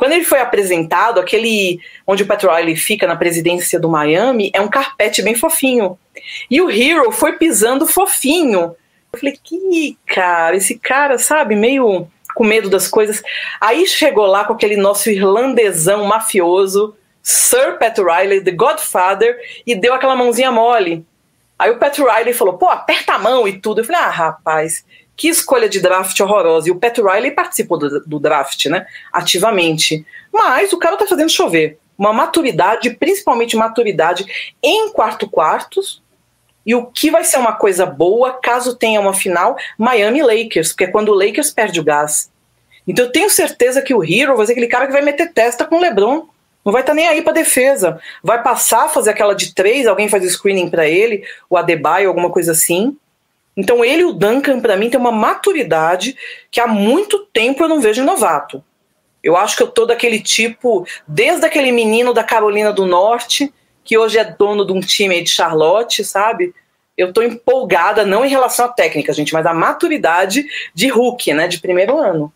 Quando 0.00 0.12
ele 0.12 0.24
foi 0.24 0.40
apresentado, 0.40 1.20
aquele 1.20 1.78
onde 2.06 2.22
o 2.22 2.26
Pat 2.26 2.42
Riley 2.42 2.74
fica 2.74 3.06
na 3.06 3.16
presidência 3.16 3.78
do 3.78 3.86
Miami, 3.86 4.50
é 4.54 4.58
um 4.58 4.66
carpete 4.66 5.20
bem 5.20 5.34
fofinho. 5.34 5.98
E 6.50 6.58
o 6.62 6.70
Hero 6.70 7.12
foi 7.12 7.34
pisando 7.34 7.86
fofinho. 7.86 8.74
Eu 9.12 9.18
falei, 9.18 9.38
que 9.44 9.98
cara, 10.06 10.56
esse 10.56 10.78
cara, 10.78 11.18
sabe, 11.18 11.54
meio 11.54 12.08
com 12.34 12.44
medo 12.44 12.70
das 12.70 12.88
coisas. 12.88 13.22
Aí 13.60 13.86
chegou 13.86 14.24
lá 14.24 14.42
com 14.46 14.54
aquele 14.54 14.78
nosso 14.78 15.10
irlandesão 15.10 16.06
mafioso, 16.06 16.96
Sir 17.22 17.76
Pat 17.78 17.98
Riley, 17.98 18.42
The 18.42 18.52
Godfather, 18.52 19.36
e 19.66 19.74
deu 19.74 19.92
aquela 19.92 20.16
mãozinha 20.16 20.50
mole. 20.50 21.04
Aí 21.58 21.70
o 21.70 21.76
Pat 21.76 21.98
Riley 21.98 22.32
falou, 22.32 22.56
pô, 22.56 22.70
aperta 22.70 23.12
a 23.12 23.18
mão 23.18 23.46
e 23.46 23.58
tudo. 23.58 23.82
Eu 23.82 23.84
falei, 23.84 24.00
ah, 24.00 24.08
rapaz, 24.08 24.82
que 25.20 25.28
escolha 25.28 25.68
de 25.68 25.80
draft 25.80 26.18
horrorosa. 26.18 26.68
E 26.68 26.70
o 26.70 26.76
Pat 26.76 26.96
Riley 26.96 27.32
participou 27.32 27.76
do, 27.76 28.00
do 28.00 28.18
draft, 28.18 28.64
né? 28.66 28.86
Ativamente. 29.12 30.06
Mas 30.32 30.72
o 30.72 30.78
cara 30.78 30.96
tá 30.96 31.06
fazendo 31.06 31.28
chover. 31.28 31.78
Uma 31.98 32.10
maturidade, 32.10 32.88
principalmente 32.88 33.54
maturidade 33.54 34.24
em 34.62 34.88
quarto 34.88 35.28
quartos. 35.28 36.02
E 36.64 36.74
o 36.74 36.86
que 36.86 37.10
vai 37.10 37.22
ser 37.22 37.36
uma 37.36 37.52
coisa 37.52 37.84
boa 37.84 38.32
caso 38.32 38.74
tenha 38.74 38.98
uma 38.98 39.12
final 39.12 39.58
Miami 39.76 40.22
Lakers, 40.22 40.68
porque 40.68 40.84
é 40.84 40.90
quando 40.90 41.10
o 41.10 41.14
Lakers 41.14 41.50
perde 41.50 41.80
o 41.80 41.84
gás. 41.84 42.30
Então 42.88 43.04
eu 43.04 43.12
tenho 43.12 43.28
certeza 43.28 43.82
que 43.82 43.94
o 43.94 44.02
Hero 44.02 44.34
vai 44.38 44.46
ser 44.46 44.52
aquele 44.52 44.68
cara 44.68 44.86
que 44.86 44.92
vai 44.94 45.02
meter 45.02 45.34
testa 45.34 45.66
com 45.66 45.76
o 45.76 45.80
LeBron. 45.80 46.26
Não 46.64 46.72
vai 46.72 46.80
estar 46.80 46.92
tá 46.92 46.96
nem 46.96 47.08
aí 47.08 47.20
para 47.20 47.34
defesa. 47.34 48.00
Vai 48.22 48.42
passar, 48.42 48.88
fazer 48.88 49.10
aquela 49.10 49.34
de 49.34 49.54
três, 49.54 49.86
alguém 49.86 50.08
faz 50.08 50.24
o 50.24 50.30
screening 50.30 50.70
para 50.70 50.88
ele, 50.88 51.24
o 51.50 51.58
Adebayo, 51.58 52.08
alguma 52.08 52.30
coisa 52.30 52.52
assim. 52.52 52.96
Então 53.56 53.84
ele 53.84 54.02
e 54.02 54.04
o 54.04 54.12
Duncan, 54.12 54.60
para 54.60 54.76
mim, 54.76 54.88
tem 54.88 54.98
uma 54.98 55.12
maturidade 55.12 56.16
que 56.50 56.60
há 56.60 56.66
muito 56.66 57.26
tempo 57.32 57.62
eu 57.62 57.68
não 57.68 57.80
vejo 57.80 58.02
em 58.02 58.04
novato. 58.04 58.62
Eu 59.22 59.36
acho 59.36 59.56
que 59.56 59.62
eu 59.62 59.68
tô 59.68 59.84
daquele 59.84 60.20
tipo, 60.20 60.86
desde 61.06 61.44
aquele 61.44 61.70
menino 61.72 62.14
da 62.14 62.24
Carolina 62.24 62.72
do 62.72 62.86
Norte, 62.86 63.52
que 63.84 63.98
hoje 63.98 64.18
é 64.18 64.24
dono 64.24 64.64
de 64.64 64.72
um 64.72 64.80
time 64.80 65.22
de 65.22 65.28
Charlotte, 65.28 66.04
sabe? 66.04 66.54
Eu 66.96 67.12
tô 67.12 67.22
empolgada, 67.22 68.04
não 68.04 68.24
em 68.24 68.28
relação 68.28 68.66
à 68.66 68.68
técnica, 68.68 69.12
gente, 69.12 69.32
mas 69.32 69.44
a 69.44 69.54
maturidade 69.54 70.44
de 70.74 70.88
Hulk, 70.88 71.34
né, 71.34 71.48
de 71.48 71.58
primeiro 71.58 71.98
ano. 71.98 72.32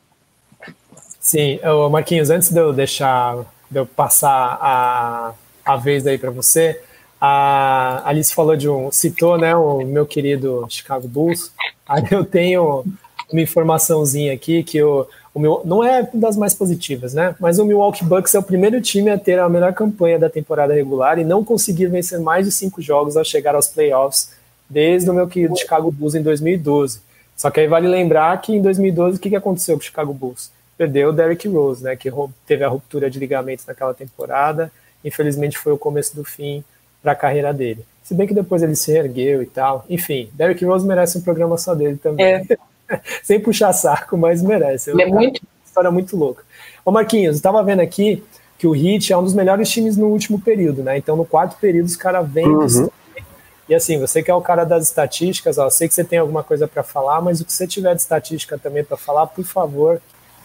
Sim, 1.20 1.58
Marquinhos, 1.90 2.28
antes 2.28 2.50
de 2.50 2.60
eu 2.60 2.72
deixar, 2.72 3.36
de 3.70 3.78
eu 3.78 3.86
passar 3.86 4.58
a, 4.60 5.32
a 5.64 5.76
vez 5.76 6.06
aí 6.06 6.18
para 6.18 6.30
você, 6.30 6.82
A 7.26 8.02
Alice 8.06 8.34
falou 8.34 8.54
de 8.54 8.68
um, 8.68 8.92
citou, 8.92 9.38
né, 9.38 9.56
o 9.56 9.78
meu 9.78 10.04
querido 10.04 10.66
Chicago 10.68 11.08
Bulls. 11.08 11.52
Aí 11.88 12.04
eu 12.10 12.22
tenho 12.22 12.84
uma 13.32 13.40
informaçãozinha 13.40 14.34
aqui 14.34 14.62
que 14.62 14.82
o, 14.82 15.06
o 15.32 15.40
meu 15.40 15.62
não 15.64 15.82
é 15.82 16.06
das 16.12 16.36
mais 16.36 16.52
positivas, 16.52 17.14
né? 17.14 17.34
Mas 17.40 17.58
o 17.58 17.64
Milwaukee 17.64 18.04
Bucks 18.04 18.34
é 18.34 18.38
o 18.38 18.42
primeiro 18.42 18.78
time 18.78 19.08
a 19.08 19.16
ter 19.16 19.38
a 19.38 19.48
melhor 19.48 19.72
campanha 19.72 20.18
da 20.18 20.28
temporada 20.28 20.74
regular 20.74 21.18
e 21.18 21.24
não 21.24 21.42
conseguir 21.42 21.86
vencer 21.86 22.20
mais 22.20 22.44
de 22.44 22.52
cinco 22.52 22.82
jogos 22.82 23.16
ao 23.16 23.24
chegar 23.24 23.54
aos 23.54 23.68
playoffs 23.68 24.32
desde 24.68 25.08
o 25.08 25.14
meu 25.14 25.26
querido 25.26 25.56
Chicago 25.56 25.90
Bulls 25.90 26.14
em 26.14 26.22
2012. 26.22 27.00
Só 27.34 27.50
que 27.50 27.60
aí 27.60 27.66
vale 27.66 27.88
lembrar 27.88 28.38
que 28.42 28.54
em 28.54 28.60
2012 28.60 29.16
o 29.16 29.20
que, 29.20 29.30
que 29.30 29.36
aconteceu 29.36 29.76
com 29.76 29.80
o 29.80 29.84
Chicago 29.84 30.12
Bulls? 30.12 30.50
Perdeu 30.76 31.08
o 31.08 31.12
Derrick 31.12 31.48
Rose, 31.48 31.82
né? 31.82 31.96
Que 31.96 32.12
teve 32.46 32.64
a 32.64 32.68
ruptura 32.68 33.08
de 33.08 33.18
ligamentos 33.18 33.64
naquela 33.64 33.94
temporada. 33.94 34.70
Infelizmente 35.02 35.56
foi 35.56 35.72
o 35.72 35.78
começo 35.78 36.14
do 36.14 36.22
fim 36.22 36.62
para 37.04 37.12
a 37.12 37.14
carreira 37.14 37.52
dele. 37.52 37.84
Se 38.02 38.14
bem 38.14 38.26
que 38.26 38.32
depois 38.32 38.62
ele 38.62 38.74
se 38.74 38.90
ergueu 38.90 39.42
e 39.42 39.46
tal. 39.46 39.84
Enfim, 39.90 40.30
Derrick 40.32 40.64
Rose 40.64 40.86
merece 40.86 41.18
um 41.18 41.20
programa 41.20 41.58
só 41.58 41.74
dele 41.74 41.98
também. 42.02 42.26
É. 42.26 42.44
Sem 43.22 43.38
puxar 43.38 43.74
saco, 43.74 44.16
mas 44.16 44.42
merece. 44.42 44.90
É 44.90 45.06
muito. 45.06 45.42
História 45.64 45.90
muito 45.90 46.16
louca. 46.16 46.42
Ô 46.84 46.90
Marquinhos, 46.90 47.34
eu 47.34 47.36
estava 47.36 47.62
vendo 47.62 47.80
aqui 47.80 48.22
que 48.58 48.66
o 48.66 48.74
Heat 48.74 49.12
é 49.12 49.16
um 49.16 49.22
dos 49.22 49.34
melhores 49.34 49.68
times 49.68 49.96
no 49.96 50.06
último 50.06 50.40
período, 50.40 50.82
né? 50.82 50.96
Então 50.96 51.14
no 51.16 51.26
quarto 51.26 51.58
período 51.60 51.86
os 51.86 51.96
caras 51.96 52.26
vêm. 52.26 52.46
Uhum. 52.46 52.88
E 53.68 53.74
assim, 53.74 53.98
você 53.98 54.22
que 54.22 54.30
é 54.30 54.34
o 54.34 54.40
cara 54.40 54.64
das 54.64 54.84
estatísticas, 54.84 55.58
ó, 55.58 55.66
eu 55.66 55.70
sei 55.70 55.88
que 55.88 55.94
você 55.94 56.04
tem 56.04 56.18
alguma 56.18 56.42
coisa 56.42 56.66
para 56.66 56.82
falar, 56.82 57.20
mas 57.20 57.40
o 57.40 57.44
que 57.44 57.52
você 57.52 57.66
tiver 57.66 57.94
de 57.94 58.00
estatística 58.00 58.58
também 58.58 58.84
para 58.84 58.96
falar, 58.96 59.26
por 59.26 59.44
favor, 59.44 60.00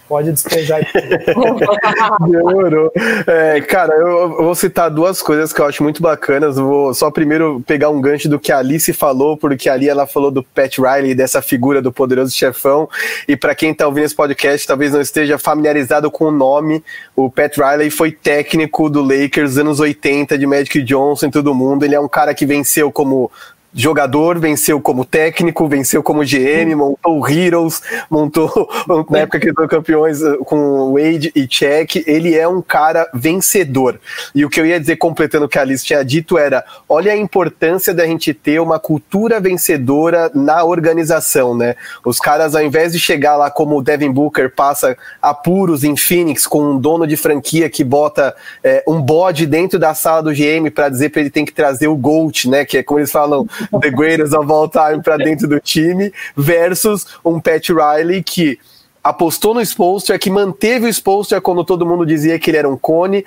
Pode 0.10 0.32
despejar. 0.32 0.82
Demorou. 2.28 2.92
É, 3.28 3.62
cara, 3.62 3.94
eu, 3.94 4.38
vou 4.44 4.56
citar 4.56 4.90
duas 4.90 5.22
coisas 5.22 5.54
que 5.54 5.62
eu 5.62 5.66
acho 5.68 5.84
muito 5.84 6.02
bacanas. 6.02 6.56
Vou 6.56 6.92
só 6.96 7.12
primeiro 7.12 7.62
pegar 7.68 7.92
um 7.92 8.02
gancho 8.02 8.28
do 8.28 8.40
que 8.40 8.52
a 8.52 8.58
Alice 8.58 8.92
falou, 8.92 9.38
porque 9.38 9.70
ali 9.70 9.88
ela 9.88 10.08
falou 10.08 10.32
do 10.32 10.42
Pat 10.42 10.80
Riley, 10.80 11.14
dessa 11.14 11.44
figura 11.44 11.80
do 11.80 11.92
poderoso 11.92 12.36
chefão. 12.36 12.90
E 13.28 13.38
para 13.38 13.54
quem 13.54 13.70
está 13.70 13.86
ouvindo 13.86 14.06
esse 14.06 14.16
podcast, 14.16 14.66
talvez 14.66 14.92
não 14.92 15.00
esteja 15.00 15.38
familiarizado 15.38 16.10
com 16.10 16.26
o 16.26 16.32
nome, 16.32 16.84
o 17.16 17.30
Pat 17.30 17.56
Riley 17.56 17.92
foi 17.92 18.12
técnico 18.12 18.90
do 18.90 19.04
Lakers 19.04 19.58
anos 19.58 19.80
80, 19.80 20.40
de 20.40 20.48
Magic 20.48 20.82
Johnson 20.82 21.28
e 21.28 21.32
todo 21.32 21.54
mundo. 21.54 21.86
Ele 21.86 21.94
é 21.94 22.00
um 22.00 22.10
cara 22.10 22.34
que 22.34 22.48
venceu 22.48 22.92
como 22.92 23.30
jogador, 23.74 24.40
venceu 24.40 24.82
como 24.82 25.06
técnico, 25.06 25.68
venceu 25.68 26.02
como 26.02 26.24
GM, 26.24 26.76
montou 26.76 27.30
Heroes, 27.30 27.82
montou 28.10 28.70
na 29.10 29.20
época 29.20 29.40
que 29.40 29.54
foram 29.54 29.68
campeões 29.68 30.22
uh, 30.22 30.38
com 30.46 30.94
Wade 30.94 31.32
e 31.36 31.48
Check. 31.48 32.04
Ele 32.08 32.36
é 32.36 32.48
um 32.48 32.62
cara 32.62 33.08
vencedor. 33.14 34.00
E 34.34 34.44
o 34.44 34.50
que 34.50 34.60
eu 34.60 34.66
ia 34.66 34.80
dizer, 34.80 34.96
completando 34.96 35.46
o 35.46 35.50
que 35.50 35.58
a 35.58 35.62
Alice 35.62 35.86
tinha 35.86 36.04
dito, 36.04 36.38
era: 36.38 36.64
olha 36.88 37.12
a 37.12 37.18
importância 37.18 37.94
da 37.94 38.06
gente 38.06 38.34
ter 38.34 38.60
uma 38.60 38.80
cultura 38.80 39.40
vencedora 39.40 40.32
na 40.34 40.64
organização, 40.64 41.56
né? 41.56 41.76
Os 42.04 42.20
caras, 42.20 42.56
ao 42.56 42.64
invés 42.64 42.94
de 42.94 43.00
chegar 43.00 43.36
lá 43.36 43.52
como 43.52 43.78
o 43.78 43.82
Devin 43.82 44.12
Booker 44.12 44.54
passa 44.54 44.98
apuros 45.22 45.84
em 45.84 45.96
Phoenix 45.96 46.48
com 46.48 46.74
um 46.74 46.80
dono 46.80 47.06
de 47.06 47.16
franquia 47.16 47.70
que 47.70 47.84
bota 47.84 48.36
é, 48.64 48.84
um 48.88 49.02
bode 49.02 49.46
dentro 49.46 49.78
da 49.78 49.94
sala 49.94 50.24
do 50.24 50.32
GM 50.32 50.70
para 50.74 50.90
dizer 50.90 51.10
para 51.10 51.22
ele 51.22 51.30
tem 51.30 51.46
que 51.46 51.54
trazer 51.54 51.88
o 51.88 51.96
GOAT, 51.96 52.46
né? 52.50 52.66
Que 52.66 52.80
é 52.80 52.84
como 52.84 53.00
eles 53.00 53.12
falam, 53.12 53.48
The 53.82 53.90
Greatest 53.92 54.34
of 54.34 54.52
All 54.52 54.70
Time 54.70 55.02
para 55.04 55.18
dentro 55.18 55.48
do 55.48 55.60
time, 55.60 56.12
versus 56.36 57.06
um 57.24 57.40
Pat 57.40 57.70
Riley 57.70 58.24
que 58.24 58.60
apostou 59.04 59.54
no 59.54 59.62
Spolster, 59.62 60.20
que 60.20 60.30
manteve 60.30 60.86
o 60.86 60.90
Spolster 60.90 61.42
quando 61.42 61.64
todo 61.64 61.86
mundo 61.86 62.06
dizia 62.06 62.38
que 62.38 62.52
ele 62.52 62.58
era 62.58 62.70
um 62.70 62.78
cone, 62.78 63.26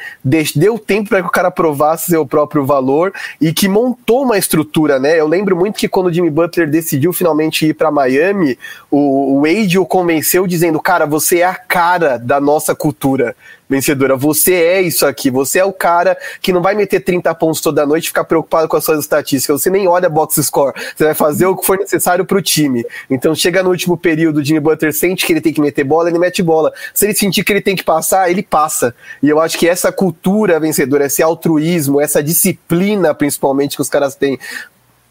deu 0.55 0.79
tempo 0.79 1.09
para 1.09 1.23
que 1.23 1.29
o 1.29 1.31
cara 1.31 1.51
provasse 1.51 2.11
seu 2.11 2.27
próprio 2.27 2.65
valor 2.65 3.13
e 3.41 3.53
que 3.53 3.69
montou 3.69 4.23
uma 4.23 4.39
estrutura, 4.39 4.99
né? 4.99 5.19
Eu 5.19 5.27
lembro 5.27 5.57
muito 5.57 5.79
que 5.79 5.89
quando 5.89 6.07
o 6.07 6.13
Jimmy 6.13 6.31
Butler 6.31 6.71
decidiu 6.71 7.13
finalmente 7.13 7.67
ir 7.67 7.75
para 7.75 7.91
Miami, 7.91 8.59
o 8.91 9.43
Wade 9.43 9.79
o 9.79 9.87
convenceu 9.87 10.47
dizendo: 10.47 10.81
"Cara, 10.81 11.07
você 11.07 11.39
é 11.39 11.47
a 11.47 11.55
cara 11.55 12.19
da 12.19 12.41
nossa 12.41 12.75
cultura 12.75 13.35
vencedora. 13.73 14.17
Você 14.17 14.55
é 14.55 14.81
isso 14.81 15.07
aqui. 15.07 15.31
Você 15.31 15.59
é 15.59 15.65
o 15.65 15.73
cara 15.73 16.17
que 16.41 16.53
não 16.53 16.63
vai 16.63 16.75
meter 16.75 17.01
30 17.01 17.35
pontos 17.35 17.61
toda 17.61 17.87
noite 17.87 18.05
e 18.05 18.09
ficar 18.09 18.25
preocupado 18.25 18.69
com 18.69 18.77
as 18.77 18.85
suas 18.85 19.01
estatísticas. 19.01 19.61
Você 19.61 19.71
nem 19.71 19.89
olha 19.89 20.09
box 20.09 20.41
score. 20.45 20.75
Você 20.95 21.05
vai 21.05 21.15
fazer 21.15 21.47
o 21.47 21.57
que 21.57 21.67
for 21.67 21.79
necessário 21.79 22.25
para 22.25 22.39
o 22.39 22.43
time. 22.43 22.85
Então 23.11 23.35
chega 23.35 23.63
no 23.63 23.71
último 23.71 23.97
período, 23.97 24.39
o 24.39 24.45
Jimmy 24.45 24.61
Butler 24.61 24.93
sente 24.93 25.27
que 25.27 25.33
ele 25.33 25.41
tem 25.41 25.53
que 25.53 25.61
meter 25.61 25.85
bola, 25.85 26.09
ele 26.09 26.19
mete 26.19 26.43
bola. 26.43 26.73
Se 26.95 27.07
ele 27.07 27.15
sentir 27.15 27.43
que 27.45 27.53
ele 27.53 27.61
tem 27.61 27.75
que 27.75 27.85
passar, 27.85 28.31
ele 28.31 28.43
passa. 28.43 28.95
E 29.23 29.29
eu 29.29 29.41
acho 29.41 29.59
que 29.59 29.69
essa 29.69 29.91
cultura 29.91 30.61
vencedora, 30.61 31.07
esse 31.07 31.23
altruísmo, 31.23 32.01
essa 32.01 32.23
disciplina, 32.23 33.15
principalmente, 33.15 33.77
que 33.77 33.83
os 33.83 33.89
caras 33.89 34.15
têm 34.15 34.39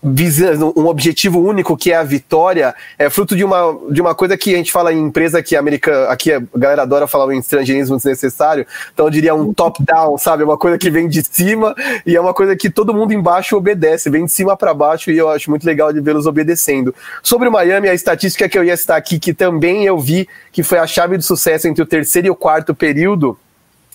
visando 0.04 0.74
um 0.76 0.88
objetivo 0.88 1.40
único 1.40 1.78
que 1.78 1.92
é 1.92 1.96
a 1.96 2.04
vitória 2.04 2.74
é 2.98 3.10
fruto 3.10 3.36
de 3.36 3.44
uma, 3.44 3.78
de 3.92 4.02
uma 4.02 4.16
coisa 4.16 4.36
que 4.36 4.54
a 4.54 4.58
gente 4.58 4.72
fala 4.72 4.92
em 4.92 5.00
empresa 5.00 5.44
que 5.44 5.56
a 5.56 5.60
América, 5.60 6.10
aqui 6.10 6.34
a 6.34 6.42
galera 6.56 6.82
adora 6.82 7.06
falar 7.06 7.32
em 7.34 7.38
estrangeirismo 7.38 7.98
desnecessário, 7.98 8.66
então 8.92 9.06
eu 9.06 9.10
diria 9.12 9.36
um 9.36 9.54
top-down, 9.54 10.18
sabe? 10.18 10.44
Uma 10.44 10.58
coisa 10.58 10.78
que 10.78 10.90
vem 10.90 11.08
de 11.08 11.24
cima 11.24 11.76
e 12.06 12.16
é 12.16 12.22
uma 12.22 12.34
coisa 12.34 12.56
que 12.56 12.70
todo 12.70 12.94
mundo 12.94 13.14
embaixo 13.14 13.56
obedece, 13.56 14.10
vem 14.10 14.26
de 14.26 14.32
cima 14.32 14.58
para 14.58 14.74
baixo 14.74 15.12
e 15.12 15.18
eu 15.18 15.30
acho 15.30 15.50
muito 15.52 15.66
legal 15.66 15.94
de 15.94 16.02
vê-los 16.02 16.26
obedecendo. 16.26 16.96
Sobre 17.22 17.48
o 17.48 17.52
Miami, 17.52 17.88
a 17.88 17.94
estatística 17.94 18.50
que 18.50 18.58
eu 18.58 18.64
ia 18.64 18.76
citar 18.76 18.98
aqui, 18.98 19.20
que 19.20 19.34
também 19.34 19.86
eu 19.86 20.00
vi 20.00 20.28
que 20.52 20.64
foi 20.64 20.80
a 20.80 20.88
chave 20.88 21.16
do 21.16 21.24
sucesso 21.24 21.68
entre 21.68 21.84
o 21.84 21.86
terceiro 21.86 22.28
e 22.28 22.32
o 22.32 22.36
quarto 22.36 22.74
período, 22.74 23.38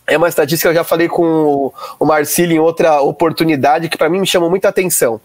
é 0.07 0.17
uma 0.17 0.29
estatística 0.29 0.69
que 0.69 0.73
eu 0.73 0.81
já 0.81 0.85
falei 0.85 1.09
com 1.09 1.73
o 1.99 2.05
Marcílio 2.05 2.55
em 2.55 2.61
outra 2.61 3.01
oportunidade 3.01 3.89
que 3.89 3.99
para 3.99 4.09
mim 4.09 4.21
me 4.21 4.27
chamou 4.27 4.49
muita 4.49 4.69
atenção. 4.69 5.21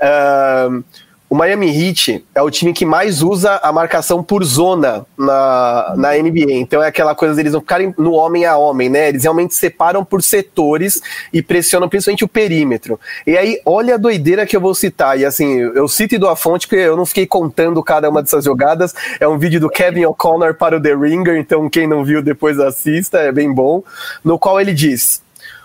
Uh, 0.00 0.82
o 1.30 1.36
Miami 1.36 1.68
Heat 1.68 2.26
é 2.34 2.42
o 2.42 2.50
time 2.50 2.72
que 2.72 2.84
mais 2.84 3.22
usa 3.22 3.60
a 3.62 3.72
marcação 3.72 4.20
por 4.20 4.42
zona 4.42 5.06
na, 5.16 5.94
na 5.96 6.12
NBA. 6.14 6.54
Então 6.54 6.82
é 6.82 6.88
aquela 6.88 7.14
coisa 7.14 7.36
deles 7.36 7.52
não 7.52 7.60
ficarem 7.60 7.94
no 7.96 8.14
homem 8.14 8.44
a 8.44 8.56
homem, 8.56 8.88
né? 8.88 9.10
Eles 9.10 9.22
realmente 9.22 9.54
separam 9.54 10.04
por 10.04 10.24
setores 10.24 11.00
e 11.32 11.40
pressionam 11.40 11.88
principalmente 11.88 12.24
o 12.24 12.28
perímetro. 12.28 12.98
E 13.24 13.38
aí, 13.38 13.60
olha 13.64 13.94
a 13.94 13.96
doideira 13.96 14.44
que 14.44 14.56
eu 14.56 14.60
vou 14.60 14.74
citar. 14.74 15.20
E 15.20 15.24
assim, 15.24 15.60
eu 15.60 15.86
cito 15.86 16.16
e 16.16 16.18
dou 16.18 16.28
a 16.28 16.34
fonte 16.34 16.66
porque 16.66 16.82
eu 16.82 16.96
não 16.96 17.06
fiquei 17.06 17.28
contando 17.28 17.80
cada 17.80 18.10
uma 18.10 18.22
dessas 18.22 18.44
jogadas. 18.44 18.92
É 19.20 19.28
um 19.28 19.38
vídeo 19.38 19.60
do 19.60 19.70
Kevin 19.70 20.06
O'Connor 20.06 20.54
para 20.54 20.78
o 20.78 20.82
The 20.82 20.96
Ringer, 20.96 21.36
então 21.36 21.70
quem 21.70 21.86
não 21.86 22.04
viu 22.04 22.20
depois 22.20 22.58
assista, 22.58 23.18
é 23.18 23.30
bem 23.30 23.54
bom. 23.54 23.84
No 24.24 24.36
qual 24.36 24.60
ele 24.60 24.74
diz: 24.74 25.22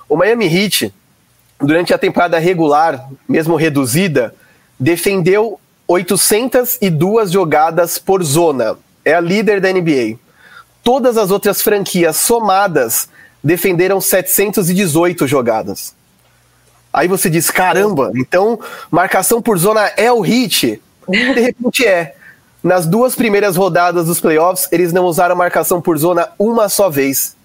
o 0.07 0.15
Miami 0.15 0.45
Heat 0.45 0.93
durante 1.59 1.93
a 1.93 1.97
temporada 1.97 2.37
regular, 2.39 3.09
mesmo 3.27 3.55
reduzida, 3.55 4.33
defendeu 4.79 5.59
802 5.87 7.31
jogadas 7.31 7.97
por 7.97 8.23
zona. 8.23 8.77
É 9.03 9.13
a 9.13 9.19
líder 9.19 9.61
da 9.61 9.71
NBA. 9.71 10.17
Todas 10.83 11.17
as 11.17 11.31
outras 11.31 11.61
franquias 11.61 12.17
somadas 12.17 13.09
defenderam 13.43 14.01
718 14.01 15.27
jogadas. 15.27 15.93
Aí 16.91 17.07
você 17.07 17.29
diz: 17.29 17.51
caramba, 17.51 18.11
então 18.15 18.59
marcação 18.89 19.41
por 19.41 19.57
zona 19.57 19.81
é 19.97 20.11
o 20.11 20.21
hit? 20.21 20.81
De 21.07 21.39
repente 21.39 21.85
é. 21.85 22.15
Nas 22.63 22.87
duas 22.87 23.13
primeiras 23.13 23.55
rodadas 23.55 24.07
dos 24.07 24.19
playoffs, 24.19 24.67
eles 24.71 24.91
não 24.91 25.05
usaram 25.05 25.35
marcação 25.35 25.79
por 25.79 25.95
zona 25.99 26.29
uma 26.39 26.67
só 26.67 26.89
vez. 26.89 27.35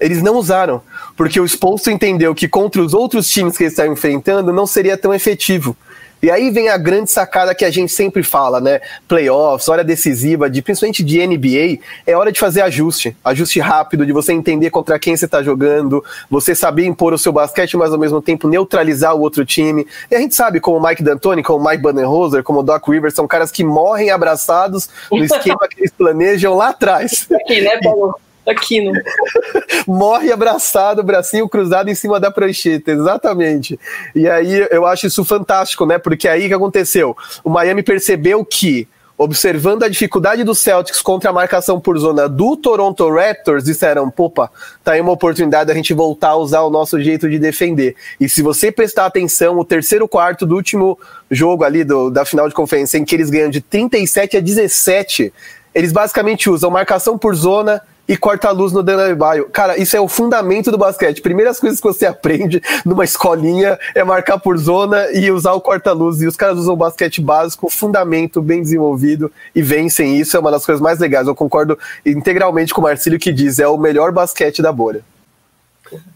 Eles 0.00 0.22
não 0.22 0.36
usaram, 0.36 0.80
porque 1.16 1.40
o 1.40 1.44
Spolstra 1.44 1.92
entendeu 1.92 2.34
que 2.34 2.48
contra 2.48 2.80
os 2.80 2.94
outros 2.94 3.28
times 3.28 3.56
que 3.56 3.64
eles 3.64 3.72
estavam 3.72 3.92
enfrentando 3.92 4.52
não 4.52 4.66
seria 4.66 4.96
tão 4.96 5.12
efetivo. 5.12 5.76
E 6.20 6.30
aí 6.30 6.50
vem 6.50 6.68
a 6.68 6.76
grande 6.76 7.10
sacada 7.10 7.54
que 7.54 7.64
a 7.64 7.70
gente 7.70 7.92
sempre 7.92 8.24
fala, 8.24 8.60
né? 8.60 8.80
Playoffs, 9.06 9.68
hora 9.68 9.84
decisiva, 9.84 10.50
de, 10.50 10.60
principalmente 10.60 11.04
de 11.04 11.24
NBA, 11.24 11.80
é 12.04 12.16
hora 12.16 12.32
de 12.32 12.40
fazer 12.40 12.60
ajuste. 12.62 13.16
Ajuste 13.24 13.60
rápido, 13.60 14.04
de 14.04 14.12
você 14.12 14.32
entender 14.32 14.70
contra 14.70 14.98
quem 14.98 15.16
você 15.16 15.26
está 15.26 15.42
jogando, 15.42 16.04
você 16.28 16.56
saber 16.56 16.86
impor 16.86 17.12
o 17.12 17.18
seu 17.18 17.32
basquete, 17.32 17.76
mas 17.76 17.92
ao 17.92 17.98
mesmo 17.98 18.20
tempo 18.20 18.48
neutralizar 18.48 19.14
o 19.14 19.20
outro 19.20 19.46
time. 19.46 19.86
E 20.10 20.16
a 20.16 20.18
gente 20.18 20.34
sabe, 20.34 20.58
como 20.58 20.78
o 20.78 20.84
Mike 20.84 21.04
D'Antoni, 21.04 21.42
como 21.42 21.64
o 21.64 21.68
Mike 21.68 21.82
Budenholzer, 21.82 22.42
como 22.42 22.60
o 22.60 22.62
Doc 22.64 22.88
Rivers, 22.88 23.14
são 23.14 23.28
caras 23.28 23.52
que 23.52 23.62
morrem 23.62 24.10
abraçados 24.10 24.88
no 25.10 25.22
esquema 25.24 25.68
que 25.70 25.80
eles 25.80 25.92
planejam 25.92 26.56
lá 26.56 26.70
atrás. 26.70 27.28
Aqui, 27.30 27.60
né, 27.60 27.78
Paulo? 27.80 28.18
Aquino. 28.48 28.92
Morre 29.86 30.32
abraçado, 30.32 31.02
bracinho 31.02 31.48
cruzado 31.48 31.88
em 31.88 31.94
cima 31.94 32.18
da 32.18 32.30
prancheta, 32.30 32.90
exatamente. 32.90 33.78
E 34.14 34.28
aí 34.28 34.66
eu 34.70 34.86
acho 34.86 35.06
isso 35.06 35.24
fantástico, 35.24 35.86
né? 35.86 35.98
Porque 35.98 36.28
aí 36.28 36.46
o 36.46 36.48
que 36.48 36.54
aconteceu? 36.54 37.16
O 37.44 37.50
Miami 37.50 37.82
percebeu 37.82 38.44
que 38.44 38.88
observando 39.18 39.82
a 39.82 39.88
dificuldade 39.88 40.44
dos 40.44 40.60
Celtics 40.60 41.02
contra 41.02 41.30
a 41.30 41.32
marcação 41.32 41.80
por 41.80 41.98
zona 41.98 42.28
do 42.28 42.56
Toronto 42.56 43.10
Raptors, 43.10 43.64
disseram: 43.64 44.08
popa, 44.08 44.50
tá 44.84 44.92
aí 44.92 45.00
uma 45.00 45.10
oportunidade 45.10 45.66
da 45.66 45.74
gente 45.74 45.92
voltar 45.92 46.28
a 46.28 46.36
usar 46.36 46.62
o 46.62 46.70
nosso 46.70 47.00
jeito 47.02 47.28
de 47.28 47.38
defender. 47.38 47.96
E 48.20 48.28
se 48.28 48.40
você 48.40 48.70
prestar 48.70 49.06
atenção, 49.06 49.58
o 49.58 49.64
terceiro 49.64 50.06
quarto 50.06 50.46
do 50.46 50.54
último 50.54 50.96
jogo 51.28 51.64
ali 51.64 51.82
do, 51.82 52.08
da 52.08 52.24
final 52.24 52.48
de 52.48 52.54
conferência, 52.54 52.96
em 52.96 53.04
que 53.04 53.16
eles 53.16 53.28
ganham 53.28 53.50
de 53.50 53.60
37 53.60 54.36
a 54.36 54.40
17, 54.40 55.32
eles 55.74 55.92
basicamente 55.92 56.48
usam 56.48 56.70
marcação 56.70 57.18
por 57.18 57.34
zona 57.34 57.82
e 58.08 58.16
corta 58.16 58.48
a 58.48 58.50
luz 58.50 58.72
no 58.72 58.82
Dan 58.82 59.04
Adebayo. 59.04 59.50
Cara, 59.50 59.78
isso 59.78 59.94
é 59.96 60.00
o 60.00 60.08
fundamento 60.08 60.70
do 60.70 60.78
basquete. 60.78 61.20
Primeiras 61.20 61.60
coisas 61.60 61.78
que 61.78 61.86
você 61.86 62.06
aprende 62.06 62.62
numa 62.84 63.04
escolinha 63.04 63.78
é 63.94 64.02
marcar 64.02 64.38
por 64.38 64.56
zona 64.56 65.10
e 65.12 65.30
usar 65.30 65.52
o 65.52 65.60
corta-luz. 65.60 66.22
E 66.22 66.26
os 66.26 66.34
caras 66.34 66.58
usam 66.58 66.72
o 66.72 66.76
basquete 66.76 67.20
básico, 67.20 67.68
fundamento 67.68 68.40
bem 68.40 68.62
desenvolvido 68.62 69.30
e 69.54 69.60
vencem 69.60 70.16
isso. 70.16 70.36
É 70.36 70.40
uma 70.40 70.50
das 70.50 70.64
coisas 70.64 70.80
mais 70.80 70.98
legais. 70.98 71.26
Eu 71.26 71.34
concordo 71.34 71.78
integralmente 72.06 72.72
com 72.72 72.80
o 72.80 72.84
Marcílio 72.84 73.18
que 73.18 73.30
diz, 73.30 73.58
é 73.58 73.68
o 73.68 73.76
melhor 73.76 74.10
basquete 74.10 74.62
da 74.62 74.72
bolha. 74.72 75.02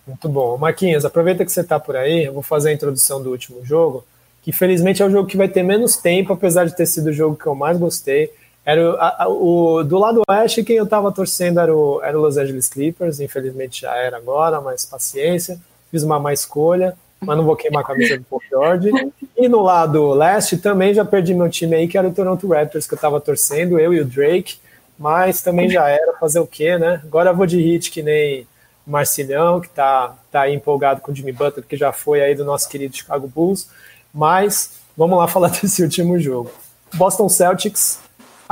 Muito 0.06 0.28
bom. 0.28 0.56
Marquinhos, 0.56 1.04
aproveita 1.04 1.44
que 1.44 1.52
você 1.52 1.60
está 1.60 1.78
por 1.78 1.96
aí, 1.96 2.24
eu 2.24 2.32
vou 2.32 2.42
fazer 2.42 2.70
a 2.70 2.72
introdução 2.72 3.22
do 3.22 3.30
último 3.30 3.64
jogo, 3.64 4.04
que 4.42 4.52
felizmente 4.52 5.02
é 5.02 5.06
o 5.06 5.10
jogo 5.10 5.28
que 5.28 5.36
vai 5.36 5.48
ter 5.48 5.62
menos 5.62 5.96
tempo, 5.96 6.32
apesar 6.32 6.64
de 6.64 6.76
ter 6.76 6.86
sido 6.86 7.08
o 7.08 7.12
jogo 7.12 7.36
que 7.36 7.46
eu 7.46 7.54
mais 7.54 7.78
gostei. 7.78 8.30
Era 8.64 8.92
a, 8.92 9.28
o, 9.28 9.82
do 9.82 9.98
lado 9.98 10.22
oeste, 10.28 10.62
quem 10.62 10.76
eu 10.76 10.84
estava 10.84 11.10
torcendo 11.10 11.58
era 11.58 11.74
o, 11.74 12.00
era 12.02 12.16
o 12.16 12.22
Los 12.22 12.36
Angeles 12.36 12.68
Clippers, 12.68 13.18
infelizmente 13.18 13.80
já 13.80 13.94
era 13.96 14.16
agora, 14.16 14.60
mas 14.60 14.84
paciência. 14.84 15.58
Fiz 15.90 16.04
uma 16.04 16.18
má 16.18 16.32
escolha, 16.32 16.96
mas 17.20 17.36
não 17.36 17.44
vou 17.44 17.56
queimar 17.56 17.82
a 17.82 17.86
camisa 17.86 18.16
do 18.16 18.24
Paul 18.24 18.40
George. 18.48 18.90
E 19.36 19.48
no 19.48 19.62
lado 19.62 20.12
leste 20.12 20.56
também 20.56 20.94
já 20.94 21.04
perdi 21.04 21.34
meu 21.34 21.50
time 21.50 21.74
aí, 21.74 21.88
que 21.88 21.98
era 21.98 22.08
o 22.08 22.14
Toronto 22.14 22.46
Raptors, 22.48 22.86
que 22.86 22.94
eu 22.94 22.96
estava 22.96 23.20
torcendo, 23.20 23.78
eu 23.78 23.92
e 23.92 24.00
o 24.00 24.04
Drake, 24.04 24.56
mas 24.98 25.42
também 25.42 25.68
já 25.68 25.88
era 25.88 26.14
fazer 26.14 26.38
o 26.38 26.46
quê, 26.46 26.78
né? 26.78 27.00
Agora 27.04 27.30
eu 27.30 27.36
vou 27.36 27.46
de 27.46 27.60
hit 27.60 27.90
que 27.90 28.02
nem 28.02 28.46
Marcilhão, 28.86 29.60
que 29.60 29.68
tá 29.68 30.14
aí 30.32 30.54
empolgado 30.54 31.00
com 31.00 31.10
o 31.10 31.14
Jimmy 31.14 31.32
Butler, 31.32 31.66
que 31.66 31.76
já 31.76 31.92
foi 31.92 32.20
aí 32.20 32.34
do 32.34 32.44
nosso 32.44 32.68
querido 32.68 32.96
Chicago 32.96 33.26
Bulls. 33.26 33.68
Mas 34.14 34.78
vamos 34.96 35.18
lá 35.18 35.26
falar 35.28 35.48
desse 35.48 35.82
último 35.82 36.18
jogo. 36.18 36.50
Boston 36.94 37.28
Celtics 37.28 37.98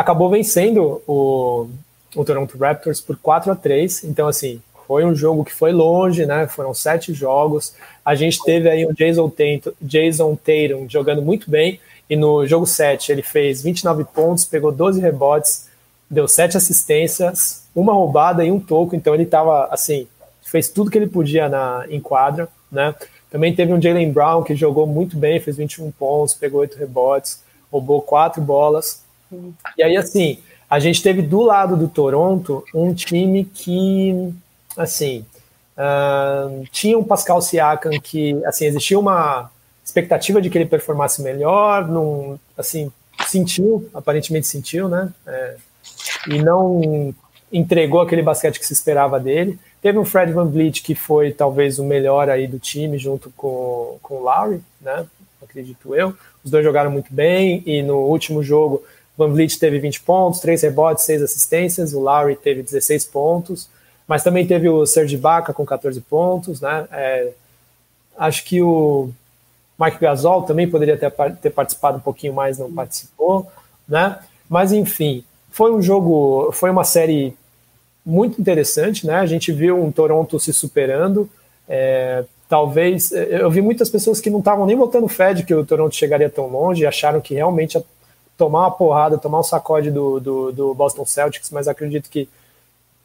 acabou 0.01 0.31
vencendo 0.31 1.03
o, 1.07 1.69
o 2.17 2.25
Toronto 2.25 2.57
Raptors 2.57 3.03
por 3.03 3.17
4 3.19 3.53
a 3.53 3.55
3 3.55 4.05
Então, 4.05 4.27
assim, 4.27 4.61
foi 4.87 5.05
um 5.05 5.15
jogo 5.15 5.45
que 5.45 5.53
foi 5.53 5.73
longe, 5.73 6.25
né? 6.25 6.47
Foram 6.49 6.73
sete 6.73 7.13
jogos. 7.13 7.75
A 8.05 8.15
gente 8.15 8.43
teve 8.43 8.69
aí 8.69 8.87
o 8.87 8.95
Jason 8.95 9.29
Tatum, 9.29 9.73
Jason 9.81 10.35
Tatum 10.37 10.89
jogando 10.89 11.21
muito 11.21 11.51
bem. 11.51 11.79
E 12.09 12.17
no 12.17 12.45
jogo 12.47 12.67
7 12.67 13.13
ele 13.13 13.23
fez 13.23 13.63
29 13.63 14.05
pontos, 14.05 14.45
pegou 14.45 14.73
12 14.73 15.01
rebotes, 15.01 15.69
deu 16.11 16.27
sete 16.27 16.57
assistências, 16.57 17.65
uma 17.73 17.93
roubada 17.93 18.45
e 18.45 18.51
um 18.51 18.59
toco. 18.59 18.97
Então 18.97 19.15
ele 19.15 19.25
estava 19.25 19.67
assim, 19.67 20.09
fez 20.43 20.69
tudo 20.69 20.91
que 20.91 20.99
ele 20.99 21.07
podia 21.07 21.49
na, 21.49 21.85
em 21.89 22.01
quadra, 22.01 22.49
né? 22.73 22.95
Também 23.31 23.55
teve 23.55 23.73
um 23.73 23.81
Jalen 23.81 24.11
Brown 24.11 24.43
que 24.43 24.57
jogou 24.57 24.89
muito 24.89 25.17
bem, 25.17 25.39
fez 25.39 25.57
21 25.57 25.93
pontos, 25.93 26.35
pegou 26.35 26.63
8 26.63 26.77
rebotes, 26.79 27.41
roubou 27.71 28.03
quatro 28.03 28.43
bolas. 28.43 29.05
E 29.77 29.83
aí, 29.83 29.97
assim, 29.97 30.39
a 30.69 30.79
gente 30.79 31.03
teve 31.03 31.23
do 31.23 31.43
lado 31.43 31.77
do 31.77 31.89
Toronto 31.89 32.65
um 32.75 32.95
time 32.95 33.45
que, 33.45 34.33
assim, 34.77 35.25
uh, 35.77 36.65
tinha 36.71 36.99
um 36.99 37.05
Pascal 37.05 37.41
Siakam 37.43 37.99
que, 38.01 38.43
assim, 38.45 38.67
existia 38.67 38.99
uma 38.99 39.51
expectativa 39.85 40.41
de 40.41 40.49
que 40.49 40.59
ele 40.59 40.67
performasse 40.67 41.23
melhor, 41.23 41.89
num, 41.89 42.39
assim, 42.57 42.93
sentiu, 43.27 43.89
aparentemente 43.93 44.47
sentiu, 44.47 44.89
né? 44.89 45.13
É, 45.27 45.57
e 46.29 46.43
não 46.43 47.15
entregou 47.53 48.01
aquele 48.01 48.23
basquete 48.23 48.59
que 48.59 48.67
se 48.67 48.73
esperava 48.73 49.19
dele. 49.19 49.59
Teve 49.83 49.99
um 49.99 50.05
Fred 50.05 50.33
Van 50.33 50.47
Vliet 50.47 50.83
que 50.83 50.95
foi 50.95 51.33
talvez 51.33 51.79
o 51.79 51.85
melhor 51.85 52.29
aí 52.29 52.47
do 52.47 52.59
time 52.59 52.99
junto 52.99 53.31
com, 53.37 53.99
com 54.03 54.15
o 54.15 54.23
Lowry, 54.23 54.63
né? 54.81 55.07
Acredito 55.43 55.95
eu. 55.95 56.15
Os 56.45 56.51
dois 56.51 56.65
jogaram 56.65 56.91
muito 56.91 57.13
bem 57.13 57.63
e 57.67 57.83
no 57.83 57.97
último 57.97 58.43
jogo 58.43 58.85
Van 59.21 59.35
Vliet 59.35 59.59
teve 59.59 59.79
20 59.79 60.01
pontos, 60.01 60.41
3 60.41 60.63
rebotes, 60.63 61.05
6 61.05 61.23
assistências, 61.23 61.93
o 61.93 62.01
Lowry 62.01 62.37
teve 62.37 62.63
16 62.63 63.05
pontos, 63.05 63.69
mas 64.09 64.23
também 64.23 64.47
teve 64.47 64.67
o 64.67 64.87
Serge 64.87 65.15
Ibaka 65.15 65.53
com 65.53 65.67
14 65.67 66.01
pontos, 66.01 66.63
né? 66.63 66.89
É, 66.91 67.29
acho 68.17 68.43
que 68.45 68.63
o 68.63 69.11
Mike 69.79 69.99
Gasol 70.01 70.45
também 70.45 70.71
poderia 70.71 70.97
ter, 70.97 71.13
ter 71.43 71.51
participado 71.51 71.99
um 71.99 72.01
pouquinho 72.01 72.33
mais, 72.33 72.59
não 72.59 72.73
participou, 72.73 73.47
né? 73.87 74.19
Mas 74.49 74.73
enfim, 74.73 75.23
foi 75.51 75.71
um 75.71 75.83
jogo, 75.83 76.51
foi 76.53 76.71
uma 76.71 76.85
série 76.85 77.37
muito 78.05 78.41
interessante, 78.41 79.07
né? 79.07 79.17
A 79.17 79.27
gente 79.27 79.53
viu 79.53 79.79
um 79.85 79.93
Toronto 79.93 80.41
se 80.41 80.51
superando. 80.55 81.29
É, 81.69 82.25
talvez 82.49 83.13
eu 83.13 83.51
vi 83.51 83.61
muitas 83.61 83.91
pessoas 83.91 84.19
que 84.19 84.31
não 84.31 84.39
estavam 84.39 84.65
nem 84.65 84.79
botando 84.79 85.07
fé 85.09 85.35
de 85.35 85.45
que 85.45 85.55
o 85.55 85.65
Toronto 85.65 85.95
chegaria 85.95 86.31
tão 86.31 86.47
longe, 86.49 86.87
acharam 86.87 87.21
que 87.21 87.35
realmente 87.35 87.75
ia 87.75 87.85
tomar 88.41 88.61
uma 88.61 88.71
porrada, 88.71 89.19
tomar 89.19 89.41
um 89.41 89.43
sacode 89.43 89.91
do, 89.91 90.19
do, 90.19 90.51
do 90.51 90.75
Boston 90.75 91.05
Celtics, 91.05 91.51
mas 91.51 91.69
acredito 91.69 92.09
que 92.09 92.27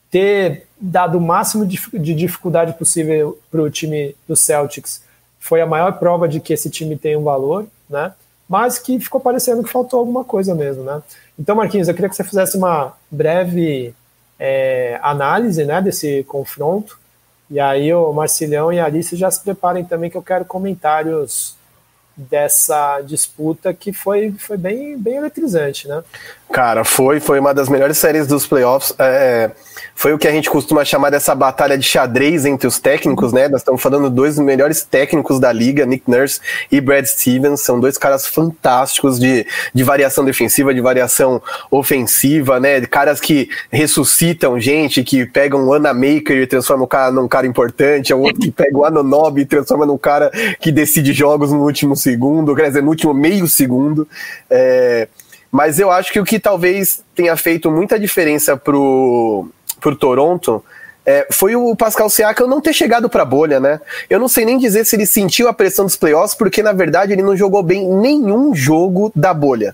ter 0.10 0.66
dado 0.80 1.18
o 1.18 1.22
máximo 1.22 1.66
de, 1.66 1.78
de 1.92 2.16
dificuldade 2.16 2.72
possível 2.78 3.38
para 3.52 3.62
o 3.62 3.70
time 3.70 4.16
do 4.26 4.34
Celtics 4.34 5.04
foi 5.38 5.60
a 5.60 5.66
maior 5.66 6.00
prova 6.00 6.26
de 6.26 6.40
que 6.40 6.54
esse 6.54 6.70
time 6.70 6.98
tem 6.98 7.18
um 7.18 7.24
valor, 7.24 7.68
né? 7.90 8.14
Mas 8.48 8.80
que 8.80 8.98
ficou 8.98 9.20
parecendo 9.20 9.62
que 9.62 9.70
faltou 9.70 10.00
alguma 10.00 10.24
coisa 10.24 10.56
mesmo, 10.56 10.86
né? 10.86 11.04
Então, 11.38 11.54
Marquinhos, 11.54 11.90
eu 11.90 11.94
queria 11.94 12.08
que 12.08 12.16
você 12.16 12.24
fizesse 12.24 12.56
uma 12.56 12.94
breve 13.12 13.94
é, 14.40 14.98
análise 15.04 15.66
né, 15.66 15.82
desse 15.82 16.24
confronto. 16.24 16.98
E 17.50 17.60
aí 17.60 17.94
o 17.94 18.14
Marcilhão 18.14 18.72
e 18.72 18.80
a 18.80 18.86
Alice 18.86 19.18
já 19.18 19.30
se 19.30 19.44
preparem 19.44 19.84
também 19.84 20.10
que 20.10 20.16
eu 20.16 20.24
quero 20.24 20.46
comentários 20.46 21.58
dessa 22.16 23.02
disputa 23.02 23.74
que 23.74 23.92
foi, 23.92 24.32
foi 24.32 24.58
bem, 24.58 24.98
bem 24.98 25.16
eletrizante, 25.16 25.88
né? 25.88 26.04
Cara, 26.52 26.84
foi, 26.84 27.20
foi 27.20 27.40
uma 27.40 27.54
das 27.54 27.68
melhores 27.68 27.98
séries 27.98 28.28
dos 28.28 28.46
playoffs. 28.48 28.94
É, 28.98 29.52
foi 29.96 30.14
o 30.14 30.18
que 30.18 30.28
a 30.28 30.32
gente 30.32 30.50
costuma 30.50 30.86
chamar 30.86 31.10
dessa 31.10 31.34
batalha 31.34 31.78
de 31.78 31.84
xadrez 31.84 32.46
entre 32.46 32.68
os 32.68 32.80
técnicos, 32.80 33.34
né? 33.34 33.48
Nós 33.48 33.62
estamos 33.62 33.82
falando 33.82 34.10
dois 34.10 34.36
dos 34.36 34.46
melhores 34.46 34.84
técnicos 34.84 35.40
da 35.40 35.52
liga, 35.52 35.86
Nick 35.86 36.10
Nurse 36.10 36.40
e 36.72 36.80
Brad 36.80 37.06
Stevens. 37.06 37.62
São 37.62 37.80
dois 37.80 37.98
caras 37.98 38.28
fantásticos 38.28 39.20
de, 39.20 39.48
de 39.74 39.84
variação 39.84 40.24
defensiva, 40.24 40.74
de 40.74 40.82
variação 40.82 41.42
ofensiva, 41.72 42.60
né? 42.60 42.82
Caras 42.82 43.20
que 43.20 43.50
ressuscitam 43.72 44.60
gente, 44.60 45.04
que 45.04 45.26
pegam 45.26 45.66
o 45.66 45.74
Anamaker 45.74 46.38
e 46.38 46.48
transformam 46.48 46.86
o 46.86 46.88
cara 46.88 47.12
num 47.12 47.28
cara 47.28 47.48
importante, 47.48 48.12
é 48.12 48.16
o 48.16 48.20
outro 48.20 48.40
que 48.40 48.52
pega 48.52 48.78
o 48.78 48.86
Anonobi 48.86 49.42
e 49.42 49.46
transforma 49.46 49.86
num 49.86 49.98
cara 49.98 50.30
que 50.60 50.72
decide 50.72 51.14
jogos 51.14 51.52
no 51.52 51.64
último 51.64 51.96
segundo, 51.96 52.56
quer 52.56 52.68
dizer, 52.68 52.84
no 52.84 52.90
último 52.90 53.14
meio 53.14 53.48
segundo. 53.48 54.08
É, 54.50 55.08
mas 55.56 55.80
eu 55.80 55.90
acho 55.90 56.12
que 56.12 56.20
o 56.20 56.26
que 56.26 56.38
talvez 56.38 57.02
tenha 57.16 57.38
feito 57.38 57.72
muita 57.72 57.98
diferença 57.98 58.58
pro, 58.58 59.48
pro 59.80 59.96
Toronto 59.96 60.62
é, 61.06 61.26
foi 61.32 61.56
o 61.56 61.74
Pascal 61.78 62.10
Siakam 62.10 62.46
não 62.46 62.60
ter 62.60 62.74
chegado 62.74 63.08
para 63.08 63.22
a 63.22 63.26
bolha, 63.26 63.58
né? 63.58 63.80
Eu 64.10 64.20
não 64.20 64.28
sei 64.28 64.44
nem 64.44 64.58
dizer 64.58 64.86
se 64.86 64.98
ele 64.98 65.06
sentiu 65.06 65.48
a 65.48 65.54
pressão 65.54 65.86
dos 65.86 65.96
playoffs, 65.96 66.36
porque 66.36 66.62
na 66.62 66.74
verdade 66.74 67.14
ele 67.14 67.24
não 67.24 67.38
jogou 67.38 67.64
bem 67.64 67.88
nenhum 67.88 68.54
jogo 68.54 69.14
da 69.16 69.34
bolha. 69.34 69.74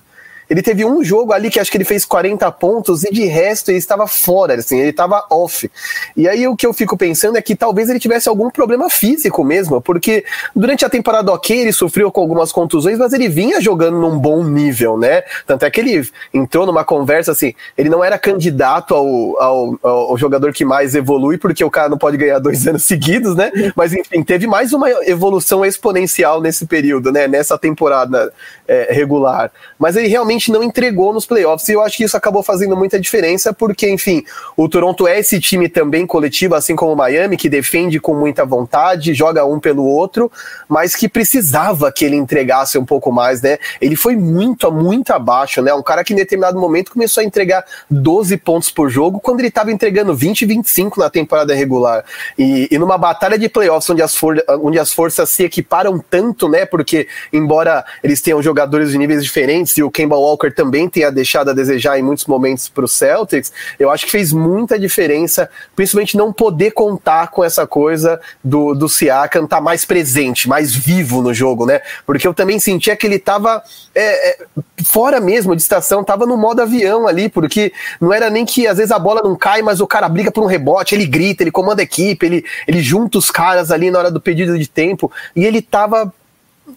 Ele 0.52 0.62
teve 0.62 0.84
um 0.84 1.02
jogo 1.02 1.32
ali 1.32 1.49
que 1.49 1.62
acho 1.62 1.72
que 1.72 1.78
ele 1.78 1.86
fez 1.86 2.04
40 2.04 2.52
pontos 2.52 3.06
e 3.06 3.10
de 3.10 3.24
resto 3.24 3.72
ele 3.72 3.78
estava 3.78 4.06
fora, 4.06 4.56
assim, 4.56 4.78
ele 4.78 4.89
estava 4.89 5.26
off. 5.32 5.72
E 6.18 6.28
aí 6.28 6.45
o 6.45 6.58
que 6.58 6.68
eu 6.68 6.74
fico 6.74 6.97
pensando 6.97 7.38
é 7.38 7.41
que 7.41 7.56
talvez 7.56 7.89
ele 7.89 8.02
tivesse 8.02 8.28
algum 8.28 8.49
problema 8.49 8.89
físico 8.89 9.45
mesmo, 9.45 9.80
porque 9.80 10.26
durante 10.54 10.84
a 10.84 10.89
temporada 10.89 11.32
ok 11.32 11.58
ele 11.58 11.72
sofreu 11.72 12.12
com 12.12 12.20
algumas 12.20 12.52
contusões, 12.52 12.97
mas 12.97 13.14
ele 13.14 13.30
vinha 13.30 13.62
jogando 13.62 13.97
num 14.02 14.20
bom 14.20 14.43
nível, 14.43 14.97
né? 14.97 15.24
Tanto 15.47 15.64
é 15.64 15.72
que 15.72 15.80
ele 15.80 16.06
entrou 16.34 16.66
numa 16.66 16.84
conversa 16.84 17.32
assim, 17.32 17.54
ele 17.78 17.88
não 17.88 18.04
era 18.04 18.20
candidato 18.20 18.93
ao, 18.93 19.41
ao, 19.41 19.80
ao 19.82 20.18
jogador 20.18 20.52
que 20.52 20.66
mais 20.66 20.95
evolui, 20.95 21.38
porque 21.38 21.64
o 21.64 21.72
cara 21.72 21.88
não 21.88 21.97
pode 21.97 22.18
ganhar 22.18 22.39
dois 22.39 22.68
anos 22.68 22.84
seguidos, 22.84 23.38
né? 23.38 23.54
Mas 23.74 23.93
enfim, 23.93 24.22
teve 24.22 24.47
mais 24.47 24.74
uma 24.74 24.89
evolução 25.06 25.66
exponencial 25.66 26.41
nesse 26.41 26.66
período, 26.66 27.10
né? 27.10 27.26
Nessa 27.26 27.58
temporada 27.58 28.34
é, 28.68 28.89
regular. 28.91 29.49
Mas 29.80 29.95
ele 29.95 30.10
realmente 30.10 30.40
simplesmente 30.41 30.51
não 30.51 30.63
entregou 30.63 31.13
nos 31.13 31.25
playoffs. 31.25 31.67
E 31.69 31.73
eu 31.73 31.81
acho 31.81 31.97
que 31.97 32.03
isso 32.03 32.17
acabou 32.17 32.41
fazendo 32.41 32.75
muita 32.75 32.99
diferença, 32.99 33.53
porque, 33.53 33.89
enfim, 33.89 34.23
o 34.57 34.67
Toronto 34.67 35.07
é 35.07 35.19
esse 35.19 35.39
time 35.39 35.69
também 35.69 36.07
coletivo, 36.07 36.55
assim 36.55 36.75
como 36.75 36.93
o 36.93 36.95
Miami, 36.95 37.37
que 37.37 37.49
defende 37.49 37.99
com 37.99 38.15
muita 38.15 38.45
vontade, 38.45 39.13
joga 39.13 39.45
um 39.45 39.59
pelo 39.59 39.85
outro, 39.85 40.31
mas 40.67 40.95
que 40.95 41.07
precisava 41.07 41.91
que 41.91 42.05
ele 42.05 42.15
entregasse 42.15 42.77
um 42.77 42.85
pouco 42.85 43.11
mais, 43.11 43.41
né? 43.41 43.59
Ele 43.79 43.95
foi 43.95 44.15
muito, 44.15 44.71
muito 44.71 45.11
abaixo, 45.11 45.61
né? 45.61 45.73
Um 45.73 45.83
cara 45.83 46.03
que 46.03 46.13
em 46.13 46.15
determinado 46.15 46.59
momento 46.59 46.91
começou 46.91 47.21
a 47.21 47.25
entregar 47.25 47.63
12 47.89 48.37
pontos 48.37 48.71
por 48.71 48.89
jogo, 48.89 49.19
quando 49.19 49.39
ele 49.39 49.49
estava 49.49 49.71
entregando 49.71 50.15
20, 50.15 50.45
25 50.45 50.99
na 50.99 51.09
temporada 51.09 51.53
regular. 51.53 52.03
E, 52.37 52.67
e 52.71 52.77
numa 52.77 52.97
batalha 52.97 53.37
de 53.37 53.49
playoffs 53.49 53.89
onde 53.89 54.01
as, 54.01 54.17
onde 54.61 54.79
as 54.79 54.93
forças 54.93 55.29
se 55.29 55.43
equiparam 55.43 55.99
tanto, 55.99 56.47
né? 56.47 56.65
Porque, 56.65 57.07
embora 57.31 57.83
eles 58.03 58.21
tenham 58.21 58.41
jogadores 58.41 58.91
de 58.91 58.97
níveis 58.97 59.23
diferentes 59.23 59.77
e 59.77 59.83
o 59.83 59.91
Kemba 59.91 60.15
Walker 60.15 60.30
também 60.55 60.89
tenha 60.89 61.11
deixado 61.11 61.49
a 61.49 61.53
desejar 61.53 61.97
em 61.99 62.01
muitos 62.01 62.25
momentos 62.25 62.69
para 62.69 62.86
o 62.86 62.88
Celtics, 62.88 63.51
eu 63.79 63.89
acho 63.89 64.05
que 64.05 64.11
fez 64.11 64.32
muita 64.34 64.79
diferença, 64.79 65.49
principalmente 65.75 66.17
não 66.17 66.32
poder 66.32 66.71
contar 66.71 67.29
com 67.29 67.43
essa 67.43 67.65
coisa 67.67 68.19
do, 68.43 68.73
do 68.73 68.88
Siakam 68.88 69.45
estar 69.45 69.57
tá 69.57 69.61
mais 69.61 69.86
presente, 69.86 70.47
mais 70.47 70.73
vivo 70.73 71.21
no 71.21 71.34
jogo, 71.34 71.65
né? 71.65 71.82
Porque 72.05 72.27
eu 72.27 72.34
também 72.34 72.59
sentia 72.59 72.95
que 72.95 73.05
ele 73.05 73.15
estava 73.15 73.63
é, 73.93 74.32
é, 74.32 74.47
fora 74.84 75.19
mesmo 75.19 75.55
de 75.55 75.61
estação, 75.61 76.01
estava 76.01 76.25
no 76.25 76.38
modo 76.38 76.61
avião 76.61 77.07
ali, 77.07 77.29
porque 77.29 77.71
não 77.99 78.13
era 78.13 78.29
nem 78.29 78.45
que 78.45 78.67
às 78.67 78.77
vezes 78.77 78.91
a 78.91 78.99
bola 78.99 79.21
não 79.23 79.36
cai, 79.36 79.61
mas 79.61 79.82
o 79.82 79.88
cara 79.88 80.07
briga 80.09 80.32
por 80.32 80.43
um 80.43 80.47
rebote, 80.47 80.95
ele 80.95 81.05
grita, 81.05 81.43
ele 81.43 81.51
comanda 81.51 81.82
a 81.82 81.84
equipe, 81.84 82.25
ele, 82.25 82.45
ele 82.67 82.82
junta 82.82 83.17
os 83.17 83.29
caras 83.29 83.71
ali 83.71 83.91
na 83.91 83.99
hora 83.99 84.11
do 84.11 84.21
pedido 84.21 84.57
de 84.57 84.67
tempo, 84.67 85.11
e 85.36 85.45
ele 85.45 85.59
estava 85.59 86.13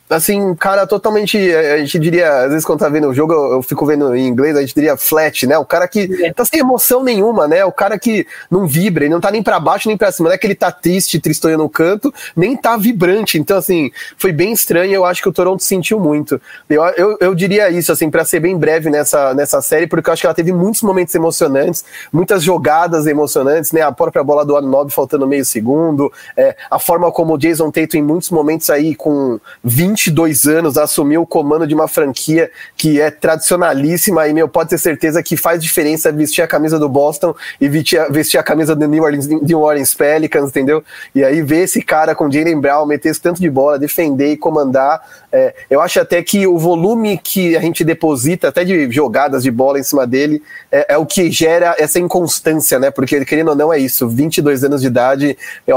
assim, 0.08 0.40
um 0.40 0.54
cara 0.54 0.86
totalmente, 0.86 1.36
a 1.36 1.78
gente 1.78 1.98
diria, 1.98 2.44
às 2.44 2.50
vezes 2.50 2.64
quando 2.64 2.80
tá 2.80 2.88
vendo 2.88 3.08
o 3.08 3.14
jogo, 3.14 3.32
eu, 3.32 3.52
eu, 3.52 3.62
fico 3.62 3.86
vendo 3.86 4.14
em 4.14 4.26
inglês, 4.26 4.56
a 4.56 4.60
gente 4.60 4.74
diria 4.74 4.96
flat, 4.96 5.46
né? 5.46 5.56
O 5.58 5.64
cara 5.64 5.88
que 5.88 6.08
é. 6.24 6.32
tá 6.32 6.44
sem 6.44 6.60
emoção 6.60 7.02
nenhuma, 7.02 7.48
né? 7.48 7.64
O 7.64 7.72
cara 7.72 7.98
que 7.98 8.26
não 8.50 8.66
vibra, 8.66 9.04
ele 9.04 9.14
não 9.14 9.20
tá 9.20 9.30
nem 9.30 9.42
para 9.42 9.58
baixo 9.60 9.88
nem 9.88 9.96
para 9.96 10.12
cima, 10.12 10.28
não 10.28 10.34
é 10.34 10.38
que 10.38 10.46
ele 10.46 10.54
tá 10.54 10.70
triste, 10.70 11.20
tristonho 11.20 11.58
no 11.58 11.68
canto, 11.68 12.12
nem 12.36 12.56
tá 12.56 12.76
vibrante. 12.76 13.38
Então, 13.38 13.56
assim, 13.56 13.90
foi 14.16 14.32
bem 14.32 14.52
estranho, 14.52 14.92
eu 14.92 15.04
acho 15.04 15.22
que 15.22 15.28
o 15.28 15.32
Toronto 15.32 15.62
sentiu 15.62 15.98
muito. 16.00 16.40
Eu, 16.68 16.84
eu, 16.96 17.16
eu 17.20 17.34
diria 17.34 17.70
isso, 17.70 17.92
assim, 17.92 18.10
para 18.10 18.24
ser 18.24 18.40
bem 18.40 18.56
breve 18.56 18.90
nessa, 18.90 19.34
nessa 19.34 19.62
série, 19.62 19.86
porque 19.86 20.08
eu 20.08 20.12
acho 20.12 20.22
que 20.22 20.26
ela 20.26 20.34
teve 20.34 20.52
muitos 20.52 20.82
momentos 20.82 21.14
emocionantes, 21.14 21.84
muitas 22.12 22.42
jogadas 22.42 23.06
emocionantes, 23.06 23.72
né? 23.72 23.82
A 23.82 23.92
própria 23.92 24.22
bola 24.22 24.44
do 24.44 24.56
Anunobi 24.56 24.92
faltando 24.92 25.26
meio 25.26 25.44
segundo, 25.44 26.12
é, 26.36 26.56
a 26.70 26.78
forma 26.78 27.10
como 27.12 27.34
o 27.34 27.38
Jason 27.38 27.70
Tatum 27.70 27.98
em 27.98 28.02
muitos 28.02 28.30
momentos 28.30 28.68
aí 28.70 28.94
com 28.94 29.38
20 29.62 29.83
22 29.84 30.46
anos, 30.46 30.78
assumiu 30.78 31.22
o 31.22 31.26
comando 31.26 31.66
de 31.66 31.74
uma 31.74 31.86
franquia 31.86 32.50
que 32.74 32.98
é 33.00 33.10
tradicionalíssima 33.10 34.26
e, 34.26 34.32
meu, 34.32 34.48
pode 34.48 34.70
ter 34.70 34.78
certeza 34.78 35.22
que 35.22 35.36
faz 35.36 35.62
diferença 35.62 36.10
vestir 36.10 36.40
a 36.40 36.46
camisa 36.46 36.78
do 36.78 36.88
Boston 36.88 37.34
e 37.60 37.68
vestir 37.68 38.00
a, 38.00 38.08
vestir 38.08 38.38
a 38.38 38.42
camisa 38.42 38.74
do 38.74 38.88
New 38.88 39.02
Orleans, 39.02 39.26
New 39.26 39.60
Orleans 39.60 39.92
Pelicans, 39.92 40.48
entendeu? 40.48 40.82
E 41.14 41.22
aí 41.22 41.42
ver 41.42 41.64
esse 41.64 41.82
cara 41.82 42.14
com 42.14 42.30
Jalen 42.30 42.58
Brown 42.58 42.86
meter 42.86 43.10
esse 43.10 43.20
tanto 43.20 43.42
de 43.42 43.50
bola, 43.50 43.78
defender 43.78 44.32
e 44.32 44.36
comandar, 44.38 45.02
é, 45.30 45.54
eu 45.68 45.82
acho 45.82 46.00
até 46.00 46.22
que 46.22 46.46
o 46.46 46.56
volume 46.58 47.18
que 47.18 47.54
a 47.54 47.60
gente 47.60 47.84
deposita, 47.84 48.48
até 48.48 48.64
de 48.64 48.90
jogadas 48.90 49.42
de 49.42 49.50
bola 49.50 49.78
em 49.78 49.82
cima 49.82 50.06
dele, 50.06 50.42
é, 50.72 50.94
é 50.94 50.96
o 50.96 51.04
que 51.04 51.30
gera 51.30 51.74
essa 51.78 51.98
inconstância, 51.98 52.78
né? 52.78 52.90
Porque, 52.90 53.22
querendo 53.24 53.48
ou 53.48 53.56
não, 53.56 53.72
é 53.72 53.78
isso, 53.78 54.08
22 54.08 54.64
anos 54.64 54.80
de 54.80 54.86
idade, 54.86 55.36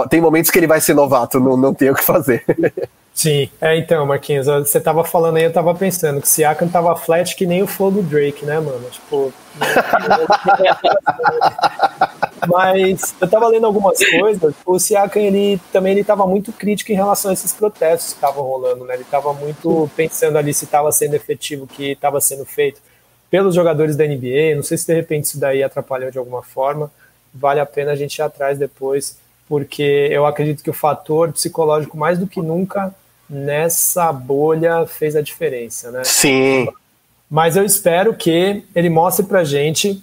tem 0.10 0.22
momentos 0.22 0.50
que 0.50 0.58
ele 0.58 0.68
vai 0.68 0.80
ser 0.80 0.94
novato, 0.94 1.40
não, 1.40 1.58
não 1.58 1.74
tem 1.74 1.90
o 1.90 1.96
que 1.96 2.04
fazer. 2.04 2.46
Sim, 3.18 3.50
é 3.60 3.76
então, 3.76 4.06
Marquinhos, 4.06 4.46
você 4.46 4.80
tava 4.80 5.04
falando 5.04 5.38
aí, 5.38 5.44
eu 5.44 5.52
tava 5.52 5.74
pensando 5.74 6.22
que 6.22 6.28
o 6.28 6.30
Siakam 6.30 6.68
tava 6.68 6.96
flat 6.96 7.36
que 7.36 7.48
nem 7.48 7.64
o 7.64 7.68
flow 7.68 7.90
do 7.90 8.04
Drake, 8.04 8.46
né, 8.46 8.60
mano? 8.60 8.88
Tipo. 8.92 9.34
Mas 12.48 13.16
eu 13.20 13.28
tava 13.28 13.48
lendo 13.48 13.66
algumas 13.66 13.98
coisas, 13.98 14.54
o 14.64 14.78
Siakam 14.78 15.20
ele 15.20 15.60
também 15.74 15.94
ele 15.94 16.04
tava 16.04 16.28
muito 16.28 16.54
crítico 16.54 16.92
em 16.92 16.96
relação 16.96 17.32
a 17.32 17.34
esses 17.34 17.52
protestos 17.52 18.14
que 18.14 18.20
estavam 18.20 18.44
rolando, 18.44 18.86
né? 18.86 18.94
Ele 18.94 19.04
tava 19.04 19.34
muito 19.34 19.90
pensando 19.96 20.38
ali 20.38 20.54
se 20.54 20.66
estava 20.66 20.92
sendo 20.92 21.16
efetivo 21.16 21.64
o 21.64 21.68
que 21.68 21.94
estava 21.94 22.22
sendo 22.22 22.46
feito 22.46 22.80
pelos 23.32 23.56
jogadores 23.56 23.96
da 23.96 24.06
NBA. 24.06 24.54
Não 24.56 24.62
sei 24.62 24.78
se 24.78 24.86
de 24.86 24.94
repente 24.94 25.24
isso 25.24 25.40
daí 25.40 25.64
atrapalhou 25.64 26.12
de 26.12 26.20
alguma 26.20 26.44
forma. 26.44 26.92
Vale 27.34 27.62
a 27.62 27.66
pena 27.66 27.94
a 27.94 27.96
gente 27.96 28.16
ir 28.16 28.22
atrás 28.22 28.60
depois, 28.60 29.18
porque 29.50 30.08
eu 30.12 30.24
acredito 30.24 30.62
que 30.62 30.70
o 30.70 30.74
fator 30.74 31.34
psicológico 31.34 31.98
mais 31.98 32.20
do 32.20 32.28
que 32.28 32.44
nunca 32.44 32.94
nessa 33.30 34.12
bolha 34.12 34.86
fez 34.86 35.16
a 35.16 35.22
diferença, 35.22 35.92
né? 35.92 36.04
Sim. 36.04 36.68
Mas 37.30 37.58
eu 37.58 37.66
espero 37.66 38.14
que 38.14 38.64
ele 38.74 38.90
mostre 38.90 39.26
pra 39.26 39.44
gente 39.44 40.02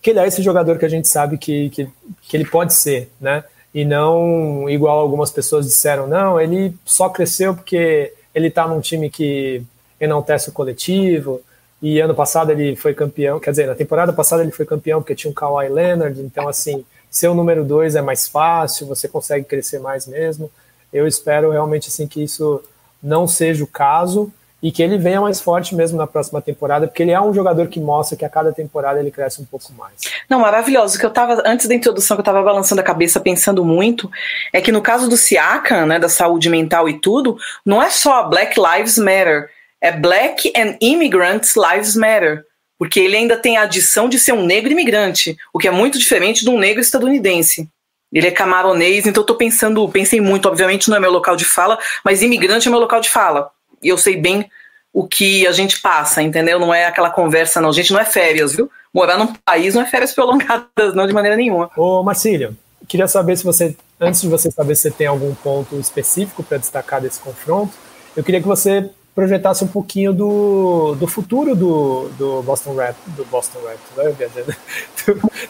que 0.00 0.10
ele 0.10 0.18
é 0.18 0.26
esse 0.26 0.42
jogador 0.42 0.78
que 0.78 0.84
a 0.84 0.88
gente 0.88 1.08
sabe 1.08 1.38
que, 1.38 1.70
que, 1.70 1.88
que 2.22 2.36
ele 2.36 2.44
pode 2.44 2.74
ser, 2.74 3.10
né? 3.20 3.42
E 3.74 3.84
não 3.84 4.68
igual 4.68 5.00
algumas 5.00 5.30
pessoas 5.30 5.66
disseram, 5.66 6.06
não, 6.06 6.38
ele 6.40 6.74
só 6.84 7.08
cresceu 7.08 7.54
porque 7.54 8.12
ele 8.34 8.50
tá 8.50 8.68
num 8.68 8.80
time 8.80 9.08
que 9.08 9.62
enaltece 9.98 10.50
o 10.50 10.52
coletivo, 10.52 11.40
e 11.80 12.00
ano 12.00 12.14
passado 12.14 12.50
ele 12.50 12.76
foi 12.76 12.94
campeão, 12.94 13.40
quer 13.40 13.50
dizer, 13.50 13.66
na 13.66 13.74
temporada 13.74 14.12
passada 14.12 14.42
ele 14.42 14.52
foi 14.52 14.64
campeão 14.64 15.00
porque 15.00 15.14
tinha 15.14 15.30
um 15.30 15.34
Kawhi 15.34 15.68
Leonard, 15.68 16.20
então 16.20 16.48
assim, 16.48 16.84
ser 17.10 17.28
o 17.28 17.34
número 17.34 17.64
dois 17.64 17.96
é 17.96 18.02
mais 18.02 18.28
fácil, 18.28 18.86
você 18.86 19.08
consegue 19.08 19.44
crescer 19.44 19.78
mais 19.78 20.06
mesmo. 20.06 20.50
Eu 20.94 21.08
espero 21.08 21.50
realmente 21.50 21.88
assim 21.88 22.06
que 22.06 22.22
isso 22.22 22.62
não 23.02 23.26
seja 23.26 23.64
o 23.64 23.66
caso 23.66 24.32
e 24.62 24.72
que 24.72 24.82
ele 24.82 24.96
venha 24.96 25.20
mais 25.20 25.42
forte 25.42 25.74
mesmo 25.74 25.98
na 25.98 26.06
próxima 26.06 26.40
temporada, 26.40 26.86
porque 26.86 27.02
ele 27.02 27.10
é 27.10 27.20
um 27.20 27.34
jogador 27.34 27.66
que 27.66 27.78
mostra 27.78 28.16
que 28.16 28.24
a 28.24 28.30
cada 28.30 28.50
temporada 28.50 28.98
ele 28.98 29.10
cresce 29.10 29.42
um 29.42 29.44
pouco 29.44 29.70
mais. 29.74 29.92
Não, 30.30 30.40
maravilhoso. 30.40 30.98
Que 30.98 31.04
eu 31.04 31.10
tava 31.10 31.42
antes 31.44 31.66
da 31.66 31.74
introdução 31.74 32.16
que 32.16 32.22
eu 32.22 32.24
tava 32.24 32.42
balançando 32.42 32.80
a 32.80 32.84
cabeça 32.84 33.20
pensando 33.20 33.62
muito 33.62 34.10
é 34.54 34.62
que 34.62 34.72
no 34.72 34.80
caso 34.80 35.06
do 35.06 35.18
Siakam, 35.18 35.84
né, 35.84 35.98
da 35.98 36.08
saúde 36.08 36.48
mental 36.48 36.88
e 36.88 36.98
tudo, 36.98 37.36
não 37.66 37.82
é 37.82 37.90
só 37.90 38.26
Black 38.26 38.58
Lives 38.58 38.96
Matter, 38.96 39.50
é 39.82 39.92
Black 39.92 40.50
and 40.56 40.78
Immigrants 40.80 41.54
Lives 41.56 41.94
Matter. 41.94 42.44
Porque 42.78 43.00
ele 43.00 43.16
ainda 43.16 43.36
tem 43.36 43.58
a 43.58 43.62
adição 43.62 44.08
de 44.08 44.18
ser 44.18 44.32
um 44.32 44.46
negro 44.46 44.72
imigrante, 44.72 45.36
o 45.52 45.58
que 45.58 45.68
é 45.68 45.70
muito 45.70 45.98
diferente 45.98 46.42
de 46.42 46.48
um 46.48 46.58
negro 46.58 46.80
estadunidense. 46.80 47.68
Ele 48.14 48.28
é 48.28 48.30
camaronês, 48.30 49.06
então 49.06 49.22
eu 49.22 49.26
tô 49.26 49.34
pensando, 49.34 49.86
pensei 49.88 50.20
muito, 50.20 50.46
obviamente 50.46 50.88
não 50.88 50.96
é 50.96 51.00
meu 51.00 51.10
local 51.10 51.34
de 51.34 51.44
fala, 51.44 51.76
mas 52.04 52.22
imigrante 52.22 52.68
é 52.68 52.70
meu 52.70 52.78
local 52.78 53.00
de 53.00 53.10
fala. 53.10 53.50
E 53.82 53.88
eu 53.88 53.98
sei 53.98 54.16
bem 54.16 54.48
o 54.92 55.08
que 55.08 55.44
a 55.48 55.50
gente 55.50 55.80
passa, 55.80 56.22
entendeu? 56.22 56.60
Não 56.60 56.72
é 56.72 56.86
aquela 56.86 57.10
conversa, 57.10 57.60
não. 57.60 57.72
Gente, 57.72 57.92
não 57.92 57.98
é 57.98 58.04
férias, 58.04 58.54
viu? 58.54 58.70
Morar 58.94 59.18
num 59.18 59.34
país 59.44 59.74
não 59.74 59.82
é 59.82 59.86
férias 59.86 60.12
prolongadas, 60.14 60.94
não, 60.94 61.08
de 61.08 61.12
maneira 61.12 61.36
nenhuma. 61.36 61.68
Ô, 61.76 62.04
Marcílio, 62.04 62.56
queria 62.86 63.08
saber 63.08 63.36
se 63.36 63.42
você, 63.42 63.76
antes 64.00 64.20
de 64.20 64.28
você 64.28 64.48
saber 64.48 64.76
se 64.76 64.82
você 64.82 64.90
tem 64.92 65.08
algum 65.08 65.34
ponto 65.34 65.78
específico 65.80 66.44
para 66.44 66.58
destacar 66.58 67.00
desse 67.00 67.18
confronto, 67.18 67.72
eu 68.16 68.22
queria 68.22 68.40
que 68.40 68.46
você 68.46 68.88
projetasse 69.12 69.64
um 69.64 69.68
pouquinho 69.68 70.12
do, 70.12 70.94
do 70.94 71.06
futuro 71.08 71.56
do, 71.56 72.08
do 72.10 72.42
Boston 72.42 72.76
Red, 72.76 72.94
do 73.08 73.24
Boston 73.24 73.58
Red, 73.66 73.76
né? 73.96 74.44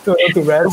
do, 0.04 0.14
do 0.34 0.42
Red, 0.42 0.64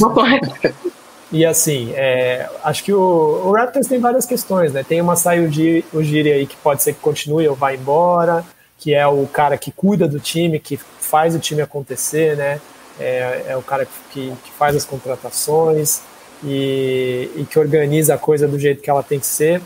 E 1.32 1.46
assim, 1.46 1.94
é, 1.96 2.50
acho 2.62 2.84
que 2.84 2.92
o, 2.92 3.00
o, 3.00 3.54
Raptors 3.54 3.88
tem 3.88 4.00
várias 4.00 4.26
questões, 4.26 4.74
né? 4.74 4.84
Tem 4.84 5.00
uma 5.00 5.14
Masai 5.14 5.40
Ujiri 5.40 6.32
aí 6.32 6.46
que 6.46 6.58
pode 6.58 6.84
ser 6.84 6.94
que 6.94 7.00
continue 7.00 7.48
ou 7.48 7.56
vá 7.56 7.74
embora, 7.74 8.44
que 8.78 8.94
é 8.94 9.08
o 9.08 9.26
cara 9.28 9.58
que 9.58 9.72
cuida 9.72 10.08
do 10.08 10.20
time, 10.20 10.60
que 10.60 10.76
faz 11.00 11.34
o 11.34 11.40
time 11.40 11.62
acontecer, 11.62 12.36
né? 12.36 12.60
É, 13.00 13.46
é 13.50 13.58
o 13.58 13.62
cara 13.62 13.88
que, 14.12 14.34
que 14.44 14.52
faz 14.52 14.76
as 14.76 14.84
contratações 14.84 16.02
e, 16.44 17.30
e, 17.38 17.46
que 17.46 17.58
organiza 17.58 18.14
a 18.14 18.18
coisa 18.18 18.46
do 18.48 18.60
jeito 18.60 18.82
que 18.82 18.90
ela 18.90 19.02
tem 19.02 19.20
que 19.20 19.26
ser. 19.26 19.62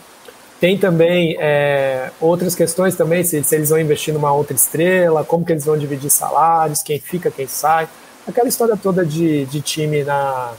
Tem 0.59 0.78
também 0.78 1.36
é, 1.39 2.11
outras 2.22 2.53
questões 2.53 2.95
também, 2.95 3.24
se, 3.24 3.43
se, 3.43 3.55
eles 3.55 3.70
vão 3.70 3.80
investir 3.80 4.13
numa 4.13 4.32
outra 4.32 4.55
estrela, 4.55 5.24
como 5.24 5.43
que 5.43 5.51
eles 5.51 5.66
vão 5.66 5.78
dividir 5.78 6.11
salários, 6.11 6.84
quem 6.84 6.99
fica, 6.99 7.32
quem 7.32 7.47
sai. 7.47 7.89
Aquela 8.28 8.47
história 8.47 8.78
toda 8.78 9.03
de, 9.03 9.45
de 9.45 9.61
time 9.61 10.03
na, 10.03 10.53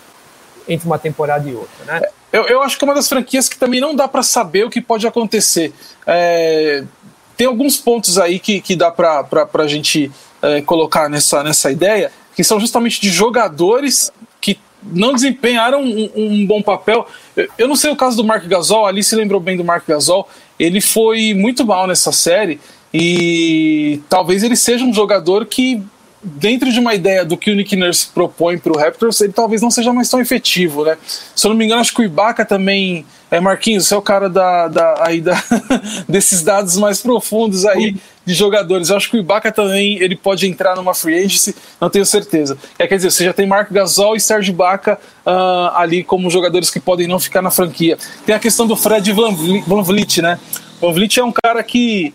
entre 0.69 0.87
uma 0.87 0.99
temporada 0.99 1.49
e 1.49 1.55
outra, 1.55 1.85
né? 1.85 2.03
Eu, 2.33 2.45
eu 2.45 2.63
acho 2.63 2.77
que 2.77 2.85
é 2.85 2.89
uma 2.89 2.95
das 2.95 3.09
franquias 3.09 3.49
que 3.49 3.57
também 3.57 3.81
não 3.81 3.95
dá 3.95 4.07
para 4.07 4.23
saber 4.23 4.65
o 4.65 4.71
que 4.71 4.81
pode 4.81 5.07
acontecer. 5.07 5.73
É, 6.07 6.85
tem 7.37 7.47
alguns 7.47 7.77
pontos 7.77 8.19
aí 8.19 8.39
que, 8.39 8.61
que 8.61 8.75
dá 8.75 8.91
para 8.91 9.27
a 9.55 9.67
gente 9.67 10.11
é, 10.43 10.61
colocar 10.61 11.09
nessa, 11.09 11.43
nessa 11.43 11.71
ideia, 11.71 12.11
que 12.35 12.43
são 12.45 12.59
justamente 12.59 13.01
de 13.01 13.11
jogadores 13.11 14.13
que 14.41 14.59
não 14.83 15.13
desempenharam 15.13 15.83
um, 15.83 16.11
um 16.15 16.47
bom 16.47 16.63
papel. 16.63 17.07
Eu, 17.37 17.49
eu, 17.59 17.69
não 17.69 17.77
sei 17.77 17.91
o 17.91 17.97
caso 17.97 18.17
do 18.17 18.25
Mark 18.25 18.45
Gasol, 18.47 18.87
ali 18.87 19.03
se 19.03 19.17
lembrou 19.17 19.41
bem 19.41 19.57
do 19.57 19.65
Mark 19.65 19.87
Gasol, 19.87 20.29
ele 20.59 20.81
foi 20.81 21.35
muito 21.35 21.65
mal 21.65 21.87
nessa 21.87 22.13
série 22.13 22.61
e 22.93 24.01
talvez 24.09 24.43
ele 24.43 24.57
seja 24.57 24.85
um 24.85 24.93
jogador 24.93 25.47
que 25.47 25.83
dentro 26.27 26.73
de 26.73 26.81
uma 26.81 26.93
ideia 26.93 27.25
do 27.25 27.37
que 27.37 27.51
o 27.53 27.55
Nick 27.55 27.77
Nurse 27.77 28.09
propõe 28.13 28.59
para 28.59 28.73
o 28.73 28.77
Raptors, 28.77 29.21
ele 29.21 29.33
talvez 29.33 29.63
não 29.63 29.71
seja 29.71 29.93
mais 29.93 30.11
tão 30.11 30.21
efetivo, 30.21 30.85
né? 30.85 30.99
Se 31.35 31.47
eu 31.47 31.51
não 31.51 31.57
me 31.57 31.65
engano, 31.65 31.81
acho 31.81 31.95
que 31.95 32.01
o 32.01 32.05
Ibaka 32.05 32.45
também 32.45 33.07
é 33.31 33.39
Marquinhos, 33.39 33.87
você 33.87 33.95
é 33.95 33.97
o 33.97 34.03
cara 34.03 34.29
da, 34.29 34.67
da, 34.67 35.07
aí 35.07 35.21
da 35.21 35.41
desses 36.09 36.43
dados 36.43 36.77
mais 36.77 37.01
profundos 37.01 37.65
aí 37.65 37.97
de 38.25 38.35
jogadores. 38.35 38.89
Eu 38.89 38.97
acho 38.97 39.09
que 39.09 39.17
o 39.17 39.21
Ibaka 39.21 39.53
também 39.53 40.03
ele 40.03 40.17
pode 40.17 40.49
entrar 40.49 40.75
numa 40.75 40.95
free 40.95 41.17
agency, 41.17 41.55
não 41.81 41.89
tenho 41.89 42.05
certeza. 42.05 42.59
É, 42.77 42.89
quer 42.89 42.97
dizer, 42.97 43.13
você 43.13 43.25
já 43.25 43.33
tem 43.33 43.47
Marco 43.47 43.73
Gasol 43.73 44.17
e 44.17 44.21
Serge 44.21 44.51
Ibaka 44.51 44.99
uh, 45.25 45.77
ali 45.77 46.03
como 46.03 46.29
jogadores 46.29 46.71
que 46.71 46.81
podem 46.81 47.07
não 47.07 47.21
ficar 47.21 47.41
na 47.41 47.53
franquia. 47.53 47.97
Tem 48.25 48.35
a 48.35 48.41
questão 48.41 48.67
do 48.67 48.77
Fred 48.77 49.13
Van 49.13 49.83
Vliet, 49.83 50.21
né? 50.21 50.41
Van 50.81 50.93
Vliet 50.93 51.19
é 51.19 51.25
um 51.25 51.33
cara 51.33 51.63
que 51.63 52.13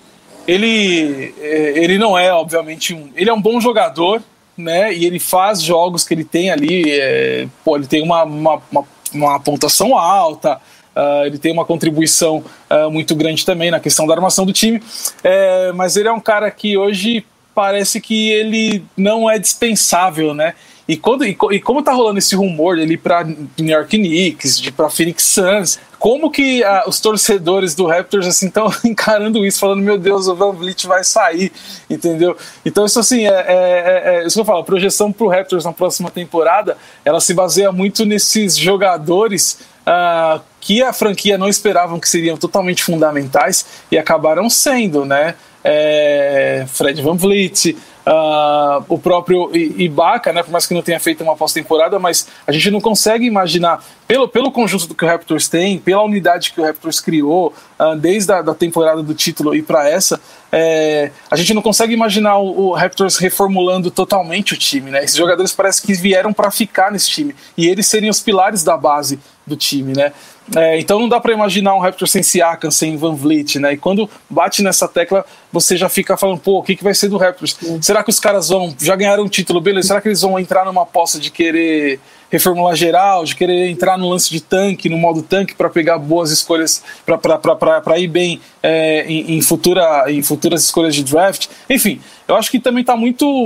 ele, 0.48 1.34
é, 1.40 1.84
ele 1.84 1.98
não 1.98 2.18
é, 2.18 2.34
obviamente, 2.34 2.94
um. 2.94 3.12
Ele 3.16 3.30
é 3.30 3.34
um 3.34 3.42
bom 3.42 3.60
jogador, 3.60 4.22
né? 4.58 4.94
E 4.94 5.06
ele 5.06 5.20
faz 5.20 5.62
jogos 5.62 6.04
que 6.04 6.14
ele 6.14 6.24
tem 6.24 6.52
ali. 6.52 6.84
É, 6.90 7.48
pô, 7.64 7.76
ele 7.76 7.88
tem 7.88 8.04
uma, 8.04 8.24
uma, 8.24 8.62
uma, 8.72 8.86
uma 9.14 9.40
pontuação 9.40 9.98
alta. 9.98 10.60
Uh, 10.94 11.26
ele 11.26 11.38
tem 11.38 11.54
uma 11.54 11.64
contribuição 11.64 12.44
uh, 12.70 12.92
muito 12.92 13.16
grande 13.16 13.46
também 13.46 13.72
na 13.72 13.80
questão 13.80 14.06
da 14.06 14.14
armação 14.14 14.46
do 14.46 14.52
time, 14.52 14.84
é, 15.24 15.72
mas 15.72 15.96
ele 15.96 16.10
é 16.10 16.12
um 16.12 16.20
cara 16.20 16.52
que 16.52 16.78
hoje 16.78 17.26
parece 17.56 18.02
que 18.02 18.30
ele 18.30 18.84
não 18.98 19.30
é 19.30 19.40
dispensável, 19.40 20.34
né? 20.34 20.54
E, 20.92 20.98
quando, 20.98 21.26
e, 21.26 21.38
e 21.52 21.62
como 21.62 21.82
tá 21.82 21.94
rolando 21.94 22.20
esse 22.20 22.36
rumor 22.36 22.76
dele 22.76 22.98
para 22.98 23.24
New 23.24 23.48
York 23.74 23.98
Knicks, 23.98 24.60
para 24.72 24.90
Phoenix 24.90 25.24
Suns, 25.24 25.80
como 25.98 26.30
que 26.30 26.62
ah, 26.66 26.84
os 26.86 27.00
torcedores 27.00 27.74
do 27.74 27.88
Raptors 27.88 28.28
assim 28.28 28.48
estão 28.48 28.68
encarando 28.84 29.46
isso, 29.46 29.58
falando 29.58 29.82
meu 29.82 29.98
Deus, 29.98 30.28
o 30.28 30.36
Van 30.36 30.52
Vliet 30.52 30.86
vai 30.86 31.02
sair, 31.06 31.50
entendeu? 31.90 32.36
Então 32.66 32.86
isso 32.86 33.00
assim 33.00 33.26
é, 33.26 33.30
é, 33.30 33.46
é, 33.48 34.16
é 34.16 34.28
isso 34.28 34.34
que 34.34 34.42
eu 34.42 34.46
falo, 34.46 34.60
a 34.60 34.64
projeção 34.66 35.14
para 35.14 35.26
o 35.26 35.30
Raptors 35.30 35.64
na 35.64 35.72
próxima 35.72 36.12
temporada, 36.12 36.78
ela 37.06 37.22
se 37.22 37.34
baseia 37.34 37.72
muito 37.72 38.06
nesses 38.06 38.58
jogadores 38.58 39.60
ah, 39.86 40.42
que 40.60 40.84
a 40.84 40.92
franquia 40.92 41.38
não 41.38 41.48
esperavam 41.48 42.02
que 42.02 42.10
seriam 42.10 42.36
totalmente 42.36 42.84
fundamentais 42.84 43.66
e 43.90 43.98
acabaram 43.98 44.50
sendo, 44.50 45.06
né? 45.06 45.36
É, 45.64 46.66
Fred 46.68 47.02
Van 47.02 47.16
Vliet, 47.16 47.78
Uh, 48.04 48.84
o 48.90 48.98
próprio 48.98 49.56
Ibaka, 49.56 50.34
né, 50.34 50.42
por 50.42 50.52
mais 50.52 50.66
que 50.66 50.74
não 50.74 50.82
tenha 50.82 51.00
feito 51.00 51.24
uma 51.24 51.36
pós-temporada, 51.36 52.00
mas 52.00 52.28
a 52.48 52.52
gente 52.52 52.72
não 52.72 52.82
consegue 52.82 53.26
imaginar, 53.26 53.84
pelo, 54.08 54.28
pelo 54.28 54.52
conjunto 54.52 54.88
do 54.88 54.96
que 54.96 55.06
o 55.06 55.08
Raptors 55.08 55.48
tem, 55.48 55.78
pela 55.78 56.02
unidade 56.02 56.52
que 56.52 56.60
o 56.60 56.64
Raptors 56.64 57.00
criou, 57.00 57.54
uh, 57.80 57.96
desde 57.96 58.34
a 58.34 58.42
da 58.42 58.56
temporada 58.56 59.04
do 59.04 59.14
título 59.14 59.54
e 59.54 59.62
para 59.62 59.88
essa, 59.88 60.20
é, 60.52 61.12
a 61.30 61.36
gente 61.36 61.54
não 61.54 61.62
consegue 61.62 61.94
imaginar 61.94 62.40
o, 62.40 62.70
o, 62.70 62.74
Raptors 62.74 63.18
reformulando 63.18 63.92
totalmente 63.92 64.56
o 64.56 64.58
time. 64.58 64.90
Né? 64.90 65.04
Esses 65.04 65.16
jogadores 65.16 65.54
parece 65.54 65.82
que 65.82 65.94
vieram 65.94 66.34
para 66.34 66.50
ficar 66.50 66.92
nesse 66.92 67.10
time, 67.10 67.36
e 67.56 67.68
eles 67.68 67.86
seriam 67.86 68.10
os 68.10 68.20
pilares 68.20 68.64
da 68.64 68.76
base 68.76 69.20
do 69.46 69.56
time, 69.56 69.94
né? 69.94 70.12
É, 70.56 70.80
então 70.80 71.00
não 71.00 71.08
dá 71.08 71.20
para 71.20 71.34
imaginar 71.34 71.76
um 71.76 71.80
Raptors 71.80 72.12
sem 72.12 72.22
Siakam, 72.22 72.70
sem 72.70 72.98
Van 72.98 73.16
Vliet, 73.16 73.58
né? 73.58 73.74
E 73.74 73.78
quando 73.78 74.10
bate 74.30 74.62
nessa 74.62 74.88
tecla, 74.88 75.26
você 75.52 75.78
já 75.78 75.88
fica 75.88 76.18
falando, 76.18 76.40
pô, 76.40 76.60
o 76.60 76.64
que, 76.64 76.76
que 76.76 76.84
vai 76.84 76.94
ser 76.94 77.08
do 77.08 77.18
Raptors? 77.18 77.58
Será 77.82 78.04
que 78.04 78.10
os 78.10 78.20
caras 78.20 78.50
vão, 78.50 78.74
já 78.80 78.96
ganharam 78.96 79.24
um 79.24 79.30
título, 79.30 79.62
beleza? 79.62 79.90
Será 79.90 80.02
que 80.02 80.08
eles 80.08 80.22
vão 80.22 80.38
entrar 80.40 80.66
numa 80.66 80.84
aposta 80.84 81.20
de 81.20 81.32
querer 81.32 82.00
reformular 82.30 82.76
geral, 82.76 83.26
de 83.26 83.36
querer 83.36 83.70
entrar 83.70 83.98
no 83.98 84.10
lance 84.10 84.30
de 84.30 84.42
tanque, 84.42 84.88
no 84.88 84.98
modo 84.98 85.22
tanque, 85.22 85.54
para 85.54 85.70
pegar 85.70 85.98
boas 85.98 86.32
escolhas, 86.32 86.82
para 87.06 88.00
ir 88.00 88.08
bem 88.08 88.40
é, 88.64 89.06
em, 89.06 89.38
em, 89.38 89.42
futura, 89.42 90.06
em 90.08 90.22
futuras 90.22 90.64
escolhas 90.64 90.96
de 90.96 91.04
draft? 91.04 91.48
Enfim, 91.70 92.02
eu 92.28 92.36
acho 92.36 92.50
que 92.50 92.60
também 92.60 92.82
está 92.82 92.96
muito, 92.96 93.44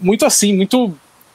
muito 0.00 0.26
assim, 0.26 0.52
muito 0.52 0.92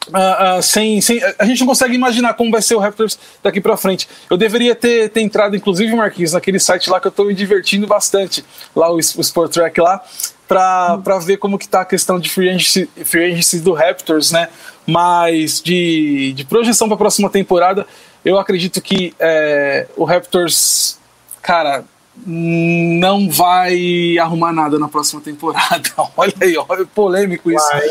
Uh, 0.09 0.59
uh, 0.59 0.63
sem, 0.63 0.99
sem, 1.01 1.21
a 1.37 1.45
gente 1.45 1.59
não 1.59 1.67
consegue 1.67 1.93
imaginar 1.93 2.33
como 2.33 2.51
vai 2.51 2.61
ser 2.61 2.75
o 2.75 2.79
Raptors 2.79 3.17
daqui 3.43 3.61
para 3.61 3.77
frente. 3.77 4.09
Eu 4.29 4.37
deveria 4.37 4.75
ter, 4.75 5.09
ter 5.09 5.21
entrado, 5.21 5.55
inclusive, 5.55 5.93
Marquinhos, 5.95 6.33
naquele 6.33 6.59
site 6.59 6.89
lá 6.89 6.99
que 6.99 7.07
eu 7.07 7.11
estou 7.11 7.25
me 7.25 7.33
divertindo 7.33 7.85
bastante, 7.85 8.43
lá 8.75 8.91
o, 8.91 8.95
o 8.95 8.99
Sport 8.99 9.53
Track 9.53 9.79
lá, 9.79 10.03
para 10.47 11.19
ver 11.19 11.37
como 11.37 11.59
que 11.59 11.67
tá 11.67 11.81
a 11.81 11.85
questão 11.85 12.19
de 12.19 12.29
free 12.29 12.49
agency, 12.49 12.89
free 13.05 13.31
agency 13.31 13.59
do 13.59 13.73
Raptors, 13.73 14.31
né? 14.31 14.49
Mas 14.85 15.61
de, 15.61 16.33
de 16.33 16.43
projeção 16.43 16.87
para 16.87 16.95
a 16.95 16.97
próxima 16.97 17.29
temporada, 17.29 17.85
eu 18.25 18.39
acredito 18.39 18.81
que 18.81 19.13
é, 19.19 19.85
o 19.95 20.03
Raptors, 20.03 20.97
cara, 21.41 21.85
não 22.25 23.29
vai 23.29 24.17
arrumar 24.17 24.51
nada 24.51 24.79
na 24.79 24.87
próxima 24.87 25.21
temporada. 25.21 25.89
olha 26.17 26.33
aí, 26.41 26.57
olha, 26.57 26.85
polêmico 26.85 27.51
isso. 27.51 27.69
Vai. 27.69 27.89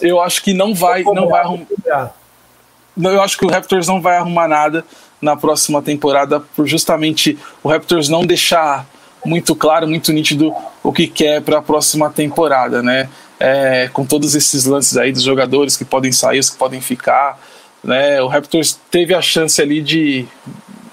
Eu 0.00 0.20
acho 0.20 0.42
que 0.42 0.52
não 0.52 0.74
vai, 0.74 1.02
não 1.02 1.28
vai 1.28 1.40
arrumar. 1.40 1.66
Eu 2.96 3.22
acho 3.22 3.38
que 3.38 3.44
o 3.44 3.48
Raptors 3.48 3.86
não 3.86 4.00
vai 4.00 4.16
arrumar 4.16 4.48
nada 4.48 4.84
na 5.20 5.36
próxima 5.36 5.82
temporada 5.82 6.40
por 6.40 6.66
justamente 6.66 7.38
o 7.62 7.68
Raptors 7.68 8.08
não 8.08 8.24
deixar 8.24 8.86
muito 9.24 9.54
claro, 9.54 9.86
muito 9.86 10.12
nítido 10.12 10.54
o 10.82 10.92
que 10.92 11.06
quer 11.06 11.42
para 11.42 11.58
a 11.58 11.62
próxima 11.62 12.10
temporada, 12.10 12.82
né? 12.82 13.08
É, 13.38 13.88
com 13.92 14.04
todos 14.04 14.34
esses 14.34 14.66
lances 14.66 14.96
aí 14.96 15.12
dos 15.12 15.22
jogadores 15.22 15.76
que 15.76 15.84
podem 15.84 16.12
sair, 16.12 16.38
os 16.38 16.50
que 16.50 16.58
podem 16.58 16.80
ficar, 16.80 17.38
né? 17.82 18.20
O 18.22 18.28
Raptors 18.28 18.78
teve 18.90 19.14
a 19.14 19.22
chance 19.22 19.60
ali 19.60 19.82
de 19.82 20.26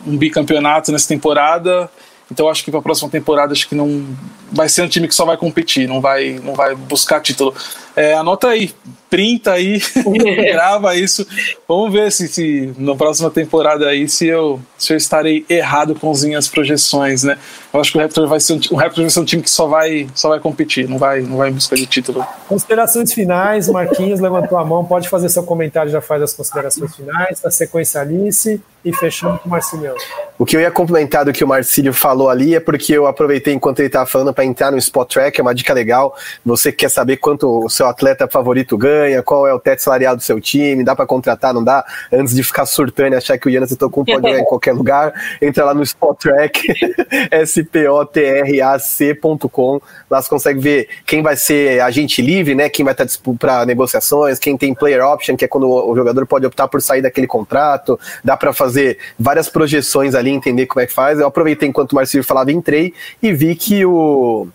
um 0.05 0.17
bicampeonato 0.17 0.91
nessa 0.91 1.07
temporada, 1.07 1.89
então 2.31 2.49
acho 2.49 2.63
que 2.63 2.71
para 2.71 2.79
a 2.79 2.83
próxima 2.83 3.09
temporada 3.09 3.53
acho 3.53 3.67
que 3.67 3.75
não 3.75 4.05
vai 4.51 4.69
ser 4.69 4.81
um 4.81 4.87
time 4.87 5.07
que 5.07 5.15
só 5.15 5.25
vai 5.25 5.37
competir, 5.37 5.87
não 5.87 6.01
vai, 6.01 6.39
não 6.43 6.53
vai 6.53 6.75
buscar 6.75 7.21
título. 7.21 7.53
É, 7.95 8.13
anota 8.13 8.49
aí, 8.49 8.71
printa 9.09 9.53
aí, 9.53 9.81
grava 10.53 10.95
isso. 10.95 11.25
Vamos 11.67 11.91
ver 11.91 12.11
se, 12.11 12.27
se 12.27 12.73
na 12.77 12.95
próxima 12.95 13.29
temporada 13.31 13.87
aí 13.87 14.07
se 14.07 14.27
eu, 14.27 14.61
se 14.77 14.93
eu 14.93 14.97
estarei 14.97 15.45
errado 15.49 15.95
com 15.95 16.11
as 16.11 16.23
minhas 16.23 16.47
projeções, 16.47 17.23
né? 17.23 17.37
Eu 17.73 17.81
acho 17.81 17.91
que 17.91 17.97
o 17.97 18.01
Raptors 18.01 18.29
vai 18.29 18.39
ser 18.39 18.53
um, 18.53 18.59
o 18.71 18.75
Raptors 18.75 19.01
vai 19.01 19.09
ser 19.09 19.19
um 19.19 19.25
time 19.25 19.41
que 19.41 19.49
só 19.49 19.67
vai, 19.67 20.07
só 20.13 20.29
vai 20.29 20.39
competir, 20.39 20.87
não 20.87 20.97
vai, 20.97 21.21
não 21.21 21.37
vai 21.37 21.49
em 21.49 21.53
busca 21.53 21.75
de 21.75 21.85
título. 21.85 22.25
Considerações 22.47 23.13
finais, 23.13 23.67
Marquinhos 23.67 24.19
levantou 24.19 24.57
a 24.57 24.65
mão, 24.65 24.85
pode 24.85 25.09
fazer 25.09 25.29
seu 25.29 25.43
comentário, 25.43 25.91
já 25.91 26.01
faz 26.01 26.21
as 26.21 26.33
considerações 26.33 26.95
finais, 26.95 27.43
a 27.43 27.49
sequência 27.49 28.01
Alice 28.01 28.61
e 28.85 28.93
fechando 28.93 29.39
com 29.39 29.47
o 29.47 29.51
Marcílio. 29.51 29.95
O 30.37 30.45
que 30.45 30.55
eu 30.55 30.61
ia 30.61 30.71
complementar 30.71 31.25
do 31.25 31.33
que 31.33 31.43
o 31.43 31.47
Marcílio 31.47 31.93
falou 31.93 32.29
ali 32.29 32.55
é 32.55 32.59
porque 32.59 32.93
eu 32.93 33.07
aproveitei 33.07 33.53
enquanto 33.53 33.79
ele 33.79 33.87
estava 33.87 34.05
falando 34.05 34.29
para 34.37 34.45
entrar 34.45 34.71
no 34.71 34.77
Spot 34.77 35.11
Track, 35.11 35.39
é 35.39 35.41
uma 35.41 35.55
dica 35.55 35.73
legal. 35.73 36.15
Você 36.45 36.71
quer 36.71 36.91
saber 36.91 37.17
quanto 37.17 37.65
o 37.65 37.69
seu 37.69 37.87
atleta 37.87 38.27
favorito 38.27 38.77
ganha, 38.77 39.23
qual 39.23 39.47
é 39.47 39.53
o 39.53 39.59
teto 39.59 39.81
salarial 39.81 40.15
do 40.15 40.21
seu 40.21 40.39
time, 40.39 40.83
dá 40.83 40.95
para 40.95 41.07
contratar, 41.07 41.55
não 41.55 41.63
dá? 41.63 41.83
Antes 42.13 42.35
de 42.35 42.43
ficar 42.43 42.67
surtando 42.67 43.13
e 43.13 43.15
achar 43.15 43.35
que 43.39 43.47
o 43.47 43.49
Yannis 43.49 43.71
Antetokounmpo 43.71 44.11
pode 44.11 44.21
ganhar 44.29 44.41
em 44.41 44.45
qualquer 44.45 44.73
lugar, 44.73 45.11
entra 45.41 45.65
lá 45.65 45.73
no 45.73 45.81
Spot 45.81 46.15
Track, 46.19 46.71
spotrac.com. 47.47 49.81
Lá 50.07 50.21
você 50.21 50.29
consegue 50.29 50.59
ver 50.59 50.87
quem 51.03 51.23
vai 51.23 51.35
ser 51.35 51.81
agente 51.81 52.21
livre, 52.21 52.53
né? 52.53 52.69
Quem 52.69 52.85
vai 52.85 52.93
estar 52.93 53.07
para 53.39 53.65
negociações, 53.65 54.37
quem 54.37 54.55
tem 54.55 54.75
player 54.75 55.03
option, 55.03 55.35
que 55.35 55.45
é 55.45 55.47
quando 55.47 55.67
o 55.67 55.95
jogador 55.95 56.27
pode 56.27 56.45
optar 56.45 56.67
por 56.67 56.79
sair 56.79 57.01
daquele 57.01 57.25
contrato. 57.25 57.99
Dá 58.23 58.37
para 58.37 58.53
fazer 58.53 58.99
várias 59.19 59.49
projeções 59.49 60.13
ali, 60.13 60.29
entender 60.29 60.67
como 60.67 60.83
é 60.83 60.85
que 60.85 60.93
faz. 60.93 61.19
Eu 61.19 61.25
aproveitei 61.25 61.67
enquanto 61.67 61.93
o 61.93 61.95
Marcelo 61.95 62.23
falava, 62.23 62.51
entrei 62.51 62.93
e 63.21 63.33
vi 63.33 63.55
que 63.55 63.83
o 63.83 64.26
or 64.27 64.51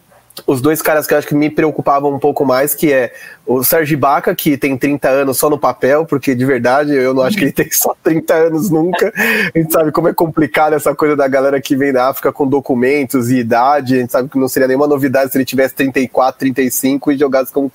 os 0.47 0.61
dois 0.61 0.81
caras 0.81 1.07
que 1.07 1.15
eu 1.15 1.19
acho 1.19 1.27
que 1.27 1.35
me 1.35 1.51
preocupavam 1.51 2.13
um 2.13 2.19
pouco 2.19 2.45
mais, 2.45 2.75
que 2.75 2.93
é 2.93 3.13
o 3.47 3.63
Sérgio 3.63 3.99
Baca, 3.99 4.35
que 4.35 4.57
tem 4.57 4.77
30 4.77 5.09
anos 5.09 5.39
só 5.39 5.51
no 5.51 5.59
papel, 5.59 6.07
porque 6.07 6.35
de 6.35 6.45
verdade 6.45 6.95
eu 6.95 7.13
não 7.13 7.23
acho 7.23 7.37
que 7.37 7.45
ele 7.45 7.53
tem 7.53 7.71
só 7.71 7.95
30 8.03 8.35
anos 8.35 8.71
nunca. 8.71 9.13
A 9.55 9.59
gente 9.59 9.73
sabe 9.73 9.93
como 9.93 10.09
é 10.09 10.15
complicado 10.15 10.75
essa 10.75 10.95
coisa 10.95 11.15
da 11.17 11.29
galera 11.29 11.61
que 11.61 11.77
vem 11.77 11.93
da 11.93 12.09
África 12.09 12.33
com 12.33 12.47
documentos 12.47 13.31
e 13.31 13.39
idade. 13.39 13.97
A 13.97 13.99
gente 14.01 14.13
sabe 14.13 14.29
que 14.29 14.39
não 14.39 14.49
seria 14.49 14.69
nenhuma 14.69 14.87
novidade 14.87 15.31
se 15.31 15.39
ele 15.39 15.45
tivesse 15.45 15.75
34, 15.75 16.39
35 16.39 17.13
e 17.13 17.19
jogasse 17.19 17.53
como 17.53 17.71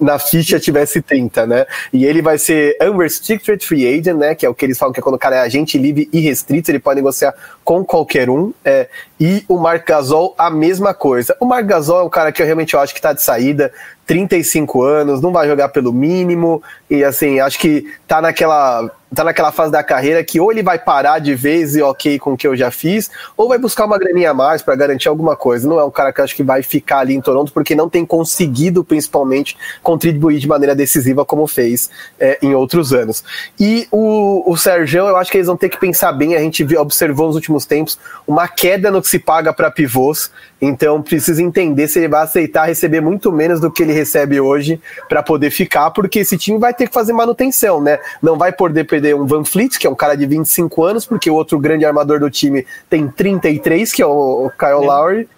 na 0.00 0.18
ficha 0.18 0.58
tivesse 0.58 1.00
30, 1.00 1.46
né? 1.46 1.66
E 1.92 2.04
ele 2.04 2.20
vai 2.20 2.38
ser 2.38 2.76
unrestricted 2.82 3.64
free 3.64 3.86
agent, 3.86 4.16
né? 4.16 4.34
Que 4.34 4.44
é 4.44 4.48
o 4.48 4.54
que 4.54 4.64
eles 4.64 4.78
falam 4.78 4.92
que 4.92 5.00
é 5.00 5.02
quando 5.02 5.14
o 5.14 5.18
cara 5.18 5.36
é 5.36 5.40
agente 5.40 5.78
livre 5.78 6.08
e 6.12 6.20
restrito, 6.20 6.70
ele 6.70 6.78
pode 6.78 6.96
negociar 6.96 7.34
com 7.64 7.84
qualquer 7.84 8.28
um. 8.28 8.52
É, 8.64 8.88
e 9.18 9.44
o 9.48 9.56
Marc 9.56 9.86
Gasol, 9.86 10.34
a 10.36 10.50
mesma 10.50 10.92
coisa. 10.92 11.36
O 11.40 11.46
Marc 11.46 11.66
Gasol 11.66 11.93
é 12.00 12.04
um 12.04 12.08
cara 12.08 12.32
que 12.32 12.40
eu 12.40 12.46
realmente 12.46 12.76
acho 12.76 12.92
que 12.92 12.98
está 12.98 13.12
de 13.12 13.22
saída. 13.22 13.72
35 14.06 14.82
anos, 14.82 15.20
não 15.20 15.32
vai 15.32 15.48
jogar 15.48 15.70
pelo 15.70 15.92
mínimo, 15.92 16.62
e 16.90 17.02
assim, 17.02 17.40
acho 17.40 17.58
que 17.58 17.90
tá 18.06 18.20
naquela, 18.20 18.90
tá 19.14 19.24
naquela 19.24 19.52
fase 19.52 19.72
da 19.72 19.82
carreira 19.82 20.22
que 20.22 20.40
ou 20.40 20.52
ele 20.52 20.62
vai 20.62 20.78
parar 20.78 21.18
de 21.18 21.34
vez 21.34 21.74
e 21.76 21.82
ok 21.82 22.18
com 22.18 22.32
o 22.32 22.36
que 22.36 22.46
eu 22.46 22.56
já 22.56 22.70
fiz, 22.70 23.10
ou 23.36 23.48
vai 23.48 23.58
buscar 23.58 23.84
uma 23.84 23.98
graninha 23.98 24.30
a 24.30 24.34
mais 24.34 24.62
para 24.62 24.74
garantir 24.74 25.08
alguma 25.08 25.36
coisa. 25.36 25.68
Não 25.68 25.78
é 25.78 25.84
um 25.84 25.90
cara 25.90 26.12
que 26.12 26.20
acho 26.20 26.34
que 26.34 26.42
vai 26.42 26.62
ficar 26.62 26.98
ali 26.98 27.14
em 27.14 27.20
Toronto 27.20 27.52
porque 27.52 27.74
não 27.74 27.88
tem 27.88 28.04
conseguido, 28.04 28.84
principalmente, 28.84 29.56
contribuir 29.82 30.38
de 30.38 30.48
maneira 30.48 30.74
decisiva 30.74 31.24
como 31.24 31.46
fez 31.46 31.90
é, 32.18 32.38
em 32.42 32.54
outros 32.54 32.92
anos. 32.92 33.24
E 33.58 33.86
o, 33.90 34.50
o 34.50 34.56
Sérgio, 34.56 35.06
eu 35.06 35.16
acho 35.16 35.30
que 35.30 35.38
eles 35.38 35.46
vão 35.46 35.56
ter 35.56 35.68
que 35.68 35.78
pensar 35.78 36.12
bem, 36.12 36.34
a 36.34 36.40
gente 36.40 36.64
observou 36.76 37.26
nos 37.26 37.36
últimos 37.36 37.64
tempos 37.64 37.98
uma 38.26 38.48
queda 38.48 38.90
no 38.90 39.00
que 39.00 39.08
se 39.08 39.18
paga 39.18 39.52
para 39.52 39.70
pivôs, 39.70 40.30
então 40.60 41.02
precisa 41.02 41.42
entender 41.42 41.88
se 41.88 41.98
ele 41.98 42.08
vai 42.08 42.22
aceitar 42.22 42.66
receber 42.66 43.00
muito 43.00 43.30
menos 43.30 43.60
do 43.60 43.70
que 43.70 43.82
ele 43.82 43.92
recebe 43.92 44.40
hoje 44.40 44.80
para 45.08 45.22
poder 45.22 45.50
ficar, 45.50 45.90
porque 45.90 46.20
esse 46.20 46.36
time 46.36 46.58
vai 46.58 46.72
ter 46.72 46.88
que 46.88 46.94
fazer 46.94 47.12
manutenção, 47.12 47.80
né? 47.80 47.98
Não 48.22 48.36
vai 48.36 48.52
poder 48.52 48.84
perder 48.94 49.16
um 49.16 49.26
Van 49.26 49.44
Fleet, 49.44 49.76
que 49.76 49.86
é 49.86 49.90
um 49.90 49.94
cara 49.94 50.14
de 50.14 50.24
25 50.24 50.84
anos, 50.84 51.04
porque 51.04 51.28
o 51.28 51.34
outro 51.34 51.58
grande 51.58 51.84
armador 51.84 52.20
do 52.20 52.30
time 52.30 52.64
tem 52.88 53.08
33, 53.08 53.92
que 53.92 54.00
é 54.00 54.06
o 54.06 54.50
Kyle 54.56 54.70
é. 54.70 54.74
Lowry. 54.74 55.28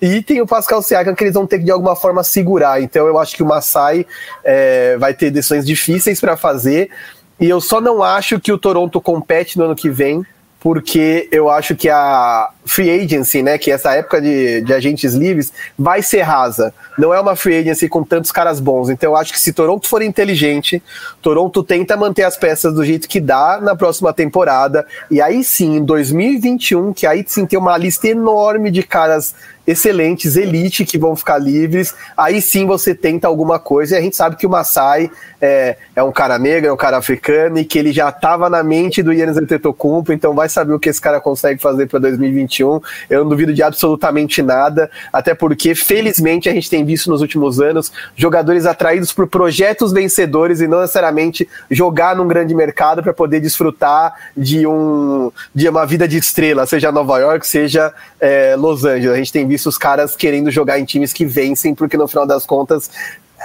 E 0.00 0.22
tem 0.22 0.40
o 0.40 0.46
Pascal 0.46 0.80
Siakam 0.80 1.14
que 1.14 1.24
eles 1.24 1.34
vão 1.34 1.46
ter 1.46 1.58
que 1.58 1.64
de 1.64 1.70
alguma 1.70 1.96
forma 1.96 2.22
segurar. 2.22 2.80
Então 2.80 3.06
eu 3.06 3.18
acho 3.18 3.34
que 3.34 3.42
o 3.42 3.46
Masai 3.46 4.06
é, 4.44 4.96
vai 4.96 5.12
ter 5.12 5.30
decisões 5.30 5.66
difíceis 5.66 6.20
para 6.20 6.36
fazer. 6.36 6.90
E 7.38 7.48
eu 7.48 7.60
só 7.60 7.80
não 7.80 8.02
acho 8.02 8.38
que 8.38 8.52
o 8.52 8.58
Toronto 8.58 9.00
compete 9.00 9.58
no 9.58 9.64
ano 9.64 9.74
que 9.74 9.90
vem 9.90 10.24
porque 10.60 11.26
eu 11.32 11.48
acho 11.48 11.74
que 11.74 11.88
a 11.88 12.50
free 12.66 12.90
agency, 12.90 13.42
né, 13.42 13.56
que 13.56 13.70
é 13.70 13.74
essa 13.74 13.94
época 13.94 14.20
de, 14.20 14.60
de 14.60 14.72
agentes 14.74 15.14
livres, 15.14 15.52
vai 15.76 16.02
ser 16.02 16.20
rasa. 16.20 16.72
Não 16.98 17.12
é 17.14 17.18
uma 17.18 17.34
free 17.34 17.56
agency 17.56 17.88
com 17.88 18.04
tantos 18.04 18.30
caras 18.30 18.60
bons. 18.60 18.90
Então 18.90 19.12
eu 19.12 19.16
acho 19.16 19.32
que 19.32 19.40
se 19.40 19.54
Toronto 19.54 19.88
for 19.88 20.02
inteligente, 20.02 20.82
Toronto 21.22 21.62
tenta 21.62 21.96
manter 21.96 22.24
as 22.24 22.36
peças 22.36 22.74
do 22.74 22.84
jeito 22.84 23.08
que 23.08 23.20
dá 23.20 23.58
na 23.60 23.74
próxima 23.74 24.12
temporada. 24.12 24.86
E 25.10 25.20
aí 25.20 25.42
sim, 25.42 25.76
em 25.76 25.84
2021, 25.84 26.92
que 26.92 27.06
aí 27.06 27.24
sim 27.26 27.46
tem 27.46 27.58
uma 27.58 27.76
lista 27.78 28.08
enorme 28.08 28.70
de 28.70 28.82
caras 28.82 29.34
excelentes, 29.66 30.36
elite, 30.36 30.84
que 30.84 30.98
vão 30.98 31.14
ficar 31.14 31.38
livres. 31.38 31.94
Aí 32.16 32.40
sim 32.40 32.66
você 32.66 32.94
tenta 32.94 33.28
alguma 33.28 33.58
coisa. 33.58 33.94
E 33.94 33.98
a 33.98 34.00
gente 34.00 34.16
sabe 34.16 34.36
que 34.36 34.46
o 34.46 34.50
Masai 34.50 35.10
é, 35.40 35.76
é 35.96 36.02
um 36.02 36.12
cara 36.12 36.38
negro, 36.38 36.68
é 36.68 36.72
um 36.72 36.76
cara 36.76 36.98
africano 36.98 37.58
e 37.58 37.64
que 37.64 37.78
ele 37.78 37.92
já 37.92 38.08
estava 38.08 38.50
na 38.50 38.62
mente 38.62 39.02
do 39.02 39.12
Yannis 39.12 39.36
Antetokounmpo, 39.36 40.12
então 40.12 40.34
vai 40.34 40.48
saber 40.48 40.74
o 40.74 40.78
que 40.78 40.88
esse 40.88 41.00
cara 41.00 41.20
consegue 41.20 41.60
fazer 41.60 41.86
para 41.86 41.98
2021. 41.98 42.80
Eu 43.08 43.22
não 43.22 43.28
duvido 43.28 43.52
de 43.54 43.62
absolutamente 43.62 44.42
nada, 44.42 44.90
até 45.12 45.34
porque 45.34 45.74
felizmente 45.74 46.48
a 46.48 46.52
gente 46.52 46.68
tem 46.68 46.84
visto 46.84 47.08
nos 47.08 47.20
últimos 47.20 47.60
anos 47.60 47.92
jogadores 48.14 48.66
atraídos 48.66 49.12
por 49.12 49.26
projetos 49.26 49.92
vencedores 49.92 50.60
e 50.60 50.68
não 50.68 50.80
necessariamente 50.80 51.48
jogar 51.70 52.14
num 52.14 52.28
grande 52.28 52.54
mercado 52.54 53.02
para 53.02 53.12
poder 53.12 53.40
desfrutar 53.40 54.14
de 54.36 54.66
um 54.66 55.32
de 55.54 55.68
uma 55.68 55.86
vida 55.86 56.06
de 56.06 56.18
estrela, 56.18 56.66
seja 56.66 56.92
Nova 56.92 57.18
York, 57.18 57.46
seja 57.46 57.92
é, 58.20 58.54
Los 58.56 58.84
Angeles. 58.84 59.12
A 59.12 59.16
gente 59.16 59.32
tem 59.32 59.46
visto 59.50 59.68
os 59.68 59.76
caras 59.76 60.16
querendo 60.16 60.50
jogar 60.50 60.78
em 60.78 60.84
times 60.84 61.12
que 61.12 61.26
vencem, 61.26 61.74
porque 61.74 61.96
no 61.96 62.08
final 62.08 62.26
das 62.26 62.46
contas 62.46 62.90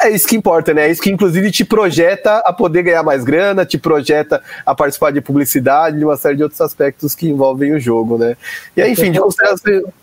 é 0.01 0.09
isso 0.09 0.27
que 0.27 0.35
importa, 0.35 0.73
né? 0.73 0.87
É 0.87 0.91
isso 0.91 1.01
que 1.01 1.09
inclusive 1.09 1.51
te 1.51 1.63
projeta 1.63 2.37
a 2.39 2.53
poder 2.53 2.83
ganhar 2.83 3.03
mais 3.03 3.23
grana, 3.23 3.65
te 3.65 3.77
projeta 3.77 4.41
a 4.65 4.75
participar 4.75 5.11
de 5.11 5.21
publicidade, 5.21 5.97
de 5.97 6.05
uma 6.05 6.17
série 6.17 6.35
de 6.35 6.43
outros 6.43 6.61
aspectos 6.61 7.15
que 7.15 7.27
envolvem 7.27 7.73
o 7.73 7.79
jogo, 7.79 8.17
né? 8.17 8.35
E 8.75 8.81
aí, 8.81 8.91
enfim, 8.91 9.11
de 9.11 9.19
consideração. 9.19 9.93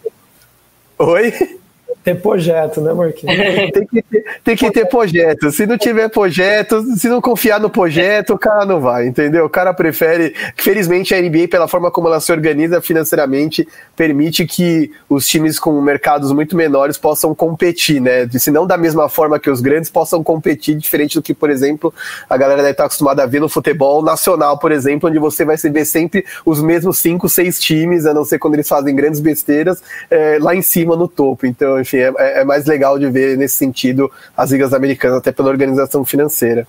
Oi? 0.99 1.61
Ter 2.03 2.21
projeto, 2.21 2.81
né, 2.81 2.93
Marquinhos? 2.93 3.37
tem, 3.73 3.87
que 3.87 4.03
ter, 4.03 4.25
tem 4.45 4.57
que 4.57 4.71
ter 4.71 4.87
projeto. 4.87 5.51
Se 5.51 5.67
não 5.67 5.79
tiver 5.79 6.09
projeto, 6.09 6.83
se 6.97 7.09
não 7.09 7.21
confiar 7.21 7.61
no 7.61 7.71
projeto, 7.71 8.35
o 8.35 8.39
cara 8.39 8.65
não 8.65 8.81
vai, 8.81 9.07
entendeu? 9.07 9.45
O 9.45 9.51
cara 9.51 9.73
prefere. 9.73 10.35
Felizmente, 10.57 11.15
a 11.15 11.21
NBA, 11.21 11.49
pela 11.49 11.69
forma 11.69 11.91
como 11.91 12.09
ela 12.09 12.21
se 12.21 12.33
organiza 12.33 12.81
financeiramente, 12.81 13.67
permite 13.97 14.47
que 14.47 14.91
os 15.09 15.27
times 15.27 15.59
com 15.59 15.81
mercados 15.81 16.33
muito 16.33 16.57
menores 16.57 16.99
possam 16.99 17.35
competir, 17.35 18.01
né? 18.01 18.29
Se 18.31 18.51
não 18.51 18.67
da 18.67 18.77
mesma 18.77 19.09
forma 19.09 19.39
que 19.39 19.51
os 19.51 19.61
grandes, 19.61 19.91
possam 19.91 20.23
competir, 20.23 20.77
diferente 20.77 21.15
do 21.15 21.23
que, 21.23 21.35
por 21.35 21.51
exemplo, 21.51 21.93
a 22.29 22.37
galera 22.37 22.63
deve 22.63 22.73
estar 22.73 22.87
acostumada 22.87 23.23
a 23.23 23.27
ver 23.27 23.41
no 23.41 23.49
futebol 23.49 24.03
nacional, 24.03 24.59
por 24.59 24.73
exemplo, 24.73 25.09
onde 25.09 25.19
você 25.19 25.45
vai 25.45 25.57
ver 25.57 25.85
sempre 25.85 26.25
os 26.45 26.61
mesmos 26.63 26.99
cinco, 26.99 27.29
seis 27.29 27.61
times, 27.61 28.07
a 28.07 28.15
não 28.15 28.25
ser 28.25 28.39
quando 28.39 28.55
eles 28.55 28.69
fazem 28.69 28.95
grandes 28.95 29.21
besteiras, 29.21 29.83
é, 30.11 30.39
lá 30.41 30.55
em 30.55 30.63
cima 30.63 30.97
no 30.97 31.07
topo. 31.07 31.47
Então, 31.47 31.79
enfim, 31.93 31.99
é, 31.99 32.13
é, 32.19 32.41
é 32.41 32.45
mais 32.45 32.65
legal 32.65 32.99
de 32.99 33.09
ver 33.09 33.37
nesse 33.37 33.57
sentido 33.57 34.11
as 34.37 34.51
ligas 34.51 34.73
americanas, 34.73 35.19
até 35.19 35.31
pela 35.31 35.51
organização 35.51 36.05
financeira. 36.05 36.67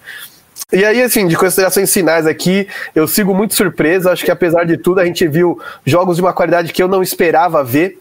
E 0.72 0.84
aí, 0.84 1.02
assim, 1.02 1.28
de 1.28 1.36
considerações 1.36 1.92
finais 1.94 2.26
aqui, 2.26 2.68
eu 2.96 3.08
sigo 3.08 3.34
muito 3.34 3.54
surpreso. 3.54 4.10
Acho 4.10 4.26
que 4.26 4.32
apesar 4.32 4.66
de 4.66 4.78
tudo, 4.78 5.00
a 5.00 5.06
gente 5.06 5.28
viu 5.28 5.60
jogos 5.86 6.16
de 6.18 6.22
uma 6.22 6.34
qualidade 6.34 6.74
que 6.74 6.82
eu 6.82 6.88
não 6.88 7.02
esperava 7.02 7.64
ver 7.64 8.00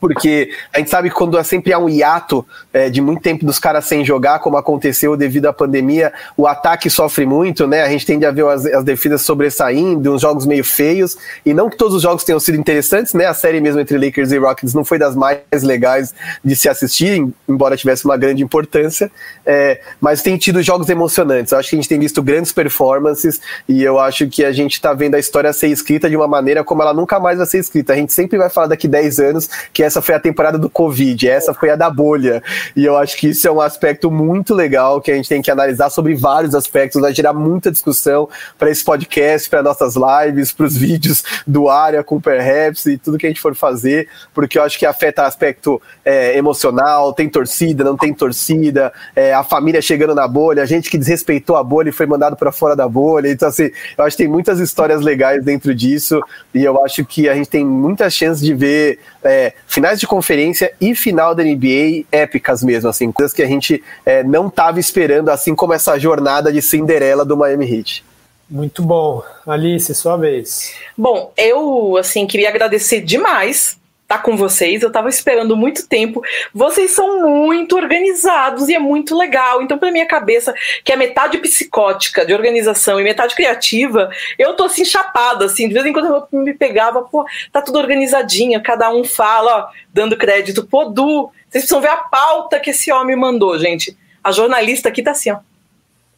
porque 0.00 0.50
a 0.72 0.78
gente 0.78 0.90
sabe 0.90 1.08
que 1.08 1.14
quando 1.14 1.42
sempre 1.44 1.72
há 1.72 1.78
um 1.78 1.88
hiato 1.88 2.46
é, 2.72 2.88
de 2.88 3.00
muito 3.00 3.22
tempo 3.22 3.44
dos 3.44 3.58
caras 3.58 3.84
sem 3.84 4.04
jogar, 4.04 4.38
como 4.38 4.56
aconteceu 4.56 5.16
devido 5.16 5.46
à 5.46 5.52
pandemia, 5.52 6.12
o 6.36 6.46
ataque 6.46 6.88
sofre 6.90 7.26
muito, 7.26 7.66
né? 7.66 7.82
A 7.82 7.88
gente 7.88 8.06
tende 8.06 8.24
a 8.24 8.30
ver 8.30 8.46
as, 8.46 8.66
as 8.66 8.84
defesas 8.84 9.22
sobressaindo, 9.22 10.14
uns 10.14 10.22
jogos 10.22 10.46
meio 10.46 10.64
feios, 10.64 11.16
e 11.44 11.52
não 11.52 11.68
que 11.68 11.76
todos 11.76 11.94
os 11.94 12.02
jogos 12.02 12.24
tenham 12.24 12.40
sido 12.40 12.58
interessantes, 12.58 13.14
né? 13.14 13.26
A 13.26 13.34
série 13.34 13.60
mesmo 13.60 13.80
entre 13.80 13.98
Lakers 13.98 14.32
e 14.32 14.38
Rockets 14.38 14.74
não 14.74 14.84
foi 14.84 14.98
das 14.98 15.14
mais 15.14 15.40
legais 15.62 16.14
de 16.44 16.54
se 16.54 16.68
assistir, 16.68 17.26
embora 17.48 17.76
tivesse 17.76 18.04
uma 18.04 18.16
grande 18.16 18.42
importância, 18.42 19.10
é, 19.44 19.80
mas 20.00 20.22
tem 20.22 20.36
tido 20.36 20.62
jogos 20.62 20.88
emocionantes. 20.88 21.52
Acho 21.52 21.70
que 21.70 21.76
a 21.76 21.78
gente 21.78 21.88
tem 21.88 21.98
visto 21.98 22.22
grandes 22.22 22.52
performances, 22.52 23.40
e 23.68 23.82
eu 23.82 23.98
acho 23.98 24.28
que 24.28 24.44
a 24.44 24.52
gente 24.52 24.74
está 24.74 24.92
vendo 24.92 25.14
a 25.14 25.18
história 25.18 25.52
ser 25.52 25.68
escrita 25.68 26.08
de 26.08 26.16
uma 26.16 26.28
maneira 26.28 26.62
como 26.62 26.82
ela 26.82 26.94
nunca 26.94 27.18
mais 27.18 27.38
vai 27.38 27.46
ser 27.46 27.58
escrita. 27.58 27.92
A 27.92 27.96
gente 27.96 28.12
sempre 28.12 28.38
vai 28.38 28.48
falar 28.48 28.68
daqui 28.68 28.86
10 28.86 29.18
anos 29.20 29.48
que 29.72 29.82
essa 29.88 30.02
foi 30.02 30.14
a 30.14 30.20
temporada 30.20 30.58
do 30.58 30.70
Covid, 30.70 31.28
essa 31.28 31.52
foi 31.52 31.70
a 31.70 31.76
da 31.76 31.90
bolha. 31.90 32.42
E 32.76 32.84
eu 32.84 32.96
acho 32.96 33.16
que 33.16 33.28
isso 33.28 33.48
é 33.48 33.50
um 33.50 33.60
aspecto 33.60 34.10
muito 34.10 34.54
legal 34.54 35.00
que 35.00 35.10
a 35.10 35.14
gente 35.14 35.28
tem 35.28 35.42
que 35.42 35.50
analisar 35.50 35.90
sobre 35.90 36.14
vários 36.14 36.54
aspectos, 36.54 37.00
vai 37.00 37.12
gerar 37.12 37.32
muita 37.32 37.72
discussão 37.72 38.28
para 38.58 38.70
esse 38.70 38.84
podcast, 38.84 39.48
para 39.48 39.62
nossas 39.62 39.94
lives, 39.96 40.52
para 40.52 40.66
os 40.66 40.76
vídeos 40.76 41.24
do 41.46 41.68
área 41.68 42.04
com 42.04 42.20
Perhaps 42.20 42.86
e 42.86 42.98
tudo 42.98 43.18
que 43.18 43.26
a 43.26 43.30
gente 43.30 43.40
for 43.40 43.54
fazer, 43.54 44.08
porque 44.34 44.58
eu 44.58 44.62
acho 44.62 44.78
que 44.78 44.84
afeta 44.84 45.24
aspecto 45.24 45.80
é, 46.04 46.36
emocional, 46.36 47.12
tem 47.12 47.28
torcida, 47.28 47.82
não 47.82 47.96
tem 47.96 48.12
torcida, 48.12 48.92
é, 49.16 49.32
a 49.32 49.42
família 49.42 49.80
chegando 49.80 50.14
na 50.14 50.28
bolha, 50.28 50.62
a 50.62 50.66
gente 50.66 50.90
que 50.90 50.98
desrespeitou 50.98 51.56
a 51.56 51.64
bolha 51.64 51.88
e 51.88 51.92
foi 51.92 52.06
mandado 52.06 52.36
para 52.36 52.52
fora 52.52 52.76
da 52.76 52.86
bolha. 52.86 53.30
Então, 53.30 53.48
assim, 53.48 53.70
eu 53.96 54.04
acho 54.04 54.16
que 54.16 54.22
tem 54.22 54.30
muitas 54.30 54.60
histórias 54.60 55.00
legais 55.00 55.42
dentro 55.42 55.74
disso 55.74 56.20
e 56.54 56.62
eu 56.62 56.84
acho 56.84 57.04
que 57.04 57.28
a 57.28 57.34
gente 57.34 57.48
tem 57.48 57.64
muitas 57.64 58.12
chances 58.12 58.44
de 58.44 58.54
ver 58.54 58.98
é, 59.22 59.54
finais 59.78 60.00
de 60.00 60.08
conferência 60.08 60.72
e 60.80 60.92
final 60.92 61.36
da 61.36 61.44
NBA 61.44 62.04
épicas 62.10 62.64
mesmo, 62.64 62.90
assim, 62.90 63.12
coisas 63.12 63.32
que 63.32 63.40
a 63.40 63.46
gente 63.46 63.80
é, 64.04 64.24
não 64.24 64.48
estava 64.48 64.80
esperando, 64.80 65.28
assim 65.28 65.54
como 65.54 65.72
essa 65.72 65.96
jornada 65.96 66.52
de 66.52 66.60
Cinderela 66.60 67.24
do 67.24 67.36
Miami 67.36 67.72
Heat. 67.72 68.04
Muito 68.50 68.82
bom. 68.82 69.22
Alice, 69.46 69.94
sua 69.94 70.16
vez. 70.16 70.74
Bom, 70.96 71.32
eu 71.36 71.96
assim 71.96 72.26
queria 72.26 72.48
agradecer 72.48 73.02
demais 73.02 73.77
tá 74.08 74.18
com 74.18 74.36
vocês. 74.36 74.80
Eu 74.80 74.88
estava 74.88 75.10
esperando 75.10 75.54
muito 75.54 75.86
tempo. 75.86 76.22
Vocês 76.54 76.92
são 76.92 77.28
muito 77.28 77.76
organizados 77.76 78.68
e 78.68 78.74
é 78.74 78.78
muito 78.78 79.14
legal. 79.16 79.60
Então, 79.62 79.76
para 79.76 79.92
minha 79.92 80.06
cabeça, 80.06 80.54
que 80.82 80.90
é 80.90 80.96
metade 80.96 81.36
psicótica 81.38 82.24
de 82.24 82.32
organização 82.32 82.98
e 82.98 83.04
metade 83.04 83.34
criativa, 83.34 84.10
eu 84.38 84.54
tô 84.54 84.64
assim 84.64 84.84
chapada, 84.84 85.44
assim, 85.44 85.68
de 85.68 85.74
vez 85.74 85.84
em 85.84 85.92
quando 85.92 86.06
eu 86.06 86.40
me 86.40 86.54
pegava, 86.54 87.02
pô, 87.02 87.26
tá 87.52 87.60
tudo 87.60 87.78
organizadinho, 87.78 88.62
cada 88.62 88.90
um 88.90 89.04
fala, 89.04 89.58
ó, 89.58 89.66
dando 89.92 90.16
crédito. 90.16 90.66
Pô, 90.66 90.86
Du, 90.86 91.30
vocês 91.48 91.64
precisam 91.64 91.82
ver 91.82 91.90
a 91.90 91.96
pauta 91.96 92.58
que 92.58 92.70
esse 92.70 92.90
homem 92.90 93.14
mandou, 93.14 93.58
gente. 93.58 93.96
A 94.24 94.32
jornalista 94.32 94.88
aqui 94.88 95.02
tá 95.02 95.10
assim, 95.10 95.30
ó. 95.30 95.47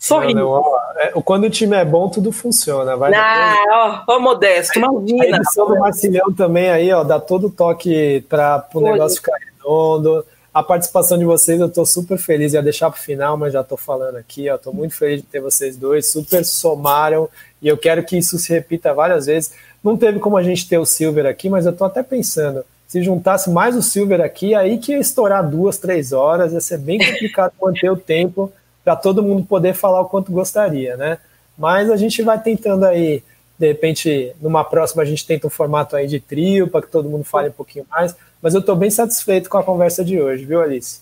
Sorrindo. 0.00 0.40
Não, 0.40 0.62
não, 0.62 0.76
é, 0.96 1.12
quando 1.22 1.44
o 1.44 1.50
time 1.50 1.76
é 1.76 1.84
bom, 1.84 2.08
tudo 2.08 2.32
funciona. 2.32 2.96
Vai 2.96 3.12
ah, 3.12 4.02
ó, 4.06 4.14
ó, 4.14 4.18
Modesto, 4.18 4.78
imagina. 4.78 5.36
A 5.36 5.38
edição 5.40 5.68
do 5.68 5.78
Marcilhão 5.78 6.32
também 6.32 6.70
aí, 6.70 6.90
ó, 6.90 7.04
dá 7.04 7.20
todo 7.20 7.48
o 7.48 7.50
toque 7.50 8.24
para 8.26 8.66
o 8.72 8.80
negócio 8.80 9.18
ficar 9.18 9.36
redondo. 9.36 10.24
A 10.54 10.62
participação 10.62 11.18
de 11.18 11.26
vocês, 11.26 11.60
eu 11.60 11.66
estou 11.66 11.84
super 11.84 12.16
feliz. 12.16 12.54
Ia 12.54 12.62
deixar 12.62 12.90
para 12.90 12.98
o 12.98 13.02
final, 13.02 13.36
mas 13.36 13.52
já 13.52 13.60
estou 13.60 13.76
falando 13.76 14.16
aqui. 14.16 14.48
Estou 14.48 14.72
muito 14.72 14.94
feliz 14.94 15.20
de 15.20 15.26
ter 15.26 15.40
vocês 15.40 15.76
dois. 15.76 16.10
Super 16.10 16.46
somaram 16.46 17.28
e 17.60 17.68
eu 17.68 17.76
quero 17.76 18.02
que 18.02 18.16
isso 18.16 18.38
se 18.38 18.50
repita 18.50 18.94
várias 18.94 19.26
vezes. 19.26 19.52
Não 19.84 19.98
teve 19.98 20.18
como 20.18 20.38
a 20.38 20.42
gente 20.42 20.66
ter 20.66 20.78
o 20.78 20.86
Silver 20.86 21.26
aqui, 21.26 21.50
mas 21.50 21.66
eu 21.66 21.72
estou 21.72 21.86
até 21.86 22.02
pensando. 22.02 22.64
Se 22.88 23.02
juntasse 23.02 23.50
mais 23.50 23.76
o 23.76 23.82
Silver 23.82 24.22
aqui, 24.22 24.54
aí 24.54 24.78
que 24.78 24.92
ia 24.92 24.98
estourar 24.98 25.46
duas, 25.46 25.76
três 25.76 26.10
horas. 26.10 26.54
Ia 26.54 26.60
ser 26.62 26.78
bem 26.78 26.98
complicado 26.98 27.52
manter 27.60 27.90
o 27.90 27.96
tempo 27.96 28.50
para 28.84 28.96
todo 28.96 29.22
mundo 29.22 29.44
poder 29.44 29.74
falar 29.74 30.00
o 30.00 30.08
quanto 30.08 30.32
gostaria, 30.32 30.96
né? 30.96 31.18
Mas 31.56 31.90
a 31.90 31.96
gente 31.96 32.22
vai 32.22 32.40
tentando 32.40 32.84
aí, 32.84 33.22
de 33.58 33.66
repente, 33.66 34.32
numa 34.40 34.64
próxima 34.64 35.02
a 35.02 35.06
gente 35.06 35.26
tenta 35.26 35.46
um 35.46 35.50
formato 35.50 35.94
aí 35.94 36.06
de 36.06 36.18
trio 36.20 36.68
para 36.68 36.82
que 36.82 36.88
todo 36.88 37.08
mundo 37.08 37.24
fale 37.24 37.48
um 37.48 37.52
pouquinho 37.52 37.86
mais. 37.90 38.14
Mas 38.40 38.54
eu 38.54 38.60
estou 38.60 38.74
bem 38.74 38.90
satisfeito 38.90 39.50
com 39.50 39.58
a 39.58 39.62
conversa 39.62 40.04
de 40.04 40.20
hoje, 40.20 40.44
viu, 40.44 40.62
Alice? 40.62 41.00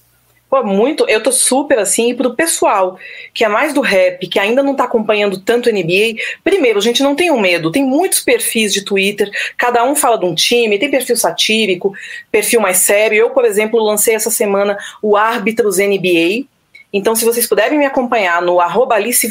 Pô, 0.51 0.65
muito, 0.65 1.07
eu 1.09 1.23
tô 1.23 1.31
super 1.31 1.79
assim, 1.79 2.11
e 2.11 2.15
pro 2.15 2.35
pessoal 2.35 2.99
que 3.35 3.45
é 3.45 3.49
mais 3.49 3.75
do 3.75 3.83
rap, 3.83 4.27
que 4.27 4.39
ainda 4.39 4.63
não 4.63 4.75
tá 4.75 4.85
acompanhando 4.85 5.39
tanto 5.39 5.71
NBA, 5.71 6.23
primeiro, 6.43 6.79
a 6.79 6.83
gente 6.83 7.03
não 7.03 7.15
tem 7.15 7.31
um 7.31 7.39
medo, 7.39 7.71
tem 7.71 7.85
muitos 7.85 8.21
perfis 8.21 8.73
de 8.73 8.83
Twitter, 8.83 9.31
cada 9.59 9.85
um 9.85 9.95
fala 9.95 10.17
de 10.17 10.25
um 10.25 10.35
time, 10.35 10.79
tem 10.79 10.91
perfil 10.91 11.17
satírico, 11.17 11.93
perfil 12.33 12.63
mais 12.63 12.79
sério. 12.79 13.19
Eu, 13.19 13.31
por 13.31 13.45
exemplo, 13.45 13.83
lancei 13.83 14.15
essa 14.15 14.31
semana 14.31 14.79
o 15.03 15.19
Árbitros 15.19 15.77
NBA, 15.77 16.47
então, 16.93 17.15
se 17.15 17.25
vocês 17.25 17.47
puderem 17.47 17.79
me 17.79 17.85
acompanhar 17.85 18.41
no 18.41 18.61
arroba 18.61 18.95
Alice 18.95 19.29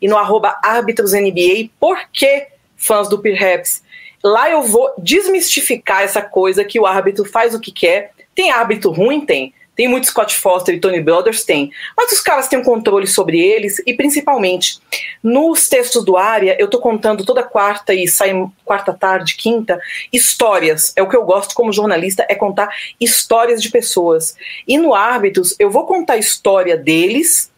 e 0.00 0.08
no 0.08 0.16
arroba 0.16 0.58
Árbitros 0.62 1.12
NBA, 1.12 1.70
por 1.80 1.98
que 2.12 2.46
fãs 2.76 3.08
do 3.08 3.18
Perhaps? 3.18 3.82
Lá 4.22 4.50
eu 4.50 4.62
vou 4.62 4.92
desmistificar 4.98 6.02
essa 6.02 6.22
coisa 6.22 6.64
que 6.64 6.78
o 6.78 6.86
árbitro 6.86 7.24
faz 7.24 7.54
o 7.54 7.60
que 7.60 7.72
quer. 7.72 8.12
Tem 8.34 8.50
árbitro 8.50 8.90
ruim? 8.90 9.24
Tem. 9.24 9.52
Tem 9.80 9.88
muito 9.88 10.08
Scott 10.08 10.36
Foster 10.36 10.74
e 10.74 10.78
Tony 10.78 11.00
Brothers? 11.00 11.42
Tem. 11.42 11.72
Mas 11.96 12.12
os 12.12 12.20
caras 12.20 12.46
têm 12.48 12.58
um 12.58 12.62
controle 12.62 13.06
sobre 13.06 13.40
eles 13.40 13.80
e, 13.86 13.94
principalmente, 13.94 14.78
nos 15.22 15.70
textos 15.70 16.04
do 16.04 16.18
Área, 16.18 16.54
eu 16.60 16.68
tô 16.68 16.78
contando 16.78 17.24
toda 17.24 17.42
quarta 17.42 17.94
e 17.94 18.06
sai 18.06 18.30
quarta 18.62 18.92
tarde, 18.92 19.36
quinta, 19.36 19.80
histórias. 20.12 20.92
É 20.94 21.02
o 21.02 21.08
que 21.08 21.16
eu 21.16 21.24
gosto 21.24 21.54
como 21.54 21.72
jornalista, 21.72 22.26
é 22.28 22.34
contar 22.34 22.68
histórias 23.00 23.62
de 23.62 23.70
pessoas. 23.70 24.36
E 24.68 24.76
no 24.76 24.92
Árbitros, 24.92 25.56
eu 25.58 25.70
vou 25.70 25.86
contar 25.86 26.12
a 26.12 26.18
história 26.18 26.76
deles, 26.76 27.50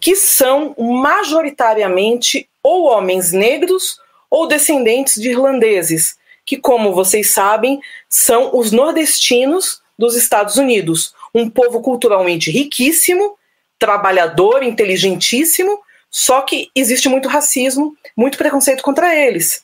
que 0.00 0.16
são 0.16 0.74
majoritariamente 0.78 2.48
ou 2.62 2.86
homens 2.86 3.32
negros 3.32 4.00
ou 4.30 4.48
descendentes 4.48 5.20
de 5.20 5.28
irlandeses, 5.28 6.16
que, 6.42 6.56
como 6.56 6.94
vocês 6.94 7.28
sabem, 7.28 7.78
são 8.08 8.56
os 8.56 8.72
nordestinos 8.72 9.82
dos 9.98 10.14
Estados 10.14 10.56
Unidos 10.56 11.14
um 11.36 11.50
povo 11.50 11.82
culturalmente 11.82 12.50
riquíssimo, 12.50 13.36
trabalhador, 13.78 14.62
inteligentíssimo, 14.62 15.78
só 16.10 16.40
que 16.40 16.70
existe 16.74 17.08
muito 17.08 17.28
racismo, 17.28 17.94
muito 18.16 18.38
preconceito 18.38 18.82
contra 18.82 19.14
eles. 19.14 19.62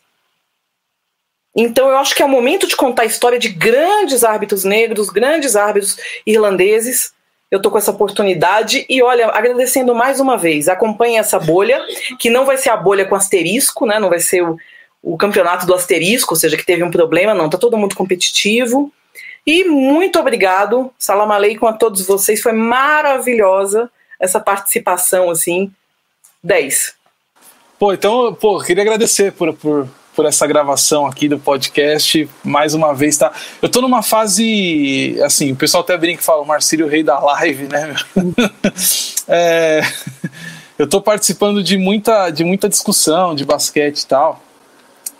Então 1.56 1.88
eu 1.88 1.96
acho 1.96 2.14
que 2.14 2.22
é 2.22 2.26
o 2.26 2.28
momento 2.28 2.66
de 2.66 2.76
contar 2.76 3.02
a 3.02 3.06
história 3.06 3.38
de 3.38 3.48
grandes 3.48 4.22
árbitros 4.22 4.64
negros, 4.64 5.08
grandes 5.08 5.56
árbitros 5.56 5.96
irlandeses. 6.26 7.12
Eu 7.50 7.60
tô 7.60 7.70
com 7.70 7.78
essa 7.78 7.90
oportunidade 7.90 8.84
e 8.88 9.02
olha, 9.02 9.28
agradecendo 9.28 9.94
mais 9.94 10.20
uma 10.20 10.36
vez, 10.36 10.68
acompanhe 10.68 11.16
essa 11.16 11.38
bolha, 11.38 11.80
que 12.18 12.30
não 12.30 12.44
vai 12.44 12.56
ser 12.56 12.70
a 12.70 12.76
bolha 12.76 13.04
com 13.04 13.14
asterisco, 13.14 13.86
né? 13.86 13.98
Não 13.98 14.08
vai 14.08 14.20
ser 14.20 14.42
o, 14.42 14.56
o 15.02 15.18
campeonato 15.18 15.66
do 15.66 15.74
asterisco, 15.74 16.32
ou 16.34 16.40
seja, 16.40 16.56
que 16.56 16.64
teve 16.64 16.82
um 16.82 16.90
problema, 16.90 17.34
não, 17.34 17.50
tá 17.50 17.58
todo 17.58 17.76
mundo 17.76 17.94
competitivo. 17.94 18.90
E 19.46 19.64
muito 19.64 20.20
obrigado, 20.20 20.92
salam 20.98 21.30
aleikum 21.30 21.66
a 21.66 21.72
todos 21.72 22.06
vocês, 22.06 22.40
foi 22.40 22.52
maravilhosa 22.52 23.90
essa 24.18 24.38
participação, 24.38 25.30
assim, 25.30 25.72
10. 26.42 26.94
Pô, 27.76 27.92
então, 27.92 28.32
pô, 28.34 28.60
queria 28.60 28.84
agradecer 28.84 29.32
por, 29.32 29.52
por, 29.54 29.88
por 30.14 30.26
essa 30.26 30.46
gravação 30.46 31.06
aqui 31.06 31.28
do 31.28 31.40
podcast, 31.40 32.30
mais 32.44 32.72
uma 32.72 32.94
vez, 32.94 33.16
tá? 33.16 33.32
Eu 33.60 33.68
tô 33.68 33.80
numa 33.80 34.00
fase, 34.00 35.18
assim, 35.24 35.50
o 35.50 35.56
pessoal 35.56 35.82
até 35.82 35.98
brinca 35.98 36.22
e 36.22 36.24
fala, 36.24 36.42
o 36.42 36.46
Marcílio, 36.46 36.86
o 36.86 36.88
rei 36.88 37.02
da 37.02 37.18
live, 37.18 37.66
né? 37.66 37.96
é, 39.26 39.80
eu 40.78 40.86
tô 40.86 41.00
participando 41.00 41.64
de 41.64 41.76
muita, 41.76 42.30
de 42.30 42.44
muita 42.44 42.68
discussão 42.68 43.34
de 43.34 43.44
basquete 43.44 44.02
e 44.02 44.06
tal, 44.06 44.40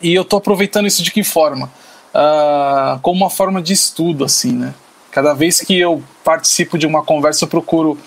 e 0.01 0.15
eu 0.15 0.25
tô 0.25 0.37
aproveitando 0.37 0.87
isso 0.87 1.03
de 1.03 1.11
que 1.11 1.25
forma? 1.25 1.69
Uh, 2.15 2.99
como 3.01 3.17
uma 3.17 3.31
forma 3.31 3.61
de 3.61 3.73
estudo, 3.73 4.25
assim, 4.25 4.53
né? 4.53 4.75
Cada 5.11 5.35
vez 5.35 5.61
que 5.61 5.79
eu 5.79 6.03
participo 6.25 6.79
de 6.79 6.87
uma 6.87 7.03
conversa, 7.03 7.45
eu 7.45 7.49
procuro 7.49 7.99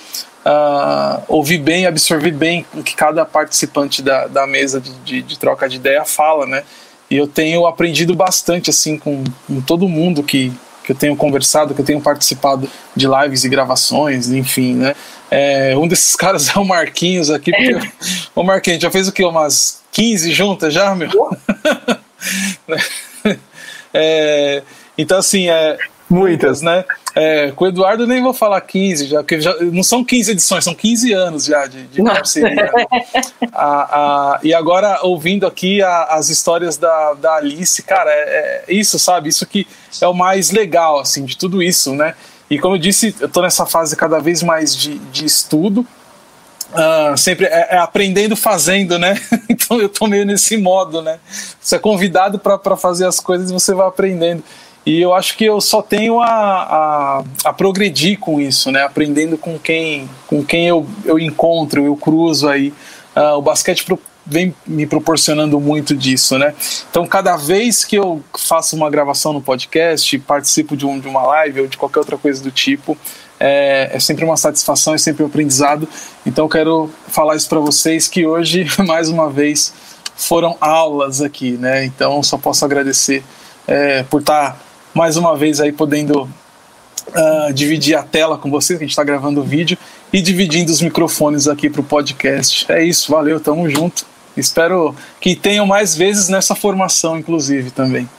uh, 0.46 1.24
ouvir 1.28 1.60
bem, 1.60 1.86
absorver 1.86 2.32
bem 2.32 2.66
o 2.74 2.84
que 2.84 2.96
cada 2.96 3.26
participante 3.26 4.02
da, 4.02 4.28
da 4.28 4.48
mesa 4.48 4.80
de, 4.80 4.92
de, 5.00 5.22
de, 5.22 5.40
troca 5.40 5.68
de 5.68 5.76
ideia 5.76 6.06
fala, 6.06 6.46
né? 6.46 6.64
E 7.10 7.16
eu 7.18 7.28
tenho 7.28 7.68
aprendido 7.68 8.16
bastante, 8.16 8.70
assim, 8.70 8.98
com, 8.98 9.24
com 9.48 9.62
todo 9.62 9.88
mundo 9.88 10.24
que, 10.24 10.52
que 10.84 10.92
eu 10.92 10.96
tenho 10.96 11.16
conversado, 11.16 11.76
que 11.76 11.82
eu 11.82 11.86
tenho 11.86 12.02
participado 12.02 12.68
de 12.96 13.08
lives 13.08 13.44
e 13.44 13.50
gravações, 13.50 14.30
enfim, 14.30 14.74
né? 14.74 14.96
É, 15.30 15.78
um 15.78 15.88
desses 15.88 16.16
caras 16.18 16.50
é 16.56 16.60
o 16.60 16.66
Marquinhos 16.66 17.30
aqui, 17.30 17.52
porque 17.52 17.92
o 18.34 18.44
Marquinhos 18.44 18.82
já 18.82 18.90
fez 18.90 19.08
o 19.08 19.12
quê? 19.12 19.24
Umas 19.24 19.84
15 19.92 20.32
juntas 20.32 20.74
já, 20.74 20.96
meu? 20.96 21.12
É, 23.96 24.64
então, 24.98 25.18
assim, 25.18 25.50
é, 25.50 25.78
muitas, 26.10 26.62
né? 26.62 26.86
É, 27.14 27.52
com 27.52 27.64
o 27.64 27.68
Eduardo 27.68 28.06
nem 28.06 28.22
vou 28.22 28.34
falar 28.34 28.60
15, 28.60 29.08
já, 29.08 29.18
porque 29.20 29.40
já, 29.40 29.56
não 29.62 29.84
são 29.84 30.04
15 30.04 30.32
edições, 30.32 30.64
são 30.64 30.76
15 30.76 31.14
anos 31.14 31.46
já 31.46 31.66
de, 31.66 31.88
de 31.88 32.04
parceria. 32.04 32.56
Né? 32.56 32.86
a, 33.54 34.36
a, 34.36 34.40
e 34.44 34.54
agora, 34.54 35.00
ouvindo 35.02 35.48
aqui 35.48 35.82
a, 35.82 36.04
as 36.04 36.30
histórias 36.30 36.78
da, 36.78 37.14
da 37.14 37.36
Alice, 37.36 37.82
cara, 37.84 38.12
é, 38.12 38.64
é, 38.68 38.74
isso, 38.74 39.00
sabe? 39.00 39.30
Isso 39.30 39.46
que 39.46 39.66
é 40.02 40.08
o 40.08 40.14
mais 40.14 40.52
legal, 40.52 41.00
assim, 41.00 41.24
de 41.24 41.38
tudo 41.38 41.64
isso, 41.64 41.96
né? 41.96 42.16
E 42.50 42.60
como 42.60 42.76
eu 42.76 42.80
disse, 42.80 43.16
eu 43.20 43.30
tô 43.30 43.42
nessa 43.42 43.66
fase 43.66 43.96
cada 43.96 44.20
vez 44.20 44.44
mais 44.44 44.76
de, 44.76 45.00
de 45.00 45.26
estudo, 45.26 45.86
Uh, 46.72 47.16
sempre 47.18 47.46
é, 47.46 47.68
é, 47.72 47.78
aprendendo 47.78 48.36
fazendo, 48.36 48.98
né? 48.98 49.20
então 49.48 49.80
eu 49.80 49.88
tô 49.88 50.08
meio 50.08 50.26
nesse 50.26 50.58
modo, 50.58 51.02
né? 51.02 51.20
Você 51.62 51.76
é 51.76 51.80
convidado 51.80 52.40
para 52.40 52.76
fazer 52.76 53.06
as 53.06 53.20
coisas 53.20 53.50
e 53.50 53.54
você 53.54 53.74
vai 53.74 53.88
aprendendo. 53.88 54.44
E 54.86 55.02
eu 55.02 55.14
acho 55.16 55.36
que 55.36 55.44
eu 55.46 55.60
só 55.60 55.82
tenho 55.82 56.20
a, 56.20 56.28
a, 56.28 57.24
a, 57.46 57.54
progredir 57.54 58.20
com 58.20 58.40
isso, 58.40 58.72
né? 58.72 58.84
Aprendendo 58.84 59.38
com 59.38 59.58
quem, 59.58 60.08
com 60.28 60.44
quem 60.46 60.68
eu, 60.68 60.86
eu 61.06 61.18
encontro, 61.18 61.84
eu 61.86 61.96
cruzo 61.96 62.48
aí. 62.48 62.74
Uh, 63.16 63.38
o 63.38 63.42
basquete 63.42 63.84
pro, 63.84 64.00
vem 64.26 64.54
me 64.66 64.86
proporcionando 64.86 65.60
muito 65.60 65.96
disso, 65.96 66.38
né? 66.38 66.54
Então, 66.90 67.06
cada 67.06 67.38
vez 67.38 67.86
que 67.86 67.96
eu 67.96 68.24
faço 68.38 68.76
uma 68.76 68.90
gravação 68.90 69.34
no 69.34 69.42
podcast, 69.42 70.18
participo 70.20 70.76
de, 70.76 70.86
um, 70.86 71.00
de 71.00 71.08
uma 71.08 71.24
live 71.24 71.62
ou 71.62 71.68
de 71.68 71.78
qualquer 71.78 72.00
outra 72.00 72.18
coisa 72.18 72.44
do 72.44 72.52
tipo, 72.52 72.98
é, 73.40 73.92
é 73.94 74.00
sempre 74.00 74.24
uma 74.24 74.38
satisfação, 74.38 74.94
é 74.94 74.98
sempre 74.98 75.24
um 75.24 75.28
aprendizado. 75.28 75.88
Então, 76.26 76.48
quero 76.48 76.90
falar 77.08 77.36
isso 77.36 77.50
para 77.50 77.60
vocês 77.60 78.08
que 78.08 78.26
hoje, 78.26 78.66
mais 78.86 79.10
uma 79.10 79.30
vez, 79.30 79.74
foram 80.16 80.58
aulas 80.60 81.22
aqui, 81.22 81.52
né? 81.52 81.86
Então, 81.86 82.22
só 82.24 82.38
posso 82.38 82.64
agradecer 82.64 83.24
é, 83.68 84.04
por 84.04 84.22
estar 84.22 84.52
tá 84.52 84.58
mais 84.94 85.18
uma 85.18 85.36
vez 85.36 85.60
aí 85.60 85.72
podendo 85.72 86.22
uh, 86.24 87.54
dividir 87.54 87.96
a 87.96 88.04
tela 88.04 88.38
com 88.38 88.50
vocês, 88.50 88.78
que 88.78 88.86
a 88.86 88.88
gente 88.88 88.94
está 88.94 89.04
gravando 89.04 89.42
o 89.42 89.44
vídeo, 89.44 89.78
e 90.14 90.22
dividindo 90.22 90.72
os 90.72 90.82
microfones 90.82 91.48
aqui 91.48 91.70
para 91.70 91.82
o 91.82 91.84
podcast. 91.84 92.72
É 92.72 92.84
isso, 92.84 93.12
valeu, 93.12 93.40
tamo 93.40 93.70
junto. 93.70 94.06
Espero 94.38 94.96
que 95.20 95.36
tenham 95.36 95.66
mais 95.66 95.96
vezes 95.96 96.30
nessa 96.30 96.56
formação, 96.56 97.18
inclusive, 97.18 97.72
também. 97.72 98.10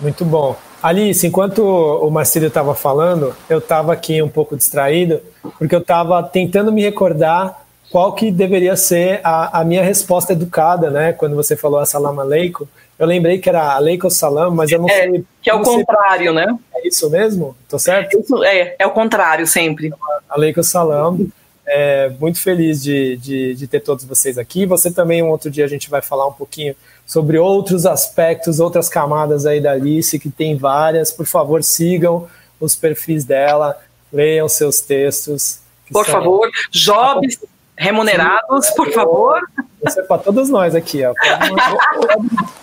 Muito 0.00 0.24
bom. 0.24 0.56
Alice, 0.82 1.24
enquanto 1.26 1.62
o 1.64 2.10
Marcílio 2.10 2.48
estava 2.48 2.74
falando, 2.74 3.34
eu 3.48 3.58
estava 3.58 3.92
aqui 3.92 4.20
um 4.20 4.28
pouco 4.28 4.56
distraído, 4.56 5.20
porque 5.58 5.74
eu 5.74 5.80
estava 5.80 6.22
tentando 6.22 6.72
me 6.72 6.82
recordar 6.82 7.62
qual 7.90 8.14
que 8.14 8.32
deveria 8.32 8.74
ser 8.74 9.20
a, 9.22 9.60
a, 9.60 9.64
minha 9.64 9.82
resposta 9.82 10.32
educada, 10.32 10.90
né? 10.90 11.12
Quando 11.12 11.36
você 11.36 11.54
falou 11.54 11.78
assalamu 11.78 12.20
alaikum, 12.20 12.66
eu 12.98 13.06
lembrei 13.06 13.38
que 13.38 13.48
era 13.48 13.74
aleikum 13.74 14.08
salam, 14.08 14.50
mas 14.50 14.72
eu 14.72 14.80
não 14.80 14.88
é, 14.88 14.92
sei... 14.92 15.24
Que 15.42 15.50
é 15.50 15.54
o 15.54 15.62
contrário, 15.62 16.32
né? 16.32 16.46
É 16.74 16.88
isso 16.88 17.08
mesmo? 17.10 17.54
Tô 17.68 17.78
certo? 17.78 18.18
Isso, 18.18 18.42
é, 18.42 18.74
é 18.78 18.86
o 18.86 18.90
contrário 18.90 19.46
sempre. 19.46 19.92
Aleikum 20.28 20.62
salam. 20.62 21.26
É, 21.66 22.10
muito 22.20 22.40
feliz 22.40 22.82
de, 22.82 23.16
de, 23.16 23.54
de 23.54 23.66
ter 23.66 23.80
todos 23.80 24.04
vocês 24.04 24.36
aqui. 24.36 24.66
Você 24.66 24.90
também, 24.90 25.22
um 25.22 25.30
outro 25.30 25.50
dia, 25.50 25.64
a 25.64 25.68
gente 25.68 25.88
vai 25.88 26.02
falar 26.02 26.26
um 26.26 26.32
pouquinho 26.32 26.74
sobre 27.06 27.38
outros 27.38 27.86
aspectos, 27.86 28.58
outras 28.58 28.88
camadas 28.88 29.46
aí 29.46 29.60
da 29.60 29.72
Alice, 29.72 30.18
que 30.18 30.28
tem 30.28 30.56
várias. 30.56 31.10
Por 31.12 31.26
favor, 31.26 31.62
sigam 31.62 32.28
os 32.60 32.74
perfis 32.74 33.24
dela, 33.24 33.78
leiam 34.12 34.48
seus 34.48 34.80
textos. 34.80 35.60
Por 35.90 36.04
são... 36.04 36.14
favor, 36.14 36.50
jobs 36.70 37.38
remunerados, 37.76 38.66
Sim, 38.66 38.74
por 38.74 38.92
favor. 38.92 39.40
Isso 39.86 40.00
é 40.00 40.02
para 40.02 40.22
todos 40.22 40.48
nós 40.48 40.74
aqui. 40.74 41.02
Ó. 41.04 41.12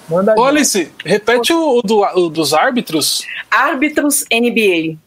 Manda 0.10 0.34
Ô, 0.38 0.46
Alice, 0.46 0.92
repete 1.06 1.54
o, 1.54 1.82
do, 1.82 2.02
o, 2.02 2.30
dos 2.30 2.54
árbitros. 2.54 3.26
Árbitros 3.52 4.26
NBA. 4.32 4.98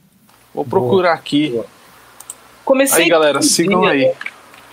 Vou 0.54 0.64
procurar 0.64 1.08
Boa. 1.08 1.14
aqui. 1.14 1.50
Boa. 1.50 1.66
Comecei 2.64 3.04
aí, 3.04 3.08
galera, 3.08 3.42
sigam 3.42 3.84
aí. 3.84 4.12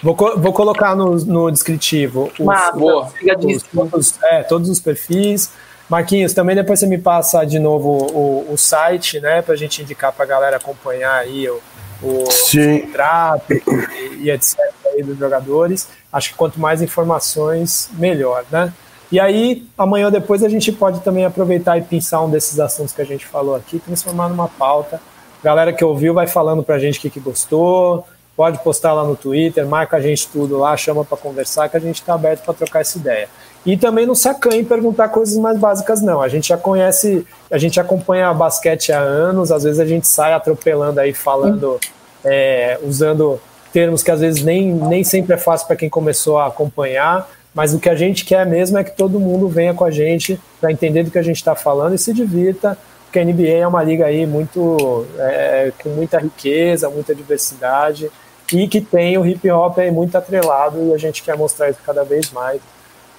Vou, 0.01 0.15
vou 0.15 0.53
colocar 0.53 0.95
no, 0.95 1.15
no 1.25 1.51
descritivo 1.51 2.31
os, 2.39 2.45
Boa. 2.73 3.11
Os, 3.43 3.63
todos, 3.63 4.15
é, 4.23 4.43
todos 4.43 4.69
os 4.69 4.79
perfis. 4.79 5.51
Marquinhos, 5.89 6.33
também 6.33 6.55
depois 6.55 6.79
você 6.79 6.87
me 6.87 6.99
passa 6.99 7.43
de 7.43 7.57
novo 7.57 7.89
o, 7.89 8.53
o 8.53 8.57
site, 8.57 9.19
né, 9.19 9.41
para 9.41 9.55
a 9.55 9.57
gente 9.57 9.81
indicar 9.81 10.13
para 10.13 10.23
a 10.23 10.27
galera 10.27 10.57
acompanhar 10.57 11.15
aí 11.15 11.49
o, 11.49 11.59
o, 12.01 12.23
o 12.23 12.81
contrato 12.81 13.51
e, 13.51 14.23
e, 14.23 14.31
etc. 14.31 14.57
Aí 14.85 15.03
dos 15.03 15.17
jogadores. 15.17 15.87
Acho 16.13 16.29
que 16.29 16.35
quanto 16.35 16.59
mais 16.59 16.81
informações, 16.81 17.89
melhor, 17.93 18.45
né? 18.51 18.71
E 19.11 19.19
aí, 19.19 19.67
amanhã 19.75 20.05
ou 20.05 20.11
depois, 20.11 20.43
a 20.43 20.49
gente 20.49 20.71
pode 20.71 20.99
também 20.99 21.25
aproveitar 21.25 21.77
e 21.77 21.81
pensar 21.81 22.21
um 22.21 22.29
desses 22.29 22.59
assuntos 22.59 22.93
que 22.93 23.01
a 23.01 23.05
gente 23.05 23.25
falou 23.25 23.55
aqui, 23.55 23.79
transformar 23.79 24.29
numa 24.29 24.47
pauta. 24.47 25.01
Galera 25.43 25.71
que 25.71 25.83
ouviu 25.83 26.13
vai 26.13 26.27
falando 26.27 26.63
para 26.63 26.75
a 26.75 26.79
gente 26.79 26.99
o 26.99 27.01
que, 27.01 27.09
que 27.09 27.19
gostou, 27.19 28.05
pode 28.35 28.57
postar 28.59 28.93
lá 28.93 29.03
no 29.03 29.15
Twitter, 29.15 29.67
marca 29.67 29.97
a 29.97 30.01
gente 30.01 30.27
tudo 30.27 30.57
lá, 30.57 30.75
chama 30.77 31.03
para 31.03 31.17
conversar, 31.17 31.67
que 31.67 31.75
a 31.75 31.79
gente 31.79 32.01
está 32.01 32.13
aberto 32.13 32.43
para 32.43 32.53
trocar 32.53 32.81
essa 32.81 32.97
ideia. 32.97 33.27
E 33.65 33.75
também 33.75 34.05
não 34.05 34.15
sacanhe 34.15 34.63
perguntar 34.63 35.09
coisas 35.09 35.37
mais 35.37 35.59
básicas, 35.59 36.01
não. 36.01 36.21
A 36.21 36.29
gente 36.29 36.47
já 36.47 36.57
conhece, 36.57 37.27
a 37.51 37.57
gente 37.57 37.79
acompanha 37.79 38.33
basquete 38.33 38.93
há 38.93 38.99
anos, 38.99 39.51
às 39.51 39.63
vezes 39.63 39.79
a 39.79 39.85
gente 39.85 40.07
sai 40.07 40.33
atropelando 40.33 40.99
aí, 40.99 41.13
falando, 41.13 41.79
é, 42.23 42.79
usando 42.81 43.41
termos 43.73 44.01
que 44.01 44.11
às 44.11 44.21
vezes 44.21 44.41
nem, 44.41 44.71
nem 44.71 45.03
sempre 45.03 45.33
é 45.33 45.37
fácil 45.37 45.67
para 45.67 45.75
quem 45.75 45.89
começou 45.89 46.37
a 46.37 46.47
acompanhar, 46.47 47.29
mas 47.53 47.73
o 47.73 47.79
que 47.79 47.89
a 47.89 47.95
gente 47.95 48.23
quer 48.25 48.45
mesmo 48.45 48.77
é 48.77 48.83
que 48.83 48.95
todo 48.95 49.19
mundo 49.19 49.47
venha 49.47 49.73
com 49.73 49.83
a 49.83 49.91
gente 49.91 50.39
para 50.61 50.71
entender 50.71 51.03
do 51.03 51.11
que 51.11 51.19
a 51.19 51.23
gente 51.23 51.35
está 51.35 51.55
falando 51.55 51.93
e 51.93 51.97
se 51.97 52.13
divirta, 52.13 52.77
porque 53.09 53.19
a 53.19 53.25
NBA 53.25 53.57
é 53.57 53.67
uma 53.67 53.83
liga 53.83 54.05
aí 54.05 54.27
muito 54.27 55.07
é, 55.17 55.73
com 55.81 55.89
muita 55.89 56.19
riqueza, 56.19 56.89
muita 56.91 57.15
diversidade 57.15 58.09
e 58.53 58.67
que 58.67 58.79
tem 58.79 59.17
o 59.17 59.25
hip 59.25 59.49
hop 59.49 59.79
aí 59.79 59.89
muito 59.89 60.15
atrelado 60.15 60.87
e 60.87 60.93
a 60.93 60.97
gente 60.97 61.23
quer 61.23 61.35
mostrar 61.35 61.71
isso 61.71 61.79
cada 61.83 62.03
vez 62.03 62.31
mais 62.31 62.61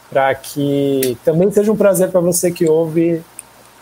para 0.08 0.32
que 0.34 1.18
também 1.24 1.50
seja 1.50 1.72
um 1.72 1.76
prazer 1.76 2.08
para 2.08 2.20
você 2.20 2.52
que 2.52 2.68
ouve 2.68 3.20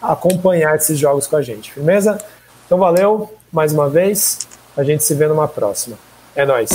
acompanhar 0.01 0.77
esses 0.77 0.99
jogos 0.99 1.27
com 1.27 1.37
a 1.37 1.43
gente. 1.43 1.73
Firmeza? 1.73 2.19
Então 2.65 2.79
valeu 2.79 3.33
mais 3.53 3.73
uma 3.73 3.89
vez. 3.89 4.41
A 4.77 4.85
gente 4.85 5.05
se 5.05 5.15
vê 5.15 5.27
numa 5.27 5.49
próxima. 5.49 5.99
É 6.35 6.47
nóis. 6.47 6.71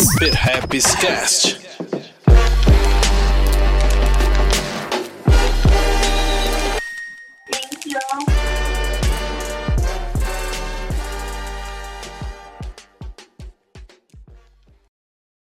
Cast. 0.96 1.60